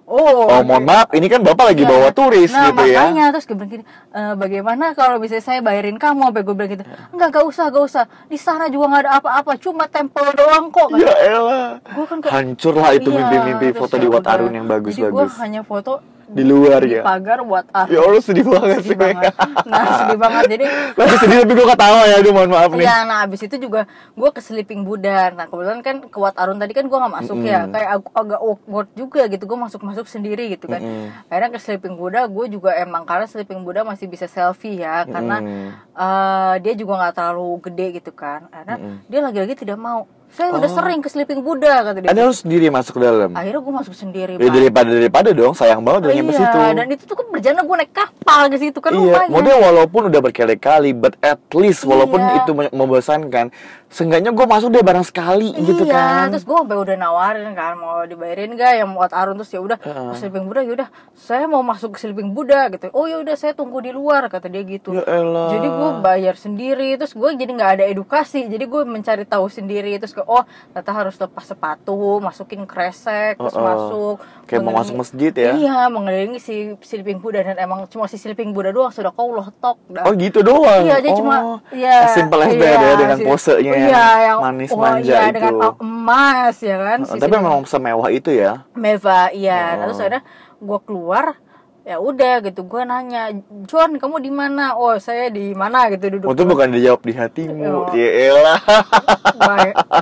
oh 0.04 0.46
Oh, 0.46 0.60
mohon 0.62 0.84
maaf, 0.84 1.08
ini 1.10 1.26
kan 1.26 1.40
Bapak 1.40 1.72
lagi 1.72 1.82
Iya. 1.82 1.90
bawa 1.90 2.08
turis 2.10 2.48
nah, 2.48 2.68
gitu 2.68 2.84
ya. 2.84 3.08
makanya 3.08 3.24
terus 3.32 3.44
gue 3.44 3.56
bilang 3.56 3.70
gini, 3.70 3.84
"E, 4.12 4.20
bagaimana 4.34 4.84
kalau 4.92 5.16
bisa 5.16 5.40
saya 5.40 5.58
bayarin 5.58 5.96
kamu? 5.96 6.28
Sampai 6.28 6.42
gue 6.42 6.54
bilang 6.54 6.70
gitu, 6.70 6.84
enggak, 7.10 7.28
gak 7.32 7.44
usah, 7.44 7.64
gak 7.68 7.84
usah. 7.84 8.04
Di 8.24 8.36
sana 8.36 8.68
juga 8.68 8.84
nggak 8.86 9.02
ada 9.02 9.12
apa-apa, 9.18 9.56
cuma 9.56 9.84
tempel 9.86 10.28
doang 10.32 10.68
kok. 10.68 10.88
Ya 10.94 11.12
elah. 11.24 11.68
Gue 11.82 12.04
kan 12.04 12.18
kayak, 12.20 12.32
Hancur 12.32 12.74
lah 12.76 12.92
itu 12.92 13.08
iya, 13.08 13.16
mimpi-mimpi 13.18 13.66
terus 13.70 13.80
foto 13.80 13.94
di 13.96 14.06
Wat. 14.06 14.24
Arun 14.24 14.52
yang 14.52 14.64
Jadi 14.64 14.70
gue 14.70 14.80
bagus-bagus. 14.92 15.32
hanya 15.40 15.62
foto 15.62 15.92
Di 16.24 16.42
luar 16.42 16.80
di 16.80 16.96
ya. 16.96 17.02
pagar 17.02 17.40
Wat 17.40 17.68
Arun. 17.68 17.90
Ya 17.90 18.00
Allah 18.00 18.22
sedih 18.22 18.44
banget 18.44 18.80
sih. 18.80 18.96
banget. 18.96 19.32
Nah, 19.64 19.86
sedih 19.98 20.18
banget. 20.18 20.44
Jadi 20.48 20.64
Lagi 20.98 21.16
sedih 21.18 21.36
tapi 21.42 21.52
gue 21.52 21.66
ketawa 21.66 22.00
ya, 22.04 22.14
aduh 22.18 22.32
mohon 22.32 22.50
maaf 22.50 22.70
nih. 22.72 22.84
Iya, 22.84 22.96
nah 23.04 23.18
abis 23.22 23.40
itu 23.42 23.56
juga 23.58 23.84
gue 24.10 24.30
ke 24.30 24.40
Sleeping 24.40 24.82
Buddha. 24.82 25.30
Nah 25.30 25.44
kebetulan 25.44 25.80
kan 25.80 25.96
ke 26.00 26.16
Wat 26.16 26.36
Arun 26.36 26.56
tadi 26.56 26.72
kan 26.72 26.84
gue 26.84 26.94
nggak 26.94 27.14
masuk 27.14 27.38
ya, 27.40 27.64
Mm-mm. 27.64 27.72
kayak 27.72 27.88
ag- 27.92 28.14
agak 28.14 28.40
awkward 28.40 28.88
juga 28.92 29.22
gitu. 29.26 29.44
Gue 29.44 29.58
masuk 29.58 29.80
masuk 29.82 30.06
sendiri 30.06 30.48
gitu 30.48 30.64
kan. 30.64 30.80
Mm-mm. 30.80 31.28
Akhirnya 31.28 31.50
ke 31.50 31.58
Sleeping 31.58 31.94
Buddha, 31.94 32.24
gue 32.24 32.46
juga 32.48 32.72
emang 32.74 33.04
karena 33.04 33.24
Sleeping 33.24 33.60
Buddha 33.60 33.82
masih 33.82 34.06
bisa 34.06 34.24
selfie 34.24 34.80
ya, 34.80 35.04
karena 35.04 35.38
Mm-mm. 35.38 35.68
eh, 35.92 36.54
dia 36.60 36.72
juga 36.72 36.98
nggak 36.98 37.14
terlalu 37.14 37.48
gede 37.62 37.86
gitu 37.98 38.10
kan. 38.10 38.46
Karena 38.48 38.74
Mm-mm. 38.76 38.96
dia 39.06 39.20
lagi-lagi 39.20 39.54
tidak 39.54 39.76
mau. 39.76 40.04
Saya 40.34 40.50
udah 40.50 40.66
Oh. 40.66 40.74
sering 40.74 40.98
ke 40.98 41.06
Sleeping 41.06 41.40
Buddha 41.40 41.74
kata 41.80 41.98
dia. 41.98 42.10
Anda 42.10 42.26
harus 42.26 42.42
sendiri 42.42 42.66
masuk 42.66 42.98
ke 42.98 43.02
dalam. 43.02 43.30
Akhirnya 43.32 43.62
gue 43.62 43.74
masuk 43.76 43.94
sendiri. 43.94 44.34
Ya 44.34 44.50
daripada 44.50 44.90
daripada 44.90 45.30
dong, 45.30 45.54
sayang 45.54 45.78
banget 45.80 46.00
udah 46.02 46.12
nyampe 46.12 46.32
iya, 46.32 46.40
situ. 46.42 46.58
dan 46.74 46.86
itu 46.88 47.02
tuh 47.04 47.14
kan 47.14 47.26
berjalan 47.30 47.62
gue 47.62 47.76
naik 47.78 47.92
kapal 47.92 48.42
ke 48.44 48.56
situ 48.58 48.78
kan 48.78 48.90
Iya, 48.90 48.98
lumayan. 48.98 49.28
model 49.30 49.56
walaupun 49.62 50.02
udah 50.10 50.20
berkali-kali, 50.20 50.90
but 50.92 51.14
at 51.20 51.38
least 51.52 51.86
walaupun 51.86 52.18
Iya. 52.18 52.34
itu 52.40 52.50
me- 52.50 52.74
membosankan, 52.74 53.54
seenggaknya 53.88 54.30
gue 54.30 54.42
masuk 54.44 54.68
deh 54.68 54.82
bareng 54.82 55.02
sekali 55.02 55.54
gitu 55.54 55.86
iya, 55.86 55.94
kan. 55.94 56.26
terus 56.28 56.42
gue 56.42 56.56
sampai 56.56 56.74
udah 56.74 56.96
nawarin 56.98 57.54
kan 57.54 57.78
mau 57.78 58.02
dibayarin 58.02 58.50
gak 58.52 58.74
yang 58.76 58.90
buat 58.90 59.14
Arun 59.14 59.38
terus 59.38 59.54
ya 59.54 59.62
udah 59.62 59.78
ke 59.78 59.86
Sleeping 60.16 60.44
Buddha 60.44 60.60
ya 60.60 60.74
udah 60.74 60.88
saya 61.14 61.46
mau 61.46 61.62
masuk 61.62 61.94
ke 61.94 62.02
Sleeping 62.02 62.34
Buddha 62.34 62.66
gitu 62.68 62.90
oh 62.90 63.06
ya 63.06 63.22
udah 63.22 63.38
saya 63.38 63.54
tunggu 63.54 63.78
di 63.78 63.94
luar 63.94 64.26
kata 64.26 64.50
dia 64.50 64.66
gitu 64.66 64.90
Ya 64.92 65.06
elah. 65.06 65.46
jadi 65.48 65.68
gue 65.70 65.90
bayar 66.02 66.34
sendiri 66.34 66.90
terus 66.96 67.14
gue 67.14 67.30
jadi 67.32 67.46
nggak 67.48 67.70
ada 67.72 67.84
edukasi 67.86 68.50
jadi 68.50 68.66
gue 68.66 68.82
mencari 68.82 69.22
tahu 69.22 69.46
sendiri 69.46 69.94
terus 69.94 70.10
ke 70.10 70.23
oh 70.26 70.42
ternyata 70.72 70.92
harus 70.92 71.14
lepas 71.16 71.44
sepatu 71.44 72.18
masukin 72.18 72.64
kresek 72.64 73.36
terus 73.36 73.54
Heeh. 73.54 73.64
masuk 73.64 74.16
Kayak 74.44 74.60
mau 74.60 74.76
masuk 74.76 74.94
masjid 75.00 75.32
ya. 75.32 75.52
iya 75.56 75.88
mengelilingi 75.88 76.36
si 76.36 76.76
Sleeping 76.84 77.16
Buddha 77.16 77.40
dan 77.40 77.56
emang 77.56 77.88
cuma 77.88 78.04
si 78.04 78.20
Sleeping 78.20 78.52
Buddha 78.52 78.72
doang 78.72 78.92
sudah 78.92 79.08
kau 79.08 79.32
loh 79.32 79.48
tok 79.56 79.80
dah. 79.88 80.04
Oh 80.04 80.12
gitu 80.12 80.44
doang. 80.44 80.84
Iya, 80.84 81.00
dia 81.00 81.12
oh, 81.12 81.16
cuma 81.16 81.36
iya, 81.72 82.12
simple 82.12 82.40
as 82.44 82.52
iya, 82.52 82.60
that 82.60 82.76
ya 82.76 82.92
dengan 83.00 83.18
sih. 83.18 83.26
posenya 83.26 83.72
Oh, 83.72 83.76
iya, 83.80 84.06
yang 84.20 84.38
manis 84.44 84.70
wah, 84.70 84.80
manja 84.92 85.08
iya, 85.08 85.20
itu. 85.24 85.34
dengan 85.40 85.52
emas 85.80 86.56
ya 86.60 86.76
kan. 86.76 86.98
Uh, 87.00 87.08
si 87.08 87.18
tapi 87.18 87.32
memang 87.40 87.64
semewah 87.64 88.08
itu 88.12 88.30
ya. 88.36 88.52
Meva 88.76 89.32
iya 89.32 89.60
Oh. 89.74 89.88
terus 89.88 89.98
ada 90.04 90.18
gue 90.60 90.78
keluar 90.84 91.36
ya 91.84 92.00
udah 92.00 92.40
gitu 92.40 92.64
gue 92.64 92.82
nanya 92.82 93.28
John 93.68 94.00
kamu 94.00 94.16
di 94.24 94.32
mana 94.32 94.72
oh 94.72 94.96
saya 94.96 95.28
di 95.28 95.52
mana 95.52 95.92
gitu 95.92 96.08
duduk 96.16 96.28
Oh, 96.28 96.32
itu 96.32 96.44
bukan 96.48 96.72
dijawab 96.72 97.04
di 97.04 97.12
hatimu. 97.12 97.60
Oh. 97.68 97.92
Ya 97.92 98.32
elah. 98.32 98.60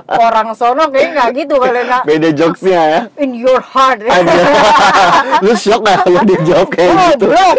Orang 0.07 0.55
sono 0.55 0.87
kayak 0.87 1.11
nggak 1.11 1.29
gitu 1.43 1.59
kali 1.59 1.83
nak 1.83 2.07
Beda 2.07 2.29
jokesnya 2.31 2.81
ya. 2.87 3.01
in 3.19 3.35
your 3.35 3.59
heart 3.59 3.99
Aja. 3.99 4.31
Lu 5.43 5.51
shock 5.57 5.83
gak 5.83 6.07
kalau 6.07 6.21
dia 6.23 6.39
jawab 6.47 6.67
kayak 6.71 6.91
oh 6.93 7.09
gitu? 7.11 7.25
blok 7.27 7.57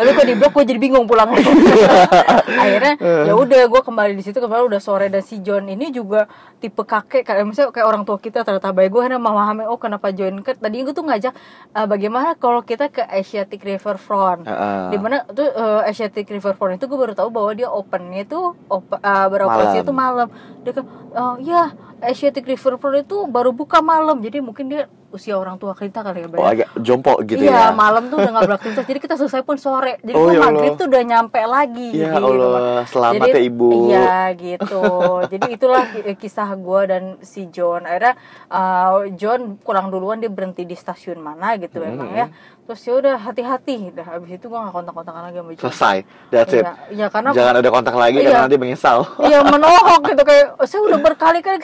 tapi 0.00 0.10
kok 0.16 0.26
di 0.26 0.34
blok 0.34 0.52
gue 0.56 0.64
jadi 0.74 0.80
bingung 0.80 1.04
pulang 1.06 1.28
akhirnya 1.30 2.94
ya 3.00 3.32
udah 3.36 3.62
gue 3.68 3.80
kembali 3.84 4.12
di 4.16 4.22
situ 4.24 4.38
kemarin 4.40 4.66
udah 4.66 4.80
sore 4.80 5.12
dan 5.12 5.22
si 5.22 5.38
John 5.44 5.68
ini 5.68 5.92
juga 5.92 6.26
tipe 6.58 6.82
kakek 6.82 7.22
kayak 7.26 7.44
misalnya 7.44 7.70
kayak 7.74 7.86
orang 7.86 8.02
tua 8.08 8.16
kita 8.16 8.42
ternyata 8.42 8.72
baik 8.72 8.90
gue 8.90 9.02
hanya 9.04 9.18
memahami 9.20 9.68
oh 9.68 9.76
kenapa 9.76 10.10
John 10.10 10.40
ke 10.40 10.56
tadi 10.56 10.82
gue 10.82 10.94
tuh 10.96 11.04
ngajak 11.04 11.32
eh, 11.76 11.86
bagaimana 11.86 12.32
kalau 12.40 12.64
kita 12.64 12.79
ke 12.86 13.02
Asiatic 13.02 13.60
Riverfront 13.60 14.42
Heeh. 14.42 14.88
di 14.88 14.96
mana 14.96 15.26
tuh 15.26 15.44
eh, 15.44 15.82
Asiatic 15.84 16.24
Riverfront 16.26 16.72
itu 16.72 16.86
gue 16.86 16.96
baru 16.96 17.12
tahu 17.12 17.28
bahwa 17.28 17.50
dia 17.50 17.68
opennya 17.68 18.24
tuh 18.24 18.56
op, 18.66 18.88
eh, 18.88 19.00
beroperasi 19.26 19.76
Malam. 19.76 19.84
itu 19.84 19.92
malam 19.92 20.28
dia 20.60 20.72
kan 20.72 20.84
oh 21.10 21.36
ya 21.36 21.62
Asiatic 22.00 22.46
River 22.46 22.78
Front 22.78 22.96
itu 23.02 23.26
baru 23.26 23.50
buka 23.50 23.80
malam 23.80 24.16
jadi 24.18 24.40
mungkin 24.40 24.68
dia 24.68 24.82
usia 25.10 25.34
orang 25.34 25.58
tua 25.58 25.74
kita 25.74 26.00
kali 26.00 26.22
ya. 26.22 26.28
Oh 26.30 26.46
agak 26.46 26.70
jompo 26.78 27.18
gitu 27.20 27.42
iya 27.42 27.68
ya. 27.68 27.74
malam 27.74 28.06
tuh 28.06 28.16
udah 28.16 28.30
nggak 28.30 28.46
beraktivitas 28.46 28.86
jadi 28.86 29.00
kita 29.00 29.14
selesai 29.16 29.42
pun 29.42 29.58
sore 29.58 29.98
jadi 30.00 30.14
Oh, 30.14 30.30
ya 30.30 30.38
maghrib 30.40 30.78
tuh 30.78 30.86
udah 30.86 31.02
nyampe 31.02 31.40
lagi 31.42 31.90
Ya 31.92 32.14
gitu. 32.14 32.30
Allah, 32.30 32.86
selamat 32.86 33.18
Jadi, 33.18 33.28
ya, 33.28 33.40
Ibu. 33.42 33.68
iya 33.84 34.12
gitu 34.32 34.84
jadi 35.26 35.46
itulah 35.50 35.82
ki- 35.84 36.14
kisah 36.16 36.54
gua 36.54 36.86
dan 36.86 37.02
si 37.20 37.50
John 37.50 37.82
akhirnya 37.82 38.14
uh, 38.48 39.10
John 39.12 39.58
pulang 39.58 39.90
duluan 39.90 40.18
dia 40.18 40.28
berhenti 40.28 40.62
di 40.62 40.74
stasiun 40.74 41.18
mana 41.18 41.58
gitu 41.58 41.76
Hmm. 41.76 41.90
memang 41.90 42.08
ya 42.12 42.26
terus 42.70 42.86
ya 42.86 42.94
udah 42.94 43.18
hati-hati 43.18 43.90
dah 43.90 44.06
habis 44.06 44.38
itu 44.38 44.46
gua 44.46 44.62
nggak 44.62 44.74
kontak-kontakan 44.78 45.22
lagi 45.26 45.36
sama 45.42 45.50
John 45.50 45.62
Selesai. 45.66 45.96
That's 46.30 46.54
it. 46.54 46.62
Iya, 46.62 46.74
iya, 46.94 47.06
karena 47.10 47.28
Jangan 47.34 47.54
ada 47.58 47.66
kontak 47.66 47.94
lagi 47.98 48.16
Iya. 48.22 48.26
karena 48.30 48.42
nanti 48.46 48.58
menyesal. 48.62 48.98
Iya 49.18 49.38
menohok 49.42 50.00
gitu 50.06 50.22
kayak 50.22 50.46
saya 50.70 50.80
udah 50.86 50.98
berkali-kali. 51.10 51.58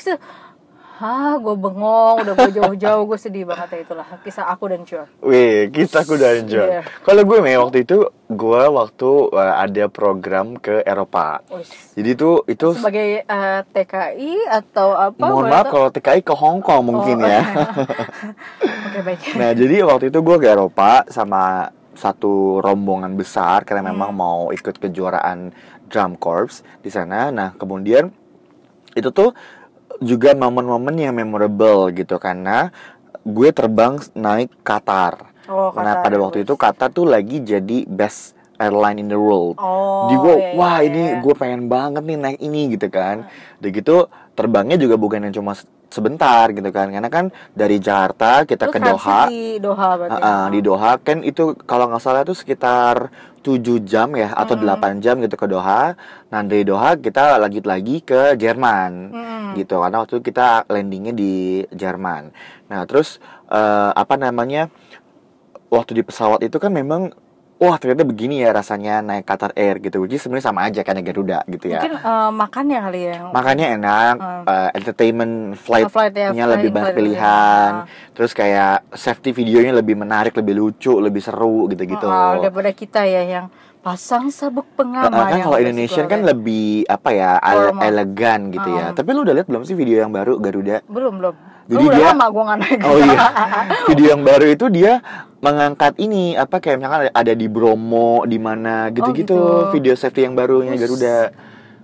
Hah, 0.97 1.37
gue 1.37 1.53
bengong, 1.53 2.25
udah 2.25 2.35
gue 2.35 2.53
jauh-jauh, 2.57 3.05
gue 3.05 3.19
sedih 3.21 3.45
banget 3.45 3.69
ya 3.69 3.79
itulah 3.85 4.09
kisah 4.25 4.49
aku 4.49 4.65
dan 4.67 4.81
John. 4.83 5.05
Wih, 5.21 5.69
kisahku 5.69 6.17
dan 6.17 6.49
John. 6.49 6.65
Iya. 6.65 6.89
Kalau 7.05 7.21
gue 7.21 7.39
Mei 7.39 7.53
waktu 7.55 7.85
itu 7.85 7.99
gue 8.27 8.63
waktu 8.67 9.11
uh, 9.29 9.55
ada 9.61 9.85
program 9.87 10.57
ke 10.57 10.81
Eropa. 10.83 11.45
Wis. 11.53 11.69
Jadi 11.93 12.09
itu 12.11 12.31
itu 12.47 12.69
Sebagai 12.73 13.23
eh, 13.23 13.61
TKI 13.67 14.49
atau 14.49 14.97
apa? 14.97 15.21
mohon 15.21 15.47
maaf 15.47 15.69
kalau 15.69 15.89
TKI 15.91 16.21
ke 16.23 16.33
Hong 16.33 16.59
Kong 16.59 16.83
mungkin 16.83 17.21
Oh, 17.21 17.29
ya. 17.29 17.43
Oke 18.89 19.01
baik. 19.07 19.21
Nah, 19.37 19.51
jadi 19.53 19.85
waktu 19.85 20.09
itu 20.09 20.19
gue 20.19 20.37
ke 20.39 20.49
Eropa 20.49 21.05
sama 21.09 21.69
satu 21.93 22.57
rombongan 22.59 23.13
besar 23.13 23.65
karena 23.65 23.85
Hmm. 23.85 23.93
memang 23.93 24.11
mau 24.13 24.41
ikut 24.49 24.77
kejuaraan 24.79 25.53
drum 25.87 26.17
corps 26.17 26.51
di 26.81 26.89
sana. 26.89 27.29
Nah, 27.29 27.53
kemudian 27.53 28.09
itu 28.93 29.09
tuh 29.11 29.37
juga 30.01 30.37
momen-momen 30.37 30.97
yang 30.97 31.15
memorable 31.17 31.89
gitu 31.93 32.17
karena 32.17 32.71
gue 33.27 33.49
terbang 33.51 33.99
naik 34.15 34.51
Qatar. 34.63 35.35
Oh, 35.47 35.71
Nah, 35.75 35.99
Qatar, 35.99 36.05
pada 36.07 36.17
waktu 36.23 36.39
itu 36.43 36.55
Qatar 36.55 36.89
tuh 36.91 37.07
lagi 37.07 37.43
jadi 37.43 37.87
best 37.87 38.35
airline 38.57 39.03
in 39.03 39.09
the 39.11 39.19
world. 39.19 39.59
Oh, 39.59 40.09
Di 40.09 40.15
gue, 40.17 40.35
iya, 40.35 40.47
iya, 40.53 40.59
wah 40.59 40.79
iya. 40.81 40.89
ini 40.89 41.03
gue 41.21 41.35
pengen 41.37 41.69
banget 41.69 42.03
nih 42.03 42.19
naik 42.19 42.41
ini 42.41 42.61
gitu 42.73 42.89
kan. 42.89 43.27
Udah 43.61 43.71
gitu 43.71 43.97
terbangnya 44.33 44.77
juga 44.81 44.97
bukan 44.97 45.29
yang 45.29 45.35
cuma 45.35 45.53
se- 45.55 45.69
sebentar 45.91 46.49
gitu 46.51 46.71
kan. 46.73 46.89
Karena 46.89 47.11
kan 47.13 47.25
dari 47.53 47.77
Jakarta 47.79 48.43
kita 48.49 48.71
Lu 48.71 48.73
ke 48.73 48.79
Doha. 48.81 49.21
Di 49.29 49.61
Doha 49.61 49.89
berarti. 50.01 50.21
Ah, 50.23 50.25
ah, 50.25 50.45
di 50.49 50.61
Doha 50.65 50.93
kan 50.99 51.19
itu 51.23 51.53
kalau 51.69 51.91
nggak 51.91 52.03
salah 52.03 52.23
tuh 52.25 52.37
sekitar 52.37 53.13
7 53.47 53.87
jam 53.87 54.11
ya 54.19 54.35
atau 54.35 54.59
Mm-mm. 54.59 54.99
8 54.99 54.99
jam 54.99 55.23
gitu 55.23 55.39
ke 55.39 55.47
Doha. 55.47 55.95
Nah 56.35 56.41
dari 56.43 56.67
Doha 56.67 56.99
kita 56.99 57.39
lanjut 57.39 57.63
lagi 57.63 58.03
ke 58.03 58.35
Jerman 58.35 59.15
Mm-mm. 59.15 59.47
gitu 59.55 59.79
karena 59.79 60.03
waktu 60.03 60.19
itu 60.19 60.35
kita 60.35 60.67
landingnya 60.67 61.15
di 61.15 61.63
Jerman. 61.71 62.35
Nah 62.67 62.83
terus 62.91 63.23
eh, 63.47 63.91
apa 63.95 64.19
namanya 64.19 64.67
waktu 65.71 65.95
di 65.95 66.03
pesawat 66.03 66.43
itu 66.43 66.59
kan 66.59 66.75
memang 66.75 67.15
wah 67.57 67.77
ternyata 67.77 68.05
begini 68.05 68.45
ya 68.45 68.53
rasanya 68.53 69.01
naik 69.01 69.25
Qatar 69.25 69.57
Air 69.57 69.81
gitu. 69.81 70.05
Jadi 70.05 70.21
sebenarnya 70.21 70.47
sama 70.47 70.69
aja 70.69 70.81
kayak 70.81 71.01
Garuda 71.03 71.41
gitu 71.47 71.73
ya. 71.73 71.81
Mungkin 71.81 71.97
eh, 71.97 72.31
makannya 72.31 72.79
kali 72.79 73.01
ya. 73.03 73.17
Makanya 73.33 73.67
enak, 73.75 74.15
Hmm. 74.17 74.45
eh, 74.45 74.71
entertainment 74.77 75.35
flight, 75.57 75.89
Flight 75.89 76.15
ya, 76.15 76.31
flight- 76.31 76.53
lebih 76.53 76.71
banyak 76.71 76.87
flight 76.87 76.99
pilihan, 77.01 77.71
pilihan. 77.83 78.13
terus 78.13 78.33
kayak 78.33 78.85
safety 78.93 79.31
videonya 79.33 79.73
lebih 79.73 79.97
menarik, 79.97 80.37
lebih 80.37 80.55
lucu, 80.55 80.93
lebih 80.97 81.21
seru 81.21 81.67
gitu-gitu. 81.69 82.05
Ah, 82.05 82.37
daripada 82.39 82.71
kita 82.71 83.03
ya 83.03 83.25
yang 83.25 83.47
pasang 83.81 84.35
sabuk 84.35 84.67
Nah, 84.67 84.77
pengaman. 84.77 85.15
kan 85.15 85.31
yang 85.39 85.47
kalau 85.47 85.63
gua 85.63 86.05
kan 86.11 86.21
lebih 86.27 86.67
apa 86.91 87.11
ya, 87.15 87.31
ele- 87.41 87.75
elegan 87.81 88.41
gitu 88.51 88.69
ya. 88.69 88.91
Hmm. 88.91 88.97
Tapi 88.99 89.09
lu 89.15 89.23
udah 89.23 89.35
lihat 89.35 89.47
belum 89.47 89.63
sih 89.63 89.79
video 89.79 90.03
yang 90.03 90.11
baru 90.11 90.43
Garuda? 90.43 90.83
belum 90.85 91.23
belum. 91.23 91.35
Jadi 91.67 91.75
Lu 91.77 91.89
udah 91.89 91.99
dia- 91.99 92.09
lama 92.11 92.27
gua 92.31 92.43
nggak 92.45 92.59
naik. 92.61 92.79
Oh 92.81 92.97
iya, 92.97 93.19
video 93.89 94.07
yang 94.09 94.23
baru 94.23 94.47
itu 94.49 94.67
dia 94.69 94.93
mengangkat 95.39 95.93
ini 95.97 96.35
apa 96.35 96.57
kayak 96.57 96.77
misalkan 96.77 97.01
ada- 97.09 97.35
di 97.35 97.47
Bromo, 97.47 98.23
di 98.23 98.39
mana 98.39 98.89
gitu-gitu, 98.89 99.35
gitu. 99.35 99.71
video 99.71 99.95
safety 99.95 100.23
yang 100.23 100.33
barunya 100.33 100.73
Us. 100.73 100.81
Garuda. 100.81 101.19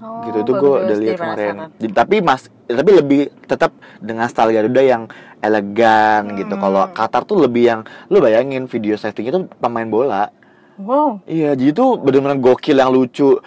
Oh, 0.02 0.18
gitu 0.24 0.38
itu 0.40 0.52
gue 0.52 0.70
udah 0.72 0.82
jadi 0.88 0.98
lihat 1.00 1.14
kemarin. 1.16 1.54
Jadi, 1.78 1.92
tapi 1.92 2.16
mas 2.18 2.42
tapi 2.64 2.90
lebih 2.92 3.20
tetap 3.44 3.70
dengan 3.98 4.26
style 4.26 4.50
Garuda 4.50 4.82
yang 4.82 5.02
elegan 5.38 6.34
gitu 6.34 6.54
Hmm. 6.54 6.62
kalau 6.62 6.82
Qatar 6.88 7.22
tuh 7.22 7.38
lebih 7.38 7.62
yang 7.64 7.80
lu 8.08 8.18
bayangin 8.18 8.66
video 8.66 8.94
safety 8.94 9.22
itu 9.24 9.46
pemain 9.58 9.84
bola 9.84 10.30
Wow. 10.74 11.20
iya 11.22 11.52
jadi 11.52 11.70
tuh 11.70 11.98
benar-benar 11.98 12.34
gokil 12.36 12.74
yang 12.74 12.90
lucu 12.90 13.38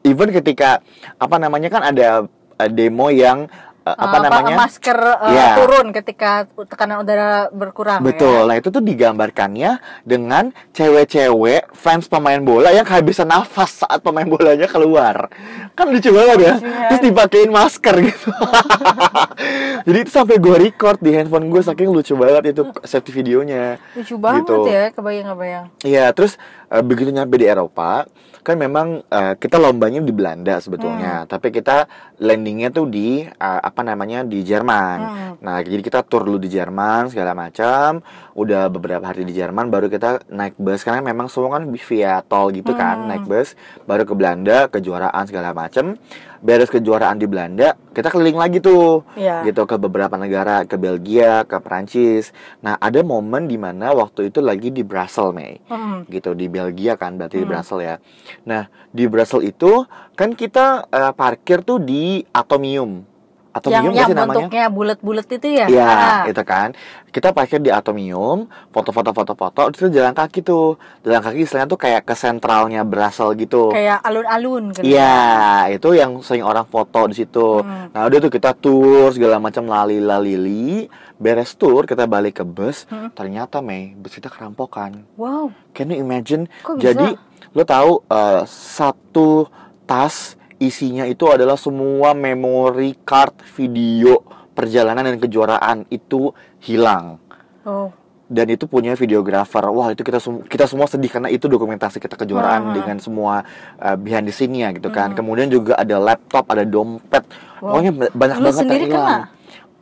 even 0.00 0.28
ketika 0.32 0.80
apa 1.14 1.36
namanya 1.36 1.68
kan 1.68 1.82
ada 1.84 2.26
uh, 2.56 2.68
demo 2.68 3.06
yang 3.06 3.46
uh, 3.84 3.94
apa 3.94 4.16
Eh, 4.16 4.22
namanya 4.24 4.54
masker 4.58 4.98
eh, 4.98 5.30
Iya. 5.30 5.46
turun 5.56 5.86
ketika 5.90 6.30
tekanan 6.64 7.00
udara 7.00 7.48
berkurang 7.48 8.00
Betul. 8.00 8.44
ya? 8.44 8.48
Nah, 8.48 8.56
itu 8.56 8.68
tuh 8.68 8.80
digambarkannya 8.80 9.70
dengan 10.02 10.50
cewek-cewek 10.72 11.72
fans 11.72 12.06
pemain 12.06 12.38
bola 12.38 12.70
yang 12.70 12.82
kehabisan 12.82 13.26
nafas 13.26 13.80
saat 13.80 14.00
pemain 14.00 14.24
bolanya 14.24 14.64
keluar. 14.64 15.28
Kan 15.72 15.88
lucu 15.88 16.08
banget 16.08 16.38
ya. 16.40 16.54
Lucu 16.54 16.66
ya. 16.66 16.88
Terus 16.88 17.00
dipakein 17.02 17.50
masker 17.50 17.94
gitu. 18.02 18.28
Jadi 19.86 19.98
itu 20.00 20.10
sampai 20.10 20.36
gue 20.36 20.56
record 20.62 20.98
di 20.98 21.10
handphone 21.12 21.46
gue 21.46 21.60
saking 21.60 21.88
lucu 21.88 22.14
banget 22.14 22.52
itu 22.52 22.62
safety 22.82 23.12
videonya. 23.12 23.76
lucu 23.92 24.16
banget 24.16 24.42
Gitu. 24.44 24.56
ya 24.66 24.84
kebayang 24.90 25.28
kebayang 25.30 25.64
Iya, 25.82 26.04
terus 26.10 26.36
eh, 26.68 26.80
begitu 26.80 27.10
nyampe 27.10 27.36
di 27.36 27.44
Eropa, 27.44 28.04
kan 28.40 28.54
memang 28.54 29.02
eh, 29.02 29.34
kita 29.34 29.56
lombanya 29.56 29.98
di 29.98 30.10
Belanda 30.10 30.56
sebetulnya, 30.58 31.24
tapi 31.24 31.48
kita 31.48 31.88
landingnya 32.18 32.68
tuh 32.70 32.86
di 32.86 33.22
eh, 33.22 33.60
apa 33.74 33.82
namanya 33.82 34.22
di 34.22 34.46
Jerman. 34.46 34.98
Hmm. 35.02 35.34
Nah, 35.42 35.58
jadi 35.58 35.82
kita 35.82 36.06
tur 36.06 36.22
dulu 36.22 36.38
di 36.38 36.46
Jerman 36.46 37.10
segala 37.10 37.34
macam. 37.34 38.06
Udah 38.38 38.70
beberapa 38.70 39.02
hari 39.02 39.26
di 39.26 39.34
Jerman, 39.34 39.66
baru 39.66 39.90
kita 39.90 40.30
naik 40.30 40.54
bus 40.54 40.86
karena 40.86 41.02
memang 41.02 41.26
semua 41.26 41.58
kan 41.58 41.66
via 41.66 42.22
tol 42.22 42.54
gitu 42.54 42.70
kan, 42.70 43.02
Hmm. 43.02 43.10
naik 43.10 43.26
bus, 43.26 43.58
baru 43.82 44.06
ke 44.06 44.14
Belanda, 44.14 44.70
kejuaraan 44.70 45.26
segala 45.26 45.50
macam. 45.50 45.98
Beres 46.38 46.68
kejuaraan 46.68 47.16
di 47.18 47.24
Belanda, 47.26 47.72
kita 47.90 48.12
keliling 48.12 48.36
lagi 48.36 48.60
tuh 48.60 49.00
Iya. 49.16 49.48
gitu 49.48 49.64
ke 49.64 49.80
beberapa 49.80 50.12
negara 50.20 50.68
ke 50.68 50.76
Belgia 50.76 51.46
ke 51.46 51.56
Perancis 51.56 52.34
nah 52.60 52.76
ada 52.76 53.00
momen 53.00 53.46
di 53.46 53.56
mana 53.56 53.94
waktu 53.94 54.28
itu 54.28 54.42
lagi 54.42 54.68
di 54.68 54.82
Brussels 54.84 55.32
Mei 55.32 55.62
Hmm. 55.70 56.04
gitu 56.10 56.34
di 56.34 56.50
Belgia 56.50 56.98
kan 56.98 57.16
berarti 57.16 57.40
di 57.40 57.46
Hmm. 57.46 57.54
Brussels 57.54 57.80
ya 57.80 57.96
nah 58.44 58.66
di 58.90 59.08
Brussels 59.08 59.46
itu 59.46 59.86
kan 60.18 60.34
kita 60.34 60.84
eh, 60.90 61.12
parkir 61.16 61.62
tuh 61.62 61.78
di 61.80 62.26
Atomium 62.28 63.13
Atomium 63.54 63.94
yang 63.94 64.10
namanya 64.10 64.50
bentuknya 64.50 64.64
bulat-bulat 64.66 65.26
itu 65.30 65.48
ya 65.48 65.66
Iya, 65.66 65.86
Ah. 65.86 66.22
itu 66.26 66.42
kan. 66.42 66.74
Kita 67.06 67.30
parkir 67.30 67.58
di 67.58 67.70
Atomium, 67.70 68.50
foto-foto 68.68 69.14
foto-foto, 69.14 69.70
terus 69.70 69.88
jalan 69.88 70.10
kaki 70.10 70.42
tuh. 70.42 70.74
Jalan 71.00 71.22
kaki 71.22 71.38
istilahnya 71.40 71.70
tuh 71.70 71.78
kayak 71.78 72.02
ke 72.02 72.12
sentralnya 72.12 72.82
Brussels 72.82 73.34
gitu. 73.36 73.70
kayak 73.70 74.02
alun-alun 74.02 74.74
gitu 74.74 74.82
Iya, 74.84 75.22
itu 75.70 75.88
yang 75.92 76.18
sering 76.20 76.42
orang 76.42 76.66
foto 76.66 77.06
di 77.06 77.14
situ. 77.14 77.62
Hmm. 77.62 77.88
Nah, 77.88 78.02
udah 78.04 78.18
tuh 78.18 78.28
kita 78.28 78.50
tour 78.52 79.08
segala 79.08 79.38
macam 79.38 79.62
lalila-lili. 79.64 80.90
Beres 81.14 81.54
tour, 81.54 81.86
kita 81.86 82.04
balik 82.04 82.42
ke 82.42 82.44
bus. 82.44 82.84
Hmm. 82.84 83.08
Ternyata 83.08 83.62
Mei, 83.62 83.94
bus 83.94 84.10
kita 84.10 84.26
kerampokan. 84.26 85.06
wow 85.14 85.46
Can 85.70 85.88
you 85.88 85.98
imagine? 85.98 86.50
Kok 86.60 86.76
bisa? 86.76 86.90
Jadi, 86.90 87.14
lo 87.48 87.62
tahu 87.62 88.02
eh, 88.04 88.42
satu 88.44 89.46
tas 89.84 90.34
isinya 90.64 91.04
itu 91.04 91.28
adalah 91.28 91.54
semua 91.54 92.12
memory 92.12 92.96
card 93.04 93.44
video 93.54 94.24
perjalanan 94.54 95.04
dan 95.04 95.18
kejuaraan 95.18 95.84
itu 95.90 96.32
hilang 96.58 97.20
oh 97.64 97.92
dan 98.24 98.48
itu 98.48 98.64
punya 98.64 98.96
videografer. 98.96 99.60
Wah, 99.68 99.92
itu 99.92 100.00
kita 100.00 100.16
sem- 100.16 100.48
kita 100.48 100.64
semua 100.64 100.88
sedih 100.88 101.12
karena 101.12 101.28
itu 101.28 101.44
dokumentasi 101.44 102.00
kita 102.00 102.16
kejuaraan 102.16 102.72
Wah. 102.72 102.74
dengan 102.74 102.96
semua 102.96 103.44
uh, 103.76 103.96
behind 104.00 104.24
the 104.24 104.32
scene-nya 104.32 104.72
gitu 104.72 104.88
kan. 104.88 105.12
Hmm. 105.12 105.16
Kemudian 105.20 105.52
juga 105.52 105.76
ada 105.76 106.00
laptop, 106.00 106.48
ada 106.48 106.64
dompet. 106.64 107.20
Wow. 107.60 107.76
Pokoknya 107.78 107.92
ba- 107.92 108.12
banyak 108.16 108.36
Lu 108.40 108.44
banget 108.48 108.64
yang 108.64 108.82
hilang. 108.88 109.22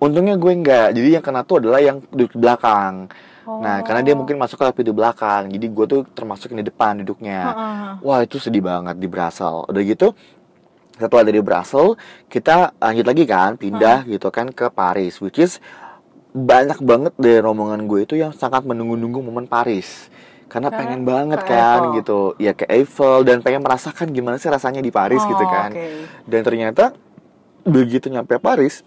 Untungnya 0.03 0.35
gue 0.35 0.53
enggak. 0.53 0.89
Jadi 0.91 1.09
yang 1.15 1.25
kena 1.25 1.47
tuh 1.47 1.63
adalah 1.63 1.79
yang 1.79 2.03
duduk 2.11 2.35
di 2.35 2.39
belakang. 2.43 2.95
Nah, 3.47 3.77
karena 3.87 4.01
dia 4.03 4.15
Oh. 4.15 4.19
mungkin 4.19 4.35
masuk 4.39 4.59
ke 4.59 4.83
pintu 4.83 4.91
belakang. 4.91 5.47
Jadi 5.47 5.67
gue 5.71 5.85
tuh 5.87 6.01
termasuk 6.11 6.51
yang 6.51 6.67
di 6.67 6.69
depan 6.69 6.99
duduknya. 6.99 7.41
Heeh. 7.47 7.91
Wah, 8.03 8.19
itu 8.27 8.43
sedih 8.43 8.67
banget 8.67 8.99
di 8.99 9.07
Brussels. 9.07 9.71
Udah 9.71 9.83
gitu 9.87 10.19
setelah 11.03 11.27
dari 11.27 11.39
Brussels 11.39 11.99
kita 12.27 12.79
lanjut 12.79 13.03
lagi 13.05 13.25
kan 13.25 13.51
pindah 13.55 14.07
gitu 14.07 14.31
kan 14.31 14.49
ke 14.49 14.71
Paris 14.71 15.19
which 15.19 15.37
is 15.37 15.59
banyak 16.31 16.81
banget 16.81 17.13
dari 17.15 17.39
rombongan 17.39 17.85
gue 17.85 18.01
itu 18.03 18.15
yang 18.15 18.33
sangat 18.33 18.65
menunggu-nunggu 18.65 19.21
momen 19.21 19.45
Paris. 19.45 20.09
Karena 20.49 20.69
pengen 20.69 21.05
banget 21.05 21.45
ke 21.45 21.49
kan 21.49 21.81
Eiffel. 21.83 21.97
gitu. 21.97 22.21
Ya 22.37 22.53
ke 22.53 22.65
Eiffel 22.65 23.21
dan 23.23 23.41
pengen 23.41 23.61
merasakan 23.61 24.09
gimana 24.09 24.37
sih 24.37 24.49
rasanya 24.49 24.81
di 24.81 24.89
Paris 24.89 25.21
gitu 25.21 25.37
Oh, 25.39 25.49
kan. 25.49 25.73
oke. 25.73 25.85
dan 26.25 26.41
ternyata 26.41 26.85
begitu 27.63 28.09
nyampe 28.09 28.37
Paris 28.37 28.81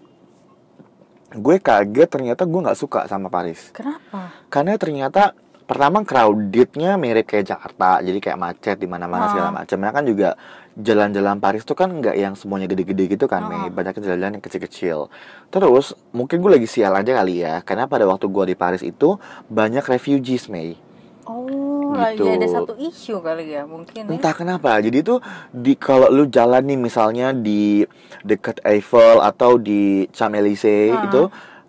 gue 1.28 1.56
kaget 1.58 2.08
ternyata 2.08 2.42
gue 2.42 2.60
nggak 2.62 2.78
suka 2.78 3.06
sama 3.06 3.26
Paris. 3.28 3.70
Kenapa? 3.70 4.30
Karena 4.46 4.74
ternyata 4.74 5.34
pertama 5.66 6.00
crowdednya 6.00 6.94
mirip 6.94 7.26
kayak 7.26 7.46
Jakarta 7.48 7.98
jadi 7.98 8.18
kayak 8.18 8.38
macet 8.38 8.76
di 8.76 8.86
mana-mana 8.86 9.26
Ah. 9.26 9.30
segala 9.30 9.50
macam 9.52 9.76
Nah, 9.76 9.90
kan 9.90 10.02
juga 10.02 10.38
jalan-jalan 10.72 11.36
Paris 11.36 11.62
tuh 11.62 11.74
kan 11.74 11.90
nggak 11.90 12.14
yang 12.14 12.32
semuanya 12.32 12.66
gede-gede 12.66 13.10
gitu 13.10 13.26
kan 13.26 13.42
Ah. 13.42 13.48
Mei 13.58 13.68
banyak 13.68 13.96
jalan-jalan 13.96 14.38
yang 14.38 14.44
kecil-kecil 14.44 15.10
terus 15.48 15.86
mungkin 16.10 16.38
gue 16.38 16.52
lagi 16.52 16.66
sial 16.66 16.92
aja 16.92 17.12
kali 17.12 17.42
ya 17.42 17.60
karena 17.60 17.84
pada 17.84 18.04
waktu 18.04 18.26
gue 18.26 18.44
di 18.46 18.56
Paris 18.56 18.80
itu 18.80 19.18
banyak 19.46 19.82
refugees 19.84 20.46
Mei 20.46 20.78
Oh, 21.26 21.90
Gitu. 21.90 22.22
lagi 22.22 22.38
ada 22.38 22.46
satu 22.46 22.78
isu 22.78 23.18
kali 23.18 23.50
ya 23.50 23.66
mungkin. 23.66 24.06
ya. 24.06 24.10
Entah 24.12 24.30
kenapa. 24.30 24.78
Jadi 24.78 25.02
itu 25.02 25.18
di 25.48 25.74
kalau 25.74 26.06
lu 26.06 26.28
jalan 26.28 26.62
nih 26.62 26.78
misalnya 26.78 27.34
di 27.34 27.82
dekat 28.22 28.62
Eiffel 28.62 29.18
atau 29.18 29.58
di 29.58 30.06
Champs-Élysées 30.08 30.92
Ah. 30.92 31.02
itu 31.02 31.22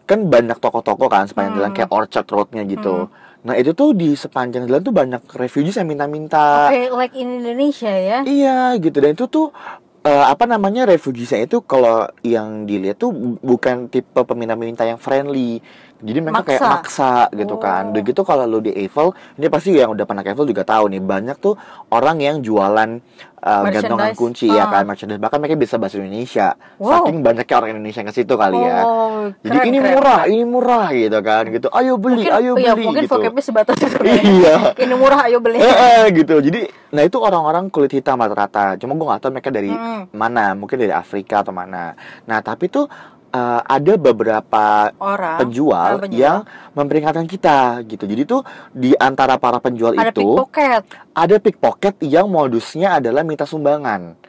kan 0.03 0.19
banyak 0.23 0.57
toko-toko 0.57 1.09
kan 1.09 1.25
sepanjang 1.25 1.57
jalan 1.57 1.69
Hmm. 1.69 1.75
kayak 1.75 1.89
Orchard 1.89 2.27
Road-nya 2.27 2.63
gitu. 2.65 3.09
Nah, 3.47 3.55
itu 3.55 3.71
tuh 3.71 3.95
di 3.95 4.11
sepanjang 4.11 4.67
jalan 4.67 4.83
tuh 4.83 4.91
banyak 4.91 5.23
refugees 5.39 5.79
yang 5.79 5.87
minta-minta. 5.87 6.67
Oke, 6.67 6.91
like 6.91 7.15
in 7.15 7.39
Indonesia 7.39 7.87
ya. 7.87 8.19
Iya, 8.27 8.75
gitu. 8.75 8.99
Dan 8.99 9.15
itu 9.15 9.23
tuh 9.31 9.55
eh, 10.03 10.25
apa 10.27 10.43
namanya 10.43 10.83
refugeesnya 10.83 11.47
itu 11.47 11.63
kalau 11.63 12.11
yang 12.27 12.67
dilihat 12.67 12.99
tuh 12.99 13.15
bu- 13.15 13.39
bukan 13.39 13.87
tipe 13.87 14.19
peminta-minta 14.19 14.83
yang 14.83 14.99
friendly. 14.99 15.63
Jadi 15.97 16.19
mereka 16.19 16.45
kayak 16.45 16.61
Maksa. 16.61 16.69
maksa 16.71 17.11
gitu 17.33 17.55
kan. 17.55 17.83
Oh. 17.83 17.91
Udah 17.91 18.01
gitu 18.03 18.21
kalau 18.21 18.45
lu 18.45 18.59
di 18.59 18.69
Eiffel, 18.71 19.09
ini 19.33 19.47
pasti 19.47 19.73
yang 19.73 19.89
udah 19.89 20.03
pernah 20.03 20.21
ke 20.21 20.29
Eiffel 20.29 20.45
juga 20.45 20.61
tahu 20.61 20.87
nih, 20.87 20.99
banyak 20.99 21.37
tuh 21.37 21.57
orang 21.87 22.17
yang 22.17 22.37
jualan 22.39 23.01
uh, 23.39 23.63
gantungan 23.67 24.13
kunci 24.13 24.45
ya 24.45 24.63
Ah. 24.63 24.71
kan, 24.71 24.83
merchandise. 24.85 25.17
Bahkan 25.17 25.37
mereka 25.37 25.55
bisa 25.55 25.75
bahasa 25.75 25.97
Indonesia. 25.97 26.53
Wow. 26.77 27.01
Saking 27.01 27.17
banyaknya 27.19 27.55
orang 27.55 27.69
Indonesia 27.73 27.99
yang 27.99 28.09
ke 28.09 28.15
situ 28.15 28.33
kali 28.33 28.59
ya. 28.59 28.79
Oh, 28.79 29.33
Jadi 29.39 29.57
keren, 29.57 29.67
ini 29.67 29.77
keren. 29.79 29.89
murah, 29.91 30.21
ini 30.27 30.43
murah 30.43 30.85
gitu 30.91 31.19
kan. 31.19 31.43
Gitu. 31.47 31.67
Ayo 31.71 31.93
beli, 31.95 32.21
Mungkin, 32.21 32.33
ayo 32.35 32.51
ya, 32.53 32.71
beli 32.71 32.85
mungkin 32.85 33.03
gitu. 33.03 33.13
vocabnya 33.13 33.41
sebatas 33.41 33.75
itu. 33.75 33.97
ya. 33.97 34.13
Iya. 34.37 34.55
Ini 34.77 34.93
murah, 34.93 35.19
ayo 35.25 35.37
beli. 35.39 35.57
Eh, 35.57 35.65
eh, 35.65 36.03
gitu. 36.13 36.35
Jadi, 36.37 36.61
nah 36.89 37.01
itu 37.01 37.17
orang-orang 37.17 37.67
kulit 37.67 37.89
hitam 37.89 38.15
rata-rata. 38.15 38.77
Cuma 38.77 38.93
gue 38.93 39.05
gak 39.07 39.19
tahu 39.19 39.31
mereka 39.33 39.49
dari 39.49 39.73
Mm. 39.73 40.13
mana. 40.13 40.53
Mungkin 40.53 40.77
dari 40.77 40.93
Afrika 40.93 41.41
atau 41.41 41.49
mana. 41.51 41.97
Nah, 42.23 42.39
tapi 42.39 42.67
tuh 42.67 42.85
eh, 43.31 43.61
ada 43.63 43.93
beberapa 43.95 44.91
Orang. 44.99 45.37
penjual, 45.41 46.03
orang 46.03 46.11
yang 46.13 46.37
memperingatkan 46.73 47.25
kita 47.25 47.81
gitu. 47.87 48.03
Jadi 48.07 48.21
tuh 48.27 48.41
di 48.71 48.91
antara 48.97 49.39
para 49.41 49.57
penjual 49.63 49.95
ada 49.95 50.11
itu 50.11 50.21
pickpocket. 50.21 50.81
ada 51.15 51.35
pickpocket 51.39 51.95
yang 52.05 52.27
modusnya 52.29 52.99
adalah 52.99 53.23
minta 53.25 53.47
sumbangan. 53.47 54.26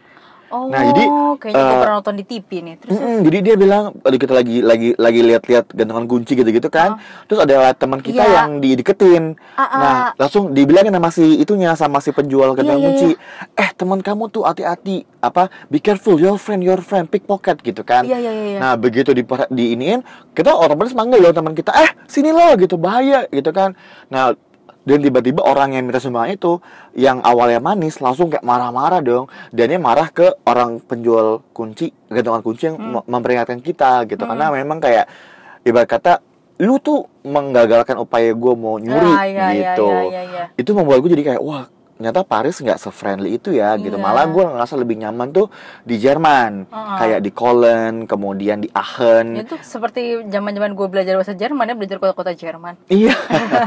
Oh, 0.48 0.72
Nah, 0.72 0.80
jadi, 0.80 1.04
kayaknya 1.36 1.60
eh, 1.60 1.80
pernah 1.84 1.94
nonton 2.00 2.16
di 2.16 2.24
TV 2.24 2.48
nih. 2.64 2.74
Terus 2.80 2.96
Mm-mm, 2.96 3.16
jadi 3.28 3.38
dia 3.44 3.54
bilang 3.60 3.84
"Aduh, 4.00 4.16
kita 4.16 4.32
lagi 4.32 4.64
lagi 4.64 4.96
lagi 4.96 5.20
lihat-lihat 5.20 5.76
gantungan 5.76 6.08
kunci 6.08 6.32
gitu-gitu 6.32 6.72
kan. 6.72 6.96
Terus 7.28 7.44
ada 7.44 7.76
teman 7.76 8.00
kita 8.00 8.24
Iya. 8.24 8.34
yang 8.42 8.50
dideketin. 8.56 9.36
Ah, 9.54 9.62
ah. 9.62 9.78
Nah, 9.78 9.94
langsung 10.16 10.56
dibilangin 10.56 10.88
sama 10.88 11.10
si 11.12 11.36
itunya 11.36 11.76
sama 11.76 12.00
si 12.00 12.16
penjual 12.16 12.56
gantungan 12.56 12.80
Iya, 12.80 12.88
iya, 12.88 12.88
kunci. 12.88 13.08
Eh, 13.60 13.70
teman 13.76 14.00
kamu 14.00 14.32
tuh 14.32 14.48
hati-hati. 14.48 15.04
Apa? 15.20 15.52
Be 15.68 15.84
careful, 15.84 16.16
your 16.16 16.40
friend, 16.40 16.64
your 16.64 16.80
friend, 16.80 17.12
pickpocket 17.12 17.60
gitu 17.60 17.84
kan. 17.84 18.08
Iya, 18.08 18.16
iya, 18.16 18.32
iya, 18.32 18.44
iya. 18.56 18.58
Nah, 18.58 18.72
begitu 18.80 19.12
di 19.12 19.20
diiniin, 19.26 20.00
kita 20.32 20.56
otomatis 20.56 20.96
manggil 20.96 21.20
dong 21.20 21.36
teman 21.36 21.52
kita, 21.52 21.76
"Eh, 21.76 21.90
sini 22.08 22.32
lo," 22.32 22.56
gitu, 22.56 22.80
bahaya 22.80 23.28
gitu 23.28 23.52
kan. 23.52 23.76
Nah, 24.08 24.32
dan 24.88 24.98
tiba-tiba 24.98 25.44
orang 25.44 25.76
yang 25.76 25.84
minta 25.84 26.00
sumbangan 26.00 26.32
itu 26.32 26.52
yang 26.94 27.20
awalnya 27.20 27.60
manis 27.60 28.00
langsung 28.00 28.26
kayak 28.26 28.40
marah-marah 28.40 29.04
dong 29.04 29.24
dan 29.52 29.68
dia 29.68 29.76
marah 29.78 30.08
ke 30.08 30.24
orang 30.42 30.80
penjual 30.80 31.44
kunci 31.52 31.92
gantungan 32.08 32.40
kunci 32.40 32.62
yang 32.64 32.76
Hmm. 32.76 32.96
mem- 32.96 33.06
memperingatkan 33.06 33.60
kita 33.60 34.08
gitu 34.08 34.24
karena 34.24 34.48
memang 34.48 34.80
kayak 34.80 35.04
ibarat 35.62 35.84
kata 35.86 36.12
lu 36.58 36.80
tuh 36.80 37.06
menggagalkan 37.22 37.94
upaya 37.94 38.32
gue 38.32 38.54
mau 38.56 38.80
nyuri 38.80 39.12
Ah, 39.12 39.22
iya, 39.22 39.46
iya, 39.46 39.72
gitu 39.76 39.86
iya, 39.86 40.02
iya, 40.02 40.22
iya. 40.24 40.44
itu 40.56 40.70
membuat 40.72 41.04
gue 41.04 41.10
jadi 41.12 41.24
kayak 41.28 41.42
wah 41.44 41.68
ternyata 41.98 42.22
Paris 42.22 42.56
nggak 42.56 42.78
se-friendly 42.78 43.34
itu 43.34 43.50
ya 43.50 43.74
gitu 43.74 43.90
Iya. 43.90 44.00
malah 44.00 44.24
gue 44.24 44.38
ngerasa 44.40 44.74
lebih 44.74 44.96
nyaman 44.96 45.28
tuh 45.28 45.50
di 45.82 45.98
Jerman 45.98 46.64
Uh-uh. 46.64 46.96
kayak 46.96 47.20
di 47.20 47.30
Cologne 47.30 48.06
kemudian 48.06 48.62
di 48.62 48.70
Aachen 48.70 49.34
Itu 49.34 49.58
seperti 49.58 49.98
zaman-zaman 50.24 50.72
gue 50.72 50.86
belajar 50.86 51.14
bahasa 51.14 51.34
Jerman 51.34 51.66
ya, 51.66 51.74
belajar 51.74 51.98
kota-kota 51.98 52.30
Jerman. 52.30 52.78
Iya. 52.86 53.18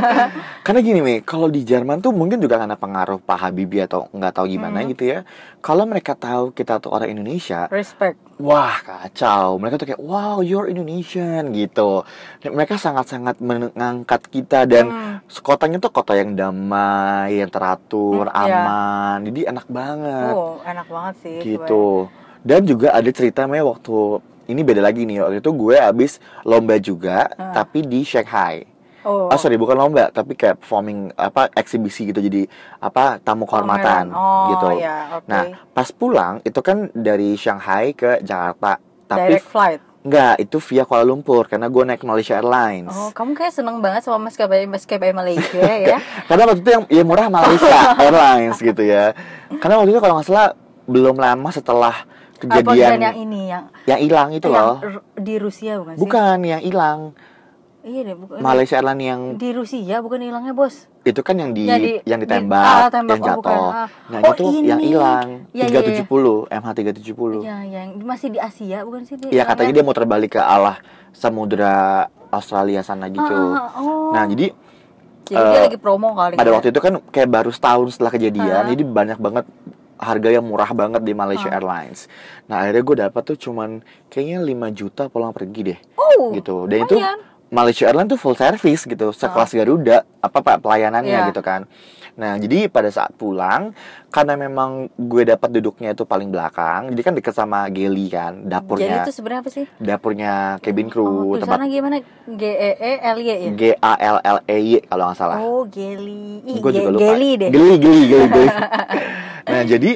Karena 0.66 0.80
gini 0.80 1.00
nih, 1.02 1.20
kalau 1.22 1.48
di 1.48 1.62
Jerman 1.62 2.00
tuh 2.00 2.12
mungkin 2.12 2.38
juga 2.38 2.56
karena 2.56 2.74
pengaruh 2.74 3.20
Pak 3.20 3.38
Habibie 3.42 3.84
atau 3.84 4.08
nggak 4.10 4.34
tahu 4.34 4.46
gimana 4.48 4.80
Hmm. 4.80 4.90
gitu 4.90 5.04
ya. 5.06 5.20
Kalau 5.60 5.84
mereka 5.84 6.16
tahu 6.16 6.50
kita 6.52 6.80
tuh 6.80 6.90
orang 6.90 7.12
Indonesia, 7.12 7.68
Respect. 7.68 8.18
Wah 8.42 8.78
kacau. 8.78 9.56
Mereka 9.56 9.78
tuh 9.78 9.88
kayak 9.88 10.02
wow, 10.02 10.42
you're 10.42 10.66
Indonesian 10.66 11.54
gitu. 11.54 12.02
Mereka 12.42 12.76
sangat-sangat 12.76 13.38
mengangkat 13.38 14.26
kita 14.28 14.66
dan 14.66 14.86
Hmm. 14.90 15.16
kotanya 15.40 15.78
tuh 15.78 15.90
kota 15.90 16.14
yang 16.14 16.34
damai, 16.34 17.38
yang 17.38 17.48
teratur, 17.48 18.26
Hmm, 18.26 18.38
iya. 18.42 18.58
aman. 18.58 19.18
Jadi 19.24 19.42
enak 19.46 19.68
banget 19.68 20.34
Oh, 20.34 20.58
enak 20.62 20.88
banget 20.88 21.16
sih. 21.22 21.38
gitu. 21.48 22.10
Dan 22.42 22.66
juga 22.66 22.92
ada 22.92 23.10
cerita 23.10 23.46
Mei 23.46 23.62
waktu 23.62 24.18
ini 24.48 24.62
beda 24.62 24.82
lagi 24.82 25.06
nih. 25.06 25.22
Waktu 25.22 25.38
itu 25.40 25.52
gue 25.52 25.78
abis 25.78 26.12
lomba 26.42 26.76
juga, 26.76 27.30
Ah. 27.32 27.54
tapi 27.54 27.86
di 27.86 28.02
Shanghai. 28.02 28.66
Oh, 29.02 29.28
Ah 29.28 29.36
sorry 29.36 29.56
bukan 29.56 29.74
lomba 29.74 30.08
tapi 30.08 30.34
kayak 30.34 30.58
performing 30.58 31.10
apa 31.14 31.50
eksibisi 31.52 32.06
gitu 32.06 32.20
jadi 32.20 32.46
apa 32.78 33.18
tamu 33.18 33.44
kehormatan 33.44 34.10
Oh, 34.10 34.50
gitu. 34.50 34.78
ya, 34.78 35.16
oke. 35.16 35.26
Nah 35.26 35.44
pas 35.68 35.90
pulang 35.90 36.38
itu 36.42 36.60
kan 36.60 36.90
dari 36.92 37.34
Shanghai 37.34 37.92
ke 37.92 38.20
Jakarta 38.20 38.78
tapi 39.08 39.28
Direct 39.32 39.48
flight. 39.48 39.82
enggak 40.02 40.34
itu 40.40 40.58
via 40.64 40.84
Kuala 40.84 41.02
Lumpur 41.04 41.46
karena 41.46 41.66
gue 41.66 41.84
naik 41.84 42.02
Malaysia 42.02 42.34
Airlines. 42.36 42.90
Oh, 42.90 43.10
kamu 43.10 43.34
kayak 43.34 43.52
seneng 43.52 43.78
banget 43.80 44.02
sama 44.02 44.18
maskapai 44.20 44.66
maskapai 44.66 45.12
Malaysia 45.12 45.62
ya? 45.88 45.98
Karena 46.26 46.44
waktu 46.44 46.60
itu 46.60 46.72
yang, 46.72 46.84
yang 46.88 47.06
murah 47.06 47.28
Malaysia 47.28 47.78
Airlines 48.02 48.58
gitu 48.58 48.82
ya. 48.82 49.14
Karena 49.56 49.78
waktu 49.78 49.92
itu 49.92 50.00
kalau 50.00 50.16
nggak 50.16 50.28
salah 50.28 50.54
belum 50.84 51.16
lama 51.16 51.50
setelah 51.50 51.96
Apa 52.42 52.66
kejadian 52.66 52.90
dan 52.92 53.02
yang 53.04 53.18
ini 53.20 53.42
yang 53.48 53.64
yang 53.86 54.00
hilang 54.00 54.30
itu 54.32 54.48
yang 54.48 54.66
loh. 54.74 54.78
di 55.14 55.36
Rusia 55.38 55.78
bukan 55.78 55.94
sih? 55.94 56.00
Bukan 56.00 56.38
yang 56.44 56.58
hilang 56.60 57.00
Iya 57.82 58.02
deh, 58.04 58.16
bukan. 58.16 58.38
Malaysia 58.40 58.78
Airlines 58.78 59.02
yang 59.04 59.22
Di 59.36 59.50
Rusia 59.52 59.96
bukan 60.00 60.20
hilangnya, 60.20 60.54
Bos. 60.54 60.86
itu 61.02 61.18
kan 61.20 61.34
yang 61.34 61.50
di 61.50 61.66
Ya, 61.66 61.76
di- 61.76 61.98
yang 62.04 62.18
di- 62.18 62.30
ditembak, 62.30 62.62
ah, 62.62 62.88
tembak, 62.88 63.18
yang 63.18 63.22
oh, 63.24 63.36
bukan, 63.36 63.58
jatuh. 63.58 63.70
ah. 63.74 63.88
Nah, 64.08 64.20
Oh, 64.20 64.32
itu 64.32 64.44
ini. 64.52 64.68
yang 64.68 64.80
hilang 64.80 65.28
iya, 65.50 65.66
370 65.66 66.46
MH 66.48 66.68
370. 66.72 67.42
Iya, 67.42 67.58
yang 67.66 67.88
masih 68.00 68.30
di 68.30 68.40
Asia 68.40 68.86
bukan 68.86 69.02
sih 69.02 69.18
dia? 69.18 69.30
Iya, 69.32 69.44
katanya 69.44 69.72
dia 69.74 69.84
mau 69.84 69.92
terbalik 69.92 70.30
ke 70.32 70.40
arah 70.40 70.78
samudra 71.12 71.74
Australia 72.30 72.82
sana 72.82 73.08
gitu. 73.08 73.34
Ah, 73.50 73.74
oh. 73.76 74.12
Nah, 74.12 74.26
jadi 74.26 74.54
Jadi 75.24 75.38
dia 75.40 75.58
eh, 75.58 75.64
lagi 75.66 75.80
promo 75.80 76.12
kali 76.12 76.36
pada 76.36 76.44
ya? 76.44 76.54
waktu 76.54 76.70
itu 76.70 76.80
kan 76.80 76.94
kayak 77.08 77.30
baru 77.32 77.50
setahun 77.50 77.88
setelah 77.92 78.12
kejadian, 78.12 78.52
Ah. 78.58 78.68
jadi 78.68 78.84
banyak 78.84 79.18
banget 79.18 79.46
harga 79.96 80.30
yang 80.30 80.44
murah 80.44 80.70
banget 80.72 81.02
di 81.02 81.14
Malaysia 81.14 81.48
Ah. 81.48 81.56
Airlines. 81.56 82.06
Nah, 82.46 82.62
akhirnya 82.62 82.84
gue 82.84 82.96
dapat 83.00 83.22
tuh 83.24 83.38
cuman 83.40 83.80
kayaknya 84.06 84.38
5 84.40 84.70
juta 84.70 85.08
pulang 85.08 85.32
pergi 85.32 85.62
deh. 85.64 85.80
Oh, 85.96 86.30
gitu. 86.32 86.66
Dan 86.66 86.84
itu 86.84 86.94
lumayan. 86.94 87.18
Malaysia 87.52 87.84
Airlines 87.84 88.08
tuh 88.08 88.16
full 88.16 88.34
service 88.34 88.88
gitu, 88.88 89.12
sekelas 89.12 89.52
Garuda, 89.52 90.08
apa 90.24 90.40
pak 90.40 90.64
pelayanannya 90.64 91.12
Iya. 91.12 91.28
gitu 91.30 91.44
kan. 91.44 91.68
Nah, 92.12 92.36
jadi 92.36 92.68
pada 92.68 92.88
saat 92.88 93.12
pulang, 93.16 93.72
karena 94.08 94.36
memang 94.36 94.88
gue 94.96 95.24
dapat 95.24 95.52
duduknya 95.52 95.92
itu 95.92 96.04
paling 96.04 96.28
belakang, 96.28 96.92
jadi 96.92 97.02
kan 97.04 97.14
deket 97.16 97.32
sama 97.32 97.68
Geli 97.68 98.08
kan, 98.08 98.44
Jadi 98.44 98.52
dapurnya, 98.52 99.04
itu 99.04 99.12
sebenarnya 99.12 99.42
apa 99.44 99.52
sih? 99.52 99.66
dapurnya 99.80 100.34
cabin 100.60 100.88
Oh, 100.88 100.92
crew, 100.92 101.08
tulisannya 101.36 101.44
tempat 101.44 101.60
gimana? 101.72 101.96
G 102.28 102.44
E 102.44 102.72
E 102.76 102.92
L 103.00 103.18
Y 103.20 103.28
ya? 103.28 103.52
G 103.52 103.64
A 103.80 103.94
L 103.96 104.18
L 104.24 104.38
E 104.44 104.58
Y 104.60 104.72
kalau 104.84 105.04
nggak 105.08 105.20
salah. 105.20 105.38
Oh, 105.40 105.64
geli. 105.68 106.40
Gue 106.56 106.72
juga 106.72 106.90
lupa. 106.92 107.04
Geli 107.16 107.32
deh. 107.36 107.50
Geli, 107.52 107.76
geli, 107.80 108.02
geli, 108.08 108.26
geli. 108.28 108.48
nah, 109.52 109.64
jadi 109.64 109.92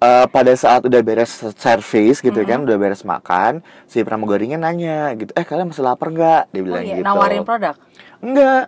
eh, 0.00 0.26
pada 0.26 0.52
saat 0.54 0.82
udah 0.82 1.00
beres 1.00 1.30
service 1.54 2.18
gitu 2.18 2.40
kan, 2.42 2.60
udah 2.60 2.76
beres 2.76 3.02
makan, 3.02 3.60
si 3.84 4.00
pramugarinya 4.00 4.56
nanya 4.58 5.12
gitu, 5.14 5.30
eh 5.30 5.42
kalian 5.42 5.68
masih 5.68 5.82
lapar 5.82 6.08
nggak? 6.08 6.42
Dia 6.48 6.58
Oh 6.58 6.64
bilang 6.64 6.82
iya, 6.82 6.96
gitu. 6.96 7.04
nawarin 7.04 7.42
produk. 7.42 7.74
Enggak. 8.18 8.64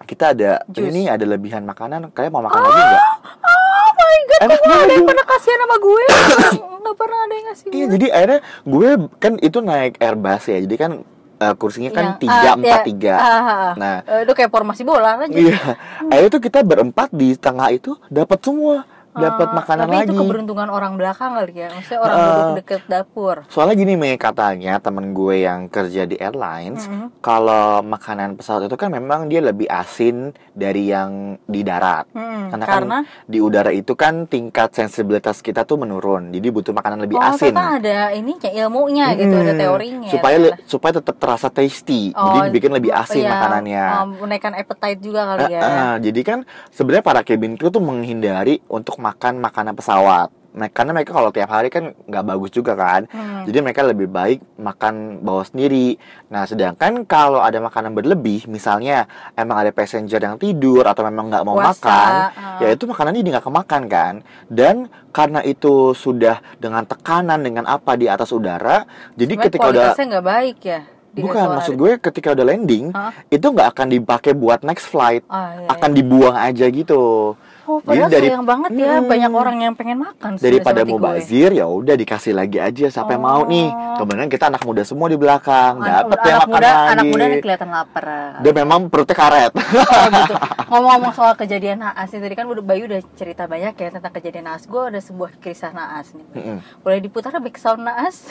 Kita 0.00 0.32
ada 0.32 0.64
Jus. 0.66 0.90
ini 0.90 1.06
ada 1.06 1.22
lebihan 1.22 1.62
makanan. 1.62 2.10
Kalian 2.10 2.32
mau 2.32 2.42
makan 2.42 2.58
lagi 2.58 2.72
enggak? 2.74 3.02
Oh 3.38 3.88
my 3.92 4.18
god, 4.24 4.40
Enak 4.40 4.56
kok 4.56 4.66
nggak 4.66 4.80
ada 4.80 4.92
yang 4.92 5.06
pernah 5.06 5.24
kasihan 5.24 5.58
sama 5.60 5.76
gue? 5.78 6.04
Nggak 6.80 6.96
pernah 6.96 7.18
ada 7.20 7.34
yang 7.36 7.46
ngasih 7.46 7.64
Iya, 7.66 7.76
gue. 7.76 7.92
jadi 7.92 8.06
akhirnya 8.10 8.40
gue 8.64 8.88
kan 9.18 9.32
itu 9.38 9.58
naik 9.60 9.94
Airbus 9.98 10.44
ya. 10.46 10.58
Jadi 10.58 10.74
kan 10.74 10.92
eh, 11.36 11.54
kursinya 11.54 11.90
kan 11.90 12.04
Yang- 12.06 12.18
tiga 12.18 12.40
ah, 12.42 12.54
empat 12.56 12.64
ya, 12.72 12.78
tiga. 12.82 13.14
ah, 13.14 13.22
ah, 13.22 13.38
ah. 13.44 13.72
Nah, 13.76 13.96
Eh, 14.02 14.20
itu 14.24 14.32
kayak 14.32 14.50
formasi 14.50 14.82
bola 14.82 15.10
aja. 15.14 15.28
iya. 15.30 15.60
Akhirnya 16.02 16.30
tuh 16.30 16.42
kita 16.42 16.60
berempat 16.60 17.08
di 17.12 17.36
tengah 17.36 17.68
itu 17.68 17.92
dapat 18.08 18.38
semua 18.40 18.88
dapat 19.12 19.48
Ah, 19.48 19.54
makanan 19.56 19.84
tapi 19.84 19.96
lagi. 19.96 20.06
itu 20.06 20.14
keberuntungan 20.16 20.68
orang 20.68 20.92
belakang 20.94 21.32
kali 21.32 21.52
ya 21.52 21.68
maksudnya 21.68 22.00
orang 22.00 22.16
Ah. 22.16 22.26
duduk 22.30 22.50
deket 22.56 22.82
dapur 22.86 23.36
Soalnya 23.48 23.74
gini 23.76 23.94
Mei 23.94 24.14
katanya 24.16 24.78
temen 24.78 25.10
gue 25.10 25.36
yang 25.40 25.66
kerja 25.66 26.02
di 26.02 26.14
airlines, 26.16 26.84
Mhm. 26.84 27.18
kalau 27.20 27.82
makanan 27.82 28.34
pesawat 28.34 28.64
itu 28.64 28.76
kan 28.76 28.88
memang 28.88 29.26
dia 29.26 29.40
lebih 29.40 29.66
asin 29.66 30.30
dari 30.52 30.86
yang 30.86 31.10
di 31.42 31.60
darat. 31.60 32.06
Hmm, 32.10 32.48
Karena, 32.48 32.64
karena 32.64 32.96
kan 33.00 33.24
di 33.24 33.38
udara 33.38 33.70
itu 33.70 33.92
kan 33.94 34.24
tingkat 34.24 34.70
sensibilitas 34.72 35.38
kita 35.38 35.62
tuh 35.62 35.76
menurun, 35.76 36.30
jadi 36.30 36.46
butuh 36.48 36.70
makanan 36.70 37.00
lebih 37.00 37.16
oh 37.16 37.24
asin. 37.24 37.50
ternyata 37.50 37.78
ada 37.78 37.98
ininya 38.12 38.50
ilmunya 38.52 39.06
gitu 39.16 39.34
ada 39.34 39.54
teorinya 39.54 40.08
Supaya 40.08 40.36
le- 40.38 40.56
supaya 40.64 40.92
tetap 40.94 41.16
terasa 41.16 41.48
tasty, 41.48 42.12
Oh, 42.12 42.30
jadi 42.30 42.48
dibikin 42.48 42.70
lebih 42.70 42.92
asin 42.92 43.20
iya, 43.20 43.30
makanannya. 43.32 43.84
um, 43.96 44.08
menaikkan 44.20 44.54
appetite 44.54 45.00
juga 45.00 45.20
kali 45.26 45.50
ya 45.50 45.60
Ah, 45.60 45.66
ah, 45.66 45.94
jadi 45.98 46.20
kan 46.22 46.38
sebenarnya 46.70 47.02
para 47.02 47.20
cabin 47.20 47.54
crew 47.54 47.68
tuh 47.68 47.80
menghindari 47.80 48.62
untuk 48.66 48.99
makan 49.00 49.40
makanan 49.40 49.72
pesawat. 49.72 50.28
Karena 50.50 50.90
mereka 50.90 51.14
kalau 51.14 51.30
tiap 51.30 51.46
hari 51.46 51.70
kan 51.70 51.94
nggak 51.94 52.24
bagus 52.26 52.50
juga 52.50 52.74
kan. 52.74 53.06
Hmm. 53.06 53.46
Jadi 53.46 53.58
mereka 53.62 53.86
lebih 53.86 54.10
baik 54.10 54.42
makan 54.58 55.22
bawa 55.22 55.46
sendiri. 55.46 55.94
Nah, 56.26 56.42
sedangkan 56.42 57.06
kalau 57.06 57.38
ada 57.38 57.62
makanan 57.62 57.94
berlebih, 57.94 58.50
misalnya 58.50 59.06
emang 59.38 59.62
ada 59.62 59.70
passenger 59.70 60.18
yang 60.18 60.42
tidur 60.42 60.82
atau 60.90 61.06
memang 61.06 61.30
nggak 61.30 61.46
mau 61.46 61.54
Puasa, 61.54 61.86
makan, 61.86 62.10
ah. 62.34 62.58
ya 62.58 62.68
itu 62.74 62.82
makanannya 62.82 63.30
nggak 63.30 63.46
kemakan 63.46 63.82
kan. 63.86 64.14
Dan 64.50 64.90
karena 65.14 65.40
itu 65.46 65.94
sudah 65.94 66.42
dengan 66.58 66.82
tekanan 66.82 67.46
dengan 67.46 67.70
apa 67.70 67.94
di 67.94 68.10
atas 68.10 68.34
udara, 68.34 68.82
jadi 69.14 69.38
Sebenarnya 69.38 69.46
ketika 69.46 69.66
udah 69.70 69.88
nggak 69.94 70.26
baik 70.26 70.58
ya 70.66 70.80
di 71.10 71.26
bukan 71.26 71.58
maksud 71.58 71.74
gue 71.74 71.92
ketika 71.98 72.28
udah 72.38 72.46
landing, 72.46 72.94
Hah? 72.94 73.10
itu 73.26 73.42
nggak 73.42 73.68
akan 73.74 73.86
dipakai 73.90 74.32
buat 74.34 74.62
next 74.62 74.86
flight, 74.86 75.26
Ah, 75.26 75.58
iya, 75.58 75.66
akan 75.66 75.90
iya. 75.90 75.96
dibuang 75.98 76.36
aja 76.38 76.66
gitu. 76.70 77.34
Oh, 77.62 77.78
Jadi 77.82 78.00
dari- 78.06 78.28
sayang 78.28 78.42
banget 78.42 78.70
ya 78.74 78.92
Hmm. 78.94 79.06
banyak 79.06 79.30
orang 79.30 79.56
yang 79.60 79.72
pengen 79.72 79.98
makan 80.00 80.36
Daripada 80.36 80.80
seperti 80.80 80.90
mau 80.90 80.98
gue. 80.98 81.06
bazir 81.10 81.50
ya 81.50 81.64
udah 81.64 81.94
dikasih 81.94 82.32
lagi 82.32 82.58
aja 82.58 82.86
siapa 82.88 83.10
yang 83.12 83.22
mau 83.22 83.42
nih. 83.44 83.68
Oh. 83.68 83.96
Kemudian 83.98 84.26
kita 84.26 84.44
anak 84.46 84.62
muda 84.62 84.82
semua 84.82 85.06
di 85.06 85.14
belakang, 85.14 85.78
dapat 85.78 86.18
yang 86.20 86.36
anak 86.36 86.40
makan 86.40 86.50
muda 86.50 86.68
lagi. 86.68 86.90
anak 86.90 87.04
muda 87.06 87.24
nih 87.26 87.38
kelihatan 87.40 87.68
lapar 87.68 88.04
Dia 88.40 88.52
memang 88.54 88.80
perutnya 88.86 89.14
karet. 89.14 89.52
Oh, 89.52 90.06
gitu. 90.10 90.34
ngomong-ngomong 90.70 91.12
soal 91.12 91.34
kejadian 91.34 91.78
naas 91.80 92.08
nih 92.08 92.20
tadi 92.20 92.34
kan 92.34 92.46
udah 92.46 92.62
Bayu 92.62 92.86
udah 92.86 93.02
cerita 93.12 93.44
banyak 93.44 93.74
ya 93.74 93.88
tentang 93.90 94.12
kejadian 94.12 94.44
naas 94.46 94.64
gue 94.64 94.78
ada 94.80 94.98
sebuah 94.98 95.34
kisah 95.36 95.70
naas 95.70 96.12
nih 96.12 96.22
Mm-mm. 96.32 96.58
boleh 96.80 96.98
diputar 97.00 97.34
back 97.34 97.56
sound 97.56 97.82
naas 97.82 98.30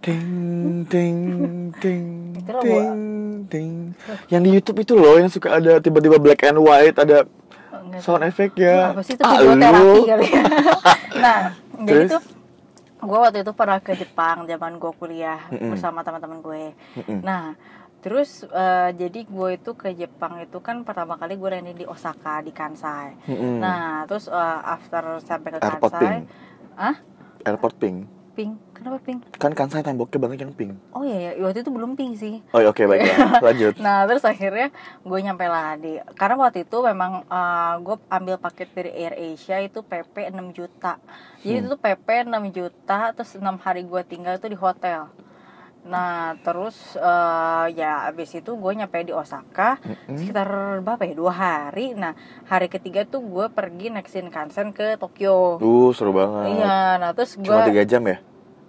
Ting 0.00 0.84
ting 0.84 1.16
ting 1.74 2.04
ting 2.36 3.46
ting. 3.46 3.72
Yang 4.28 4.42
di 4.42 4.50
YouTube 4.50 4.78
itu 4.80 4.92
loh 4.94 5.16
yang 5.16 5.28
suka 5.28 5.48
ada 5.54 5.76
tiba-tiba 5.78 6.16
black 6.16 6.44
and 6.44 6.56
white 6.58 6.92
ada 6.94 7.24
Enggak 7.94 8.04
sound 8.04 8.24
effect 8.26 8.54
ya. 8.58 8.90
apa 8.90 9.00
sih 9.06 9.14
itu 9.14 9.22
kali 9.22 9.46
ya 10.02 10.16
nah 11.24 11.38
jadi 11.78 12.02
Terus? 12.06 12.10
tuh 12.18 12.22
gue 13.04 13.18
waktu 13.20 13.38
itu 13.44 13.52
pernah 13.52 13.78
ke 13.78 13.92
Jepang 13.94 14.48
zaman 14.48 14.80
gue 14.80 14.92
kuliah 14.96 15.40
Mm-mm. 15.52 15.70
bersama 15.70 16.00
teman-teman 16.00 16.40
gue 16.40 16.64
Mm-mm. 16.98 17.20
Nah, 17.20 17.52
terus 18.00 18.44
eh, 18.48 18.90
jadi 18.96 19.20
gue 19.28 19.48
itu 19.56 19.70
ke 19.76 19.92
Jepang 19.92 20.40
itu 20.40 20.58
kan 20.64 20.84
pertama 20.84 21.20
kali 21.20 21.36
gue 21.36 21.48
landing 21.52 21.84
di 21.84 21.86
Osaka 21.88 22.40
di 22.40 22.52
Kansai. 22.52 23.16
Mm-mm. 23.28 23.60
Nah, 23.60 24.08
terus 24.08 24.28
eh, 24.28 24.60
after 24.64 25.20
sampai 25.20 25.48
ke 25.52 25.60
Airport 25.60 25.92
Kansai, 25.92 26.16
ah, 26.80 26.96
Airport 27.44 27.76
pink. 27.76 28.08
Pink, 28.34 28.58
kenapa 28.70 28.98
pink? 29.00 29.22
Kan 29.34 29.54
kan 29.54 29.66
saya 29.66 29.80
temboknya 29.80 30.18
banyak 30.18 30.40
yang 30.40 30.52
pink. 30.52 30.74
Oh 30.90 31.00
iya, 31.00 31.32
ya 31.32 31.40
waktu 31.40 31.62
itu 31.62 31.70
belum 31.70 31.94
pink 31.94 32.12
sih. 32.14 32.42
Oh 32.50 32.58
iya, 32.58 32.68
oke 32.68 32.82
baiklah. 32.82 33.38
Lanjut. 33.46 33.78
Nah, 33.78 34.04
terus 34.04 34.22
akhirnya 34.22 34.74
gue 35.00 35.18
nyampe 35.20 35.46
lah 35.46 35.74
di 35.74 35.96
karena 36.12 36.34
waktu 36.36 36.62
itu 36.62 36.76
memang 36.76 37.22
eh, 37.24 37.74
gue 37.80 37.96
ambil 38.08 38.36
paket 38.36 38.68
dari 38.70 38.90
Air 38.92 39.14
Asia 39.14 39.58
itu 39.58 39.80
PP 39.80 40.28
6 40.28 40.50
juta. 40.50 40.98
Jadi 41.40 41.54
Hmm. 41.54 41.66
itu 41.66 41.76
PP 41.76 42.08
6 42.24 42.34
juta 42.50 42.98
terus 43.12 43.30
6 43.32 43.44
hari 43.56 43.82
gue 43.82 44.02
tinggal 44.02 44.34
itu 44.34 44.46
di 44.46 44.58
hotel. 44.58 45.06
Nah, 45.84 46.40
terus 46.40 46.96
eh, 46.96 47.66
ya 47.76 48.08
abis 48.08 48.40
itu 48.40 48.56
gue 48.56 48.72
nyampe 48.72 49.04
di 49.04 49.12
Osaka 49.12 49.76
Mm-mm. 49.84 50.16
sekitar 50.16 50.80
berapa 50.80 51.04
ya 51.04 51.14
dua 51.14 51.32
hari. 51.32 51.92
Nah, 51.92 52.16
hari 52.48 52.72
ketiga 52.72 53.04
tuh 53.04 53.20
gue 53.20 53.46
pergi 53.52 53.92
naik 53.92 54.08
Shinkansen 54.08 54.72
ke 54.72 54.96
Tokyo. 54.96 55.60
Uh, 55.60 55.92
seru 55.92 56.16
banget. 56.16 56.56
Iya, 56.60 56.96
nah 56.96 57.10
terus 57.12 57.36
gue 57.36 57.44
Cuma 57.46 57.68
tiga 57.68 57.84
jam 57.84 58.02
ya? 58.08 58.18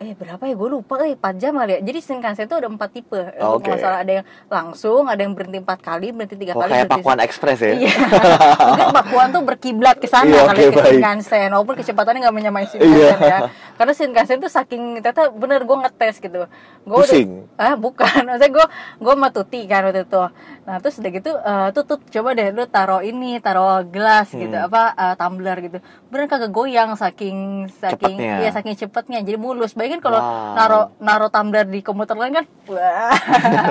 Eh 0.06 0.14
berapa 0.14 0.38
ya 0.40 0.54
gue 0.54 0.70
lupa 0.72 1.02
eh 1.02 1.14
4 1.14 1.36
jam 1.36 1.54
kali 1.56 1.72
ya 1.72 1.80
jadi 1.82 1.98
Shinkansen 2.00 2.46
itu 2.46 2.54
ada 2.54 2.68
empat 2.68 2.90
tipe 2.92 3.18
Oh, 3.36 3.58
Untuk 3.58 3.66
oke. 3.66 3.74
masalah 3.74 3.98
ada 4.00 4.14
yang 4.14 4.26
langsung 4.46 5.04
ada 5.06 5.18
yang 5.18 5.34
berhenti 5.34 5.58
empat 5.58 5.80
kali 5.80 6.08
berhenti 6.10 6.38
tiga 6.38 6.54
Oh, 6.54 6.62
kali 6.62 6.72
kayak 6.72 6.88
Pakuan 6.88 7.18
Express 7.20 7.60
ya? 7.60 7.74
iya 7.74 7.94
mungkin 8.70 8.88
Pakuan 8.94 9.28
tuh 9.30 9.42
berkiblat 9.42 9.98
ke 9.98 10.06
sana 10.06 10.30
Iya, 10.30 10.46
kali 10.46 10.60
oke, 10.60 10.66
ke 10.68 10.78
baik. 10.78 10.86
Shinkansen 10.92 11.50
walaupun 11.50 11.76
kecepatannya 11.76 12.20
nggak 12.22 12.36
menyamai 12.36 12.66
Shinkansen 12.66 12.94
Iya. 12.96 13.18
ya 13.20 13.40
karena 13.74 13.94
Shinkansen 13.94 14.38
tuh 14.38 14.48
saking 14.48 14.84
ternyata 15.00 15.28
bener 15.30 15.60
gue 15.62 15.78
ngetes 15.80 16.16
gitu 16.20 16.46
gue 16.46 16.96
Pusing? 16.96 17.50
ah 17.56 17.74
bukan 17.76 18.06
maksudnya 18.28 18.52
gue 18.52 18.66
gue 19.00 19.14
sama 19.16 19.30
Tuti 19.30 19.62
kan 19.66 19.82
waktu 19.84 20.06
itu 20.06 20.24
nah 20.62 20.78
terus 20.78 20.96
udah 20.96 21.12
gitu 21.12 21.32
eh, 21.34 21.68
tuh 21.72 21.84
tuh 21.84 21.98
coba 22.12 22.30
deh 22.32 22.50
lu 22.50 22.66
taruh 22.66 23.02
ini 23.02 23.38
taruh 23.38 23.82
gelas 23.84 24.30
gitu 24.30 24.48
Hmm. 24.48 24.68
apa 24.68 24.82
eh, 24.94 25.16
tumbler 25.16 25.58
gitu 25.60 25.78
bener 26.08 26.26
kagak 26.26 26.50
goyang 26.50 26.94
saking 26.94 27.38
saking 27.72 28.16
Cepetnya. 28.16 28.34
iya 28.40 28.50
saking 28.52 28.76
cepetnya 28.76 29.20
jadi 29.20 29.36
mulus 29.36 29.74
bayangin 29.96 30.02
kalau 30.02 30.20
Wow. 30.20 30.54
naro 30.54 30.80
naro 31.00 31.28
tumbler 31.30 31.66
di 31.66 31.80
komuter 31.80 32.16
lain 32.16 32.36
kan 32.36 32.46
wah 32.68 33.16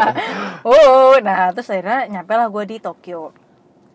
oh 0.64 1.14
nah 1.20 1.51
terus 1.51 1.68
akhirnya 1.68 2.09
nyampe 2.11 2.33
lah 2.33 2.49
gue 2.49 2.64
di 2.66 2.77
Tokyo 2.79 3.33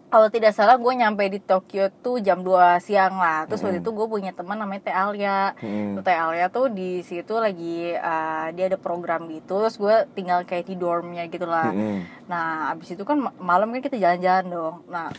kalau 0.09 0.25
tidak 0.27 0.51
salah 0.51 0.73
gue 0.75 0.89
nyampe 0.91 1.21
di 1.23 1.37
Tokyo 1.39 1.93
tuh 1.95 2.17
jam 2.19 2.41
2 2.41 2.49
siang 2.79 3.13
lah 3.15 3.45
terus 3.45 3.61
waktu 3.61 3.77
Mm. 3.77 3.83
itu 3.83 3.91
gue 3.91 4.07
punya 4.07 4.31
teman 4.31 4.57
namanya 4.57 4.81
Teh 4.83 4.95
Alia 4.95 5.53
Mm. 5.55 6.01
Teh 6.01 6.13
Alia 6.15 6.49
tuh 6.49 6.65
di 6.67 7.01
situ 7.01 7.33
lagi 7.35 7.93
uh, 7.93 8.49
dia 8.51 8.65
ada 8.67 8.77
program 8.77 9.25
gitu 9.27 9.57
terus 9.59 9.77
gue 9.77 9.95
tinggal 10.11 10.41
kayak 10.43 10.65
di 10.65 10.75
dormnya 10.75 11.25
gitu 11.25 11.45
lah 11.45 11.69
Mm-mm. 11.69 12.05
nah 12.25 12.45
abis 12.69 12.93
itu 12.93 13.03
kan 13.03 13.17
ma- 13.19 13.37
malam 13.39 13.69
kan 13.69 13.81
kita 13.81 13.97
jalan-jalan 13.97 14.45
dong 14.47 14.75
nah 14.87 15.09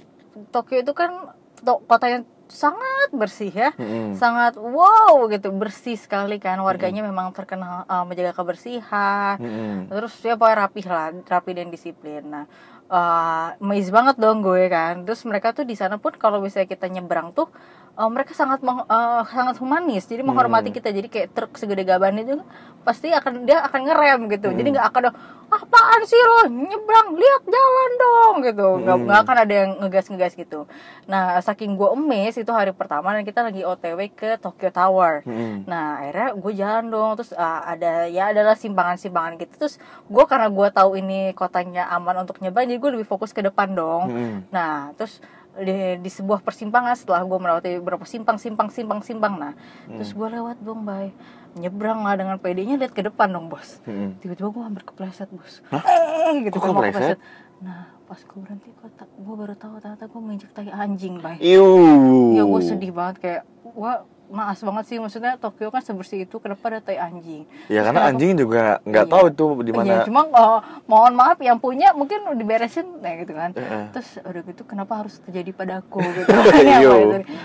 Tokyo 0.51 0.79
itu 0.81 0.91
kan 0.93 1.11
to- 1.57 1.83
kota 1.85 2.07
yang 2.09 2.23
sangat 2.51 3.09
bersih 3.15 3.55
ya. 3.55 3.71
Mm-mm. 3.79 4.19
sangat 4.19 4.59
wow 4.59 5.27
gitu 5.33 5.49
bersih 5.55 5.97
sekali 5.97 6.37
kan. 6.37 6.59
Warganya 6.61 7.01
memang 7.07 7.33
terkenal 7.33 7.87
uh, 7.87 8.05
menjaga 8.05 8.37
kebersihan. 8.37 9.39
Mm-mm. 9.39 9.89
terus 9.89 10.15
ya 10.21 10.35
pokoknya 10.37 10.57
rapih 10.67 10.87
lah 10.91 11.15
rapi 11.27 11.51
dan 11.57 11.71
disiplin. 11.71 12.23
Nah 12.27 12.45
uh, 12.91 13.57
amazed 13.63 13.95
banget 13.95 14.19
dong 14.19 14.43
gue 14.43 14.67
kan. 14.69 15.07
Terus 15.07 15.23
mereka 15.25 15.55
tuh 15.55 15.65
di 15.65 15.79
sana 15.79 15.97
pun 15.97 16.13
kalau 16.19 16.43
misalnya 16.43 16.69
kita 16.69 16.91
nyebrang 16.91 17.33
tuh 17.33 17.49
uh, 17.95 18.07
mereka 18.07 18.33
sangat 18.33 18.61
meng- 18.61 18.85
uh, 18.85 19.23
sangat 19.25 19.57
humanis 19.57 20.05
jadi 20.05 20.21
menghormati 20.21 20.69
Hmm. 20.69 20.77
kita 20.77 20.89
jadi 20.91 21.09
kayak 21.09 21.29
truk 21.31 21.53
segede 21.55 21.83
gaban 21.83 22.15
itu 22.17 22.39
pasti 22.81 23.09
akan 23.09 23.45
dia 23.45 23.61
akan 23.63 23.81
ngerem 23.83 24.21
gitu 24.29 24.49
Hmm. 24.49 24.57
jadi 24.57 24.69
nggak 24.71 24.87
akan 24.87 25.01
ada 25.03 25.13
apaan 25.51 26.01
sih 26.05 26.17
lo 26.17 26.47
nyebrang 26.49 27.13
lihat 27.13 27.43
jalan 27.45 27.91
dong 27.97 28.35
gitu 28.41 28.69
nggak 28.79 28.95
Hmm. 28.95 29.05
nggak 29.05 29.21
akan 29.21 29.37
ada 29.37 29.55
yang 29.57 29.71
ngegas 29.79 30.07
ngegas 30.07 30.33
gitu 30.35 30.61
nah 31.05 31.37
saking 31.41 31.75
gue 31.75 31.91
emes 31.91 32.35
itu 32.35 32.49
hari 32.49 32.71
pertama 32.71 33.11
dan 33.11 33.23
kita 33.23 33.43
lagi 33.43 33.61
otw 33.61 33.83
ke 34.09 34.39
Tokyo 34.39 34.71
Tower 34.71 35.21
Mm-mm. 35.23 35.67
Nah 35.67 35.99
akhirnya 35.99 36.29
gue 36.35 36.53
jalan 36.55 36.85
dong 36.89 37.11
terus 37.15 37.33
uh, 37.33 37.61
ada 37.65 38.07
ya 38.07 38.31
adalah 38.31 38.55
simpangan-simpangan 38.55 39.37
gitu 39.37 39.55
terus 39.59 39.75
gue 40.07 40.25
karena 40.25 40.47
gue 40.49 40.69
tahu 40.71 40.91
ini 40.97 41.21
kotanya 41.33 41.91
aman 41.91 42.23
untuk 42.23 42.39
nyebrang 42.39 42.65
jadi 42.65 42.79
gue 42.79 42.91
lebih 42.95 43.05
fokus 43.05 43.31
ke 43.31 43.43
depan 43.43 43.75
dong. 43.75 44.03
Mm-mm. 44.09 44.37
Nah 44.49 44.95
terus 44.95 45.19
di, 45.61 45.75
di 46.01 46.11
sebuah 46.11 46.41
persimpangan 46.41 46.97
setelah 46.97 47.23
gue 47.23 47.39
melewati 47.39 47.69
beberapa 47.79 48.05
simpang 48.09 48.41
simpang 48.41 48.69
simpang 48.73 49.01
simpang 49.01 49.35
nah 49.37 49.53
terus 49.87 50.11
gue 50.11 50.27
lewat 50.27 50.59
dong 50.61 50.83
bay 50.83 51.13
nyebrang 51.55 52.07
lah 52.07 52.15
dengan 52.15 52.39
PD-nya 52.39 52.79
lihat 52.79 52.95
ke 52.95 53.03
depan 53.03 53.29
dong 53.29 53.51
bos 53.51 53.83
Mm-mm. 53.85 54.17
tiba-tiba 54.23 54.49
gue 54.49 54.63
hampir 54.63 54.83
kepleset 54.87 55.29
bos 55.31 55.61
Hah? 55.69 55.83
eh 55.83 56.47
gitu 56.47 56.63
Kok 56.63 56.71
mau 56.71 56.83
kepleset? 56.87 57.19
nah 57.61 57.91
pas 58.07 58.19
gue 58.19 58.39
berhenti 58.43 58.71
gue 58.71 58.89
gue 58.99 59.35
baru 59.39 59.55
tahu 59.55 59.79
ternyata 59.79 60.11
gue 60.11 60.21
menginjak 60.23 60.51
tai 60.51 60.71
anjing 60.71 61.19
bay 61.19 61.39
Iu. 61.39 62.35
ya 62.35 62.43
gue 62.43 62.61
sedih 62.63 62.91
banget 62.91 63.17
kayak 63.23 63.43
wah 63.75 64.03
naas 64.31 64.59
banget 64.59 64.85
sih 64.87 64.97
maksudnya 64.97 65.35
Tokyo 65.37 65.69
kan 65.69 65.79
sebersih 65.81 66.23
itu 66.23 66.37
kenapa 66.37 66.63
ada 66.69 66.81
tai 66.81 66.97
anjing 66.97 67.43
Ya 67.67 67.83
Terus 67.83 67.83
karena 67.83 67.91
kenapa- 67.93 68.09
anjing 68.09 68.31
juga 68.37 68.63
nggak 68.81 69.05
Iya. 69.05 69.13
tahu 69.13 69.25
itu 69.27 69.45
di 69.61 69.71
Iya, 69.71 69.77
mana. 69.77 69.95
cuma 70.03 70.21
eh, 70.25 70.59
mohon 70.85 71.13
maaf 71.13 71.39
yang 71.39 71.57
punya 71.57 71.91
mungkin 71.91 72.19
diberesin 72.33 72.87
nah 72.97 73.13
gitu 73.17 73.33
kan 73.33 73.51
Heeh. 73.53 73.85
terus 73.91 74.09
udah 74.17 74.43
gitu 74.45 74.63
kenapa 74.65 74.93
harus 74.97 75.19
terjadi 75.21 75.51
padaku 75.53 75.99
gitu 76.17 76.31
Iya. 76.57 76.79
itu. 76.79 76.95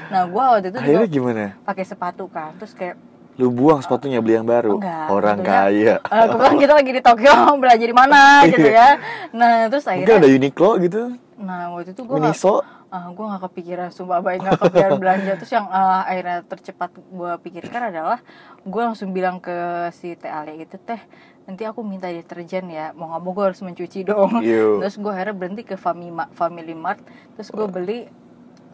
nah 0.07 0.21
gue 0.23 0.43
waktu 0.47 0.67
itu 0.67 0.77
Akhirnya 0.77 0.93
juga 0.99 1.09
gimana? 1.09 1.43
pakai 1.61 1.83
sepatu 1.83 2.25
kan 2.27 2.53
terus 2.55 2.71
kayak 2.71 2.95
Lu 3.36 3.51
buang 3.51 3.77
sepatunya 3.77 4.23
beli 4.23 4.31
yang 4.33 4.47
baru. 4.47 4.79
Enggak, 4.79 5.11
Orang 5.11 5.43
kaya. 5.43 5.99
eh, 5.99 6.25
kebetulan 6.25 6.55
kita 6.55 6.73
lagi 6.73 6.91
di 6.93 7.01
Tokyo 7.01 7.33
belajar 7.59 7.83
di 7.83 7.91
mana 7.93 8.21
gitu 8.47 8.63
ya 8.63 8.95
nah 9.31 9.67
terus 9.67 9.83
Mungkin 9.83 10.05
akhirnya 10.05 10.15
ada 10.17 10.29
Uniqlo 10.31 10.69
gitu. 10.79 11.01
nah 11.36 11.67
waktu 11.69 11.91
itu 11.91 12.01
gue 12.01 12.15
Miniso. 12.15 12.63
Ah, 12.95 13.11
gue 13.11 13.25
gak 13.27 13.43
kepikiran 13.51 13.91
sumpah 13.91 14.23
baik 14.23 14.39
gak 14.47 14.55
kepikiran 14.55 14.95
belanja. 15.03 15.35
Terus 15.35 15.51
yang 15.51 15.67
ah, 15.67 16.07
akhirnya 16.07 16.47
tercepat 16.47 16.95
gue 16.95 17.31
pikirkan 17.43 17.91
adalah 17.91 18.23
gue 18.63 18.81
langsung 18.81 19.11
bilang 19.11 19.43
ke 19.43 19.51
si 19.91 20.15
teh 20.15 20.31
Ale 20.31 20.55
itu 20.55 20.79
teh 20.79 21.01
nanti 21.43 21.67
aku 21.67 21.83
minta 21.83 22.09
deterjen 22.09 22.65
ya 22.73 22.89
mau 22.97 23.11
nggak 23.13 23.21
mau 23.21 23.31
gue 23.35 23.45
harus 23.51 23.61
mencuci 23.61 24.07
dong. 24.07 24.39
Yo. 24.41 24.79
terus 24.79 24.95
gue 24.95 25.11
akhirnya 25.11 25.35
berhenti 25.35 25.63
ke 25.67 25.75
Family 25.75 26.09
Mart, 26.09 26.31
Family 26.31 26.73
Mart. 26.73 27.03
Terus 27.35 27.51
gue 27.51 27.67
beli 27.67 27.99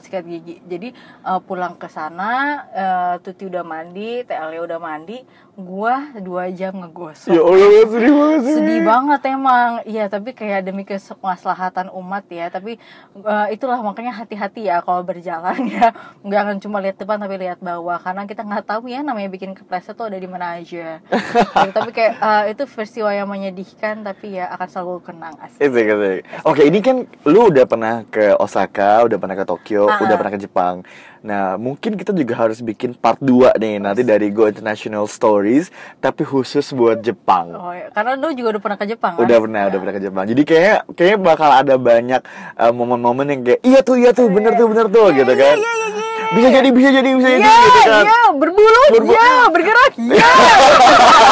sikat 0.02 0.26
gigi. 0.26 0.60
Jadi 0.66 0.90
eh, 0.98 1.40
pulang 1.46 1.78
ke 1.78 1.88
sana 1.88 2.32
eh, 2.74 3.14
Tuti 3.22 3.48
udah 3.48 3.62
mandi 3.62 4.26
TL 4.26 4.62
udah 4.66 4.80
mandi 4.82 5.22
gua 5.52 6.16
dua 6.18 6.48
jam 6.50 6.74
ngegosok. 6.80 7.30
Ya 7.32 7.42
Allah, 7.44 7.84
sedih 7.86 8.14
banget 8.16 8.40
sih. 8.42 8.56
sedih 8.56 8.80
banget 8.88 9.22
emang. 9.30 9.70
Iya 9.84 10.06
tapi 10.08 10.30
kayak 10.32 10.62
demi 10.64 10.84
kemaslahatan 10.88 11.92
umat 11.92 12.26
ya. 12.32 12.48
Tapi 12.50 12.80
eh, 13.20 13.48
itulah 13.54 13.78
makanya 13.84 14.16
hati-hati 14.16 14.68
ya 14.72 14.82
kalau 14.82 15.04
berjalan 15.04 15.60
ya. 15.76 15.94
Nggak 16.24 16.42
akan 16.42 16.58
cuma 16.64 16.78
lihat 16.80 16.98
depan 16.98 17.20
tapi 17.20 17.36
lihat 17.38 17.60
bawah. 17.60 18.00
Karena 18.00 18.26
kita 18.26 18.42
nggak 18.42 18.66
tahu 18.66 18.90
ya 18.90 19.04
namanya 19.04 19.30
bikin 19.30 19.54
kepleset 19.54 19.94
tuh 19.94 20.08
ada 20.08 20.18
di 20.18 20.28
mana 20.28 20.58
aja. 20.58 21.04
Gitu, 21.04 21.72
tapi 21.78 21.92
kayak 21.92 22.14
eh, 22.18 22.44
itu 22.56 22.64
peristiwa 22.66 23.12
yang 23.12 23.28
menyedihkan 23.28 24.02
tapi 24.02 24.40
ya 24.40 24.48
akan 24.56 24.68
selalu 24.72 24.96
kenang 25.04 25.36
asli 25.38 25.60
Asik, 25.62 25.86
asik. 25.88 26.20
Oke, 26.48 26.62
ini 26.66 26.80
kan 26.80 27.04
lu 27.28 27.52
udah 27.52 27.66
pernah 27.68 27.96
ke 28.08 28.34
Osaka, 28.40 29.04
udah 29.06 29.18
pernah 29.20 29.36
ke 29.36 29.46
Tokyo, 29.46 29.91
Ah, 29.92 30.00
udah 30.00 30.16
ah. 30.16 30.20
pernah 30.20 30.32
ke 30.32 30.40
Jepang. 30.40 30.76
Nah, 31.22 31.54
mungkin 31.54 31.94
kita 31.94 32.10
juga 32.12 32.34
harus 32.34 32.64
bikin 32.64 32.98
part 32.98 33.22
2 33.22 33.54
nih 33.54 33.78
nanti 33.78 34.02
dari 34.02 34.34
Go 34.34 34.50
International 34.50 35.06
Stories, 35.06 35.70
tapi 36.00 36.26
khusus 36.26 36.74
buat 36.74 36.98
Jepang. 37.00 37.54
oh, 37.54 37.70
ya. 37.70 37.94
karena 37.94 38.18
lu 38.18 38.34
juga 38.34 38.58
udah 38.58 38.62
pernah 38.64 38.78
ke 38.80 38.86
Jepang 38.90 39.14
kan? 39.14 39.22
Udah 39.22 39.38
pernah, 39.38 39.62
udah 39.70 39.80
pernah 39.84 39.96
ke 39.96 40.02
Jepang. 40.02 40.24
Jadi 40.26 40.42
kayak 40.42 40.78
kayaknya 40.96 41.20
bakal 41.22 41.50
ada 41.52 41.76
banyak 41.78 42.22
uh, 42.58 42.74
momen-momen 42.74 43.26
yang 43.30 43.42
kayak 43.46 43.62
iya 43.62 43.80
tuh, 43.86 44.02
iya 44.02 44.10
tuh, 44.16 44.32
bener 44.34 44.58
tuh, 44.58 44.66
bener 44.66 44.88
tuh 44.90 45.14
gitu 45.14 45.34
kan. 45.36 45.56
iya, 45.60 45.72
iya, 45.78 45.88
iya. 45.94 46.10
Bisa 46.32 46.48
jadi, 46.48 46.70
bisa 46.72 46.90
jadi, 46.96 47.10
bisa 47.12 47.28
jadi 47.28 47.44
Iya, 47.44 47.56
gitu 47.60 47.80
kan. 47.92 48.04
iya, 48.08 48.22
berbulu, 48.40 48.82
Berbu- 48.96 49.12
iya, 49.12 49.32
bergerak, 49.52 49.94
iya. 50.00 50.26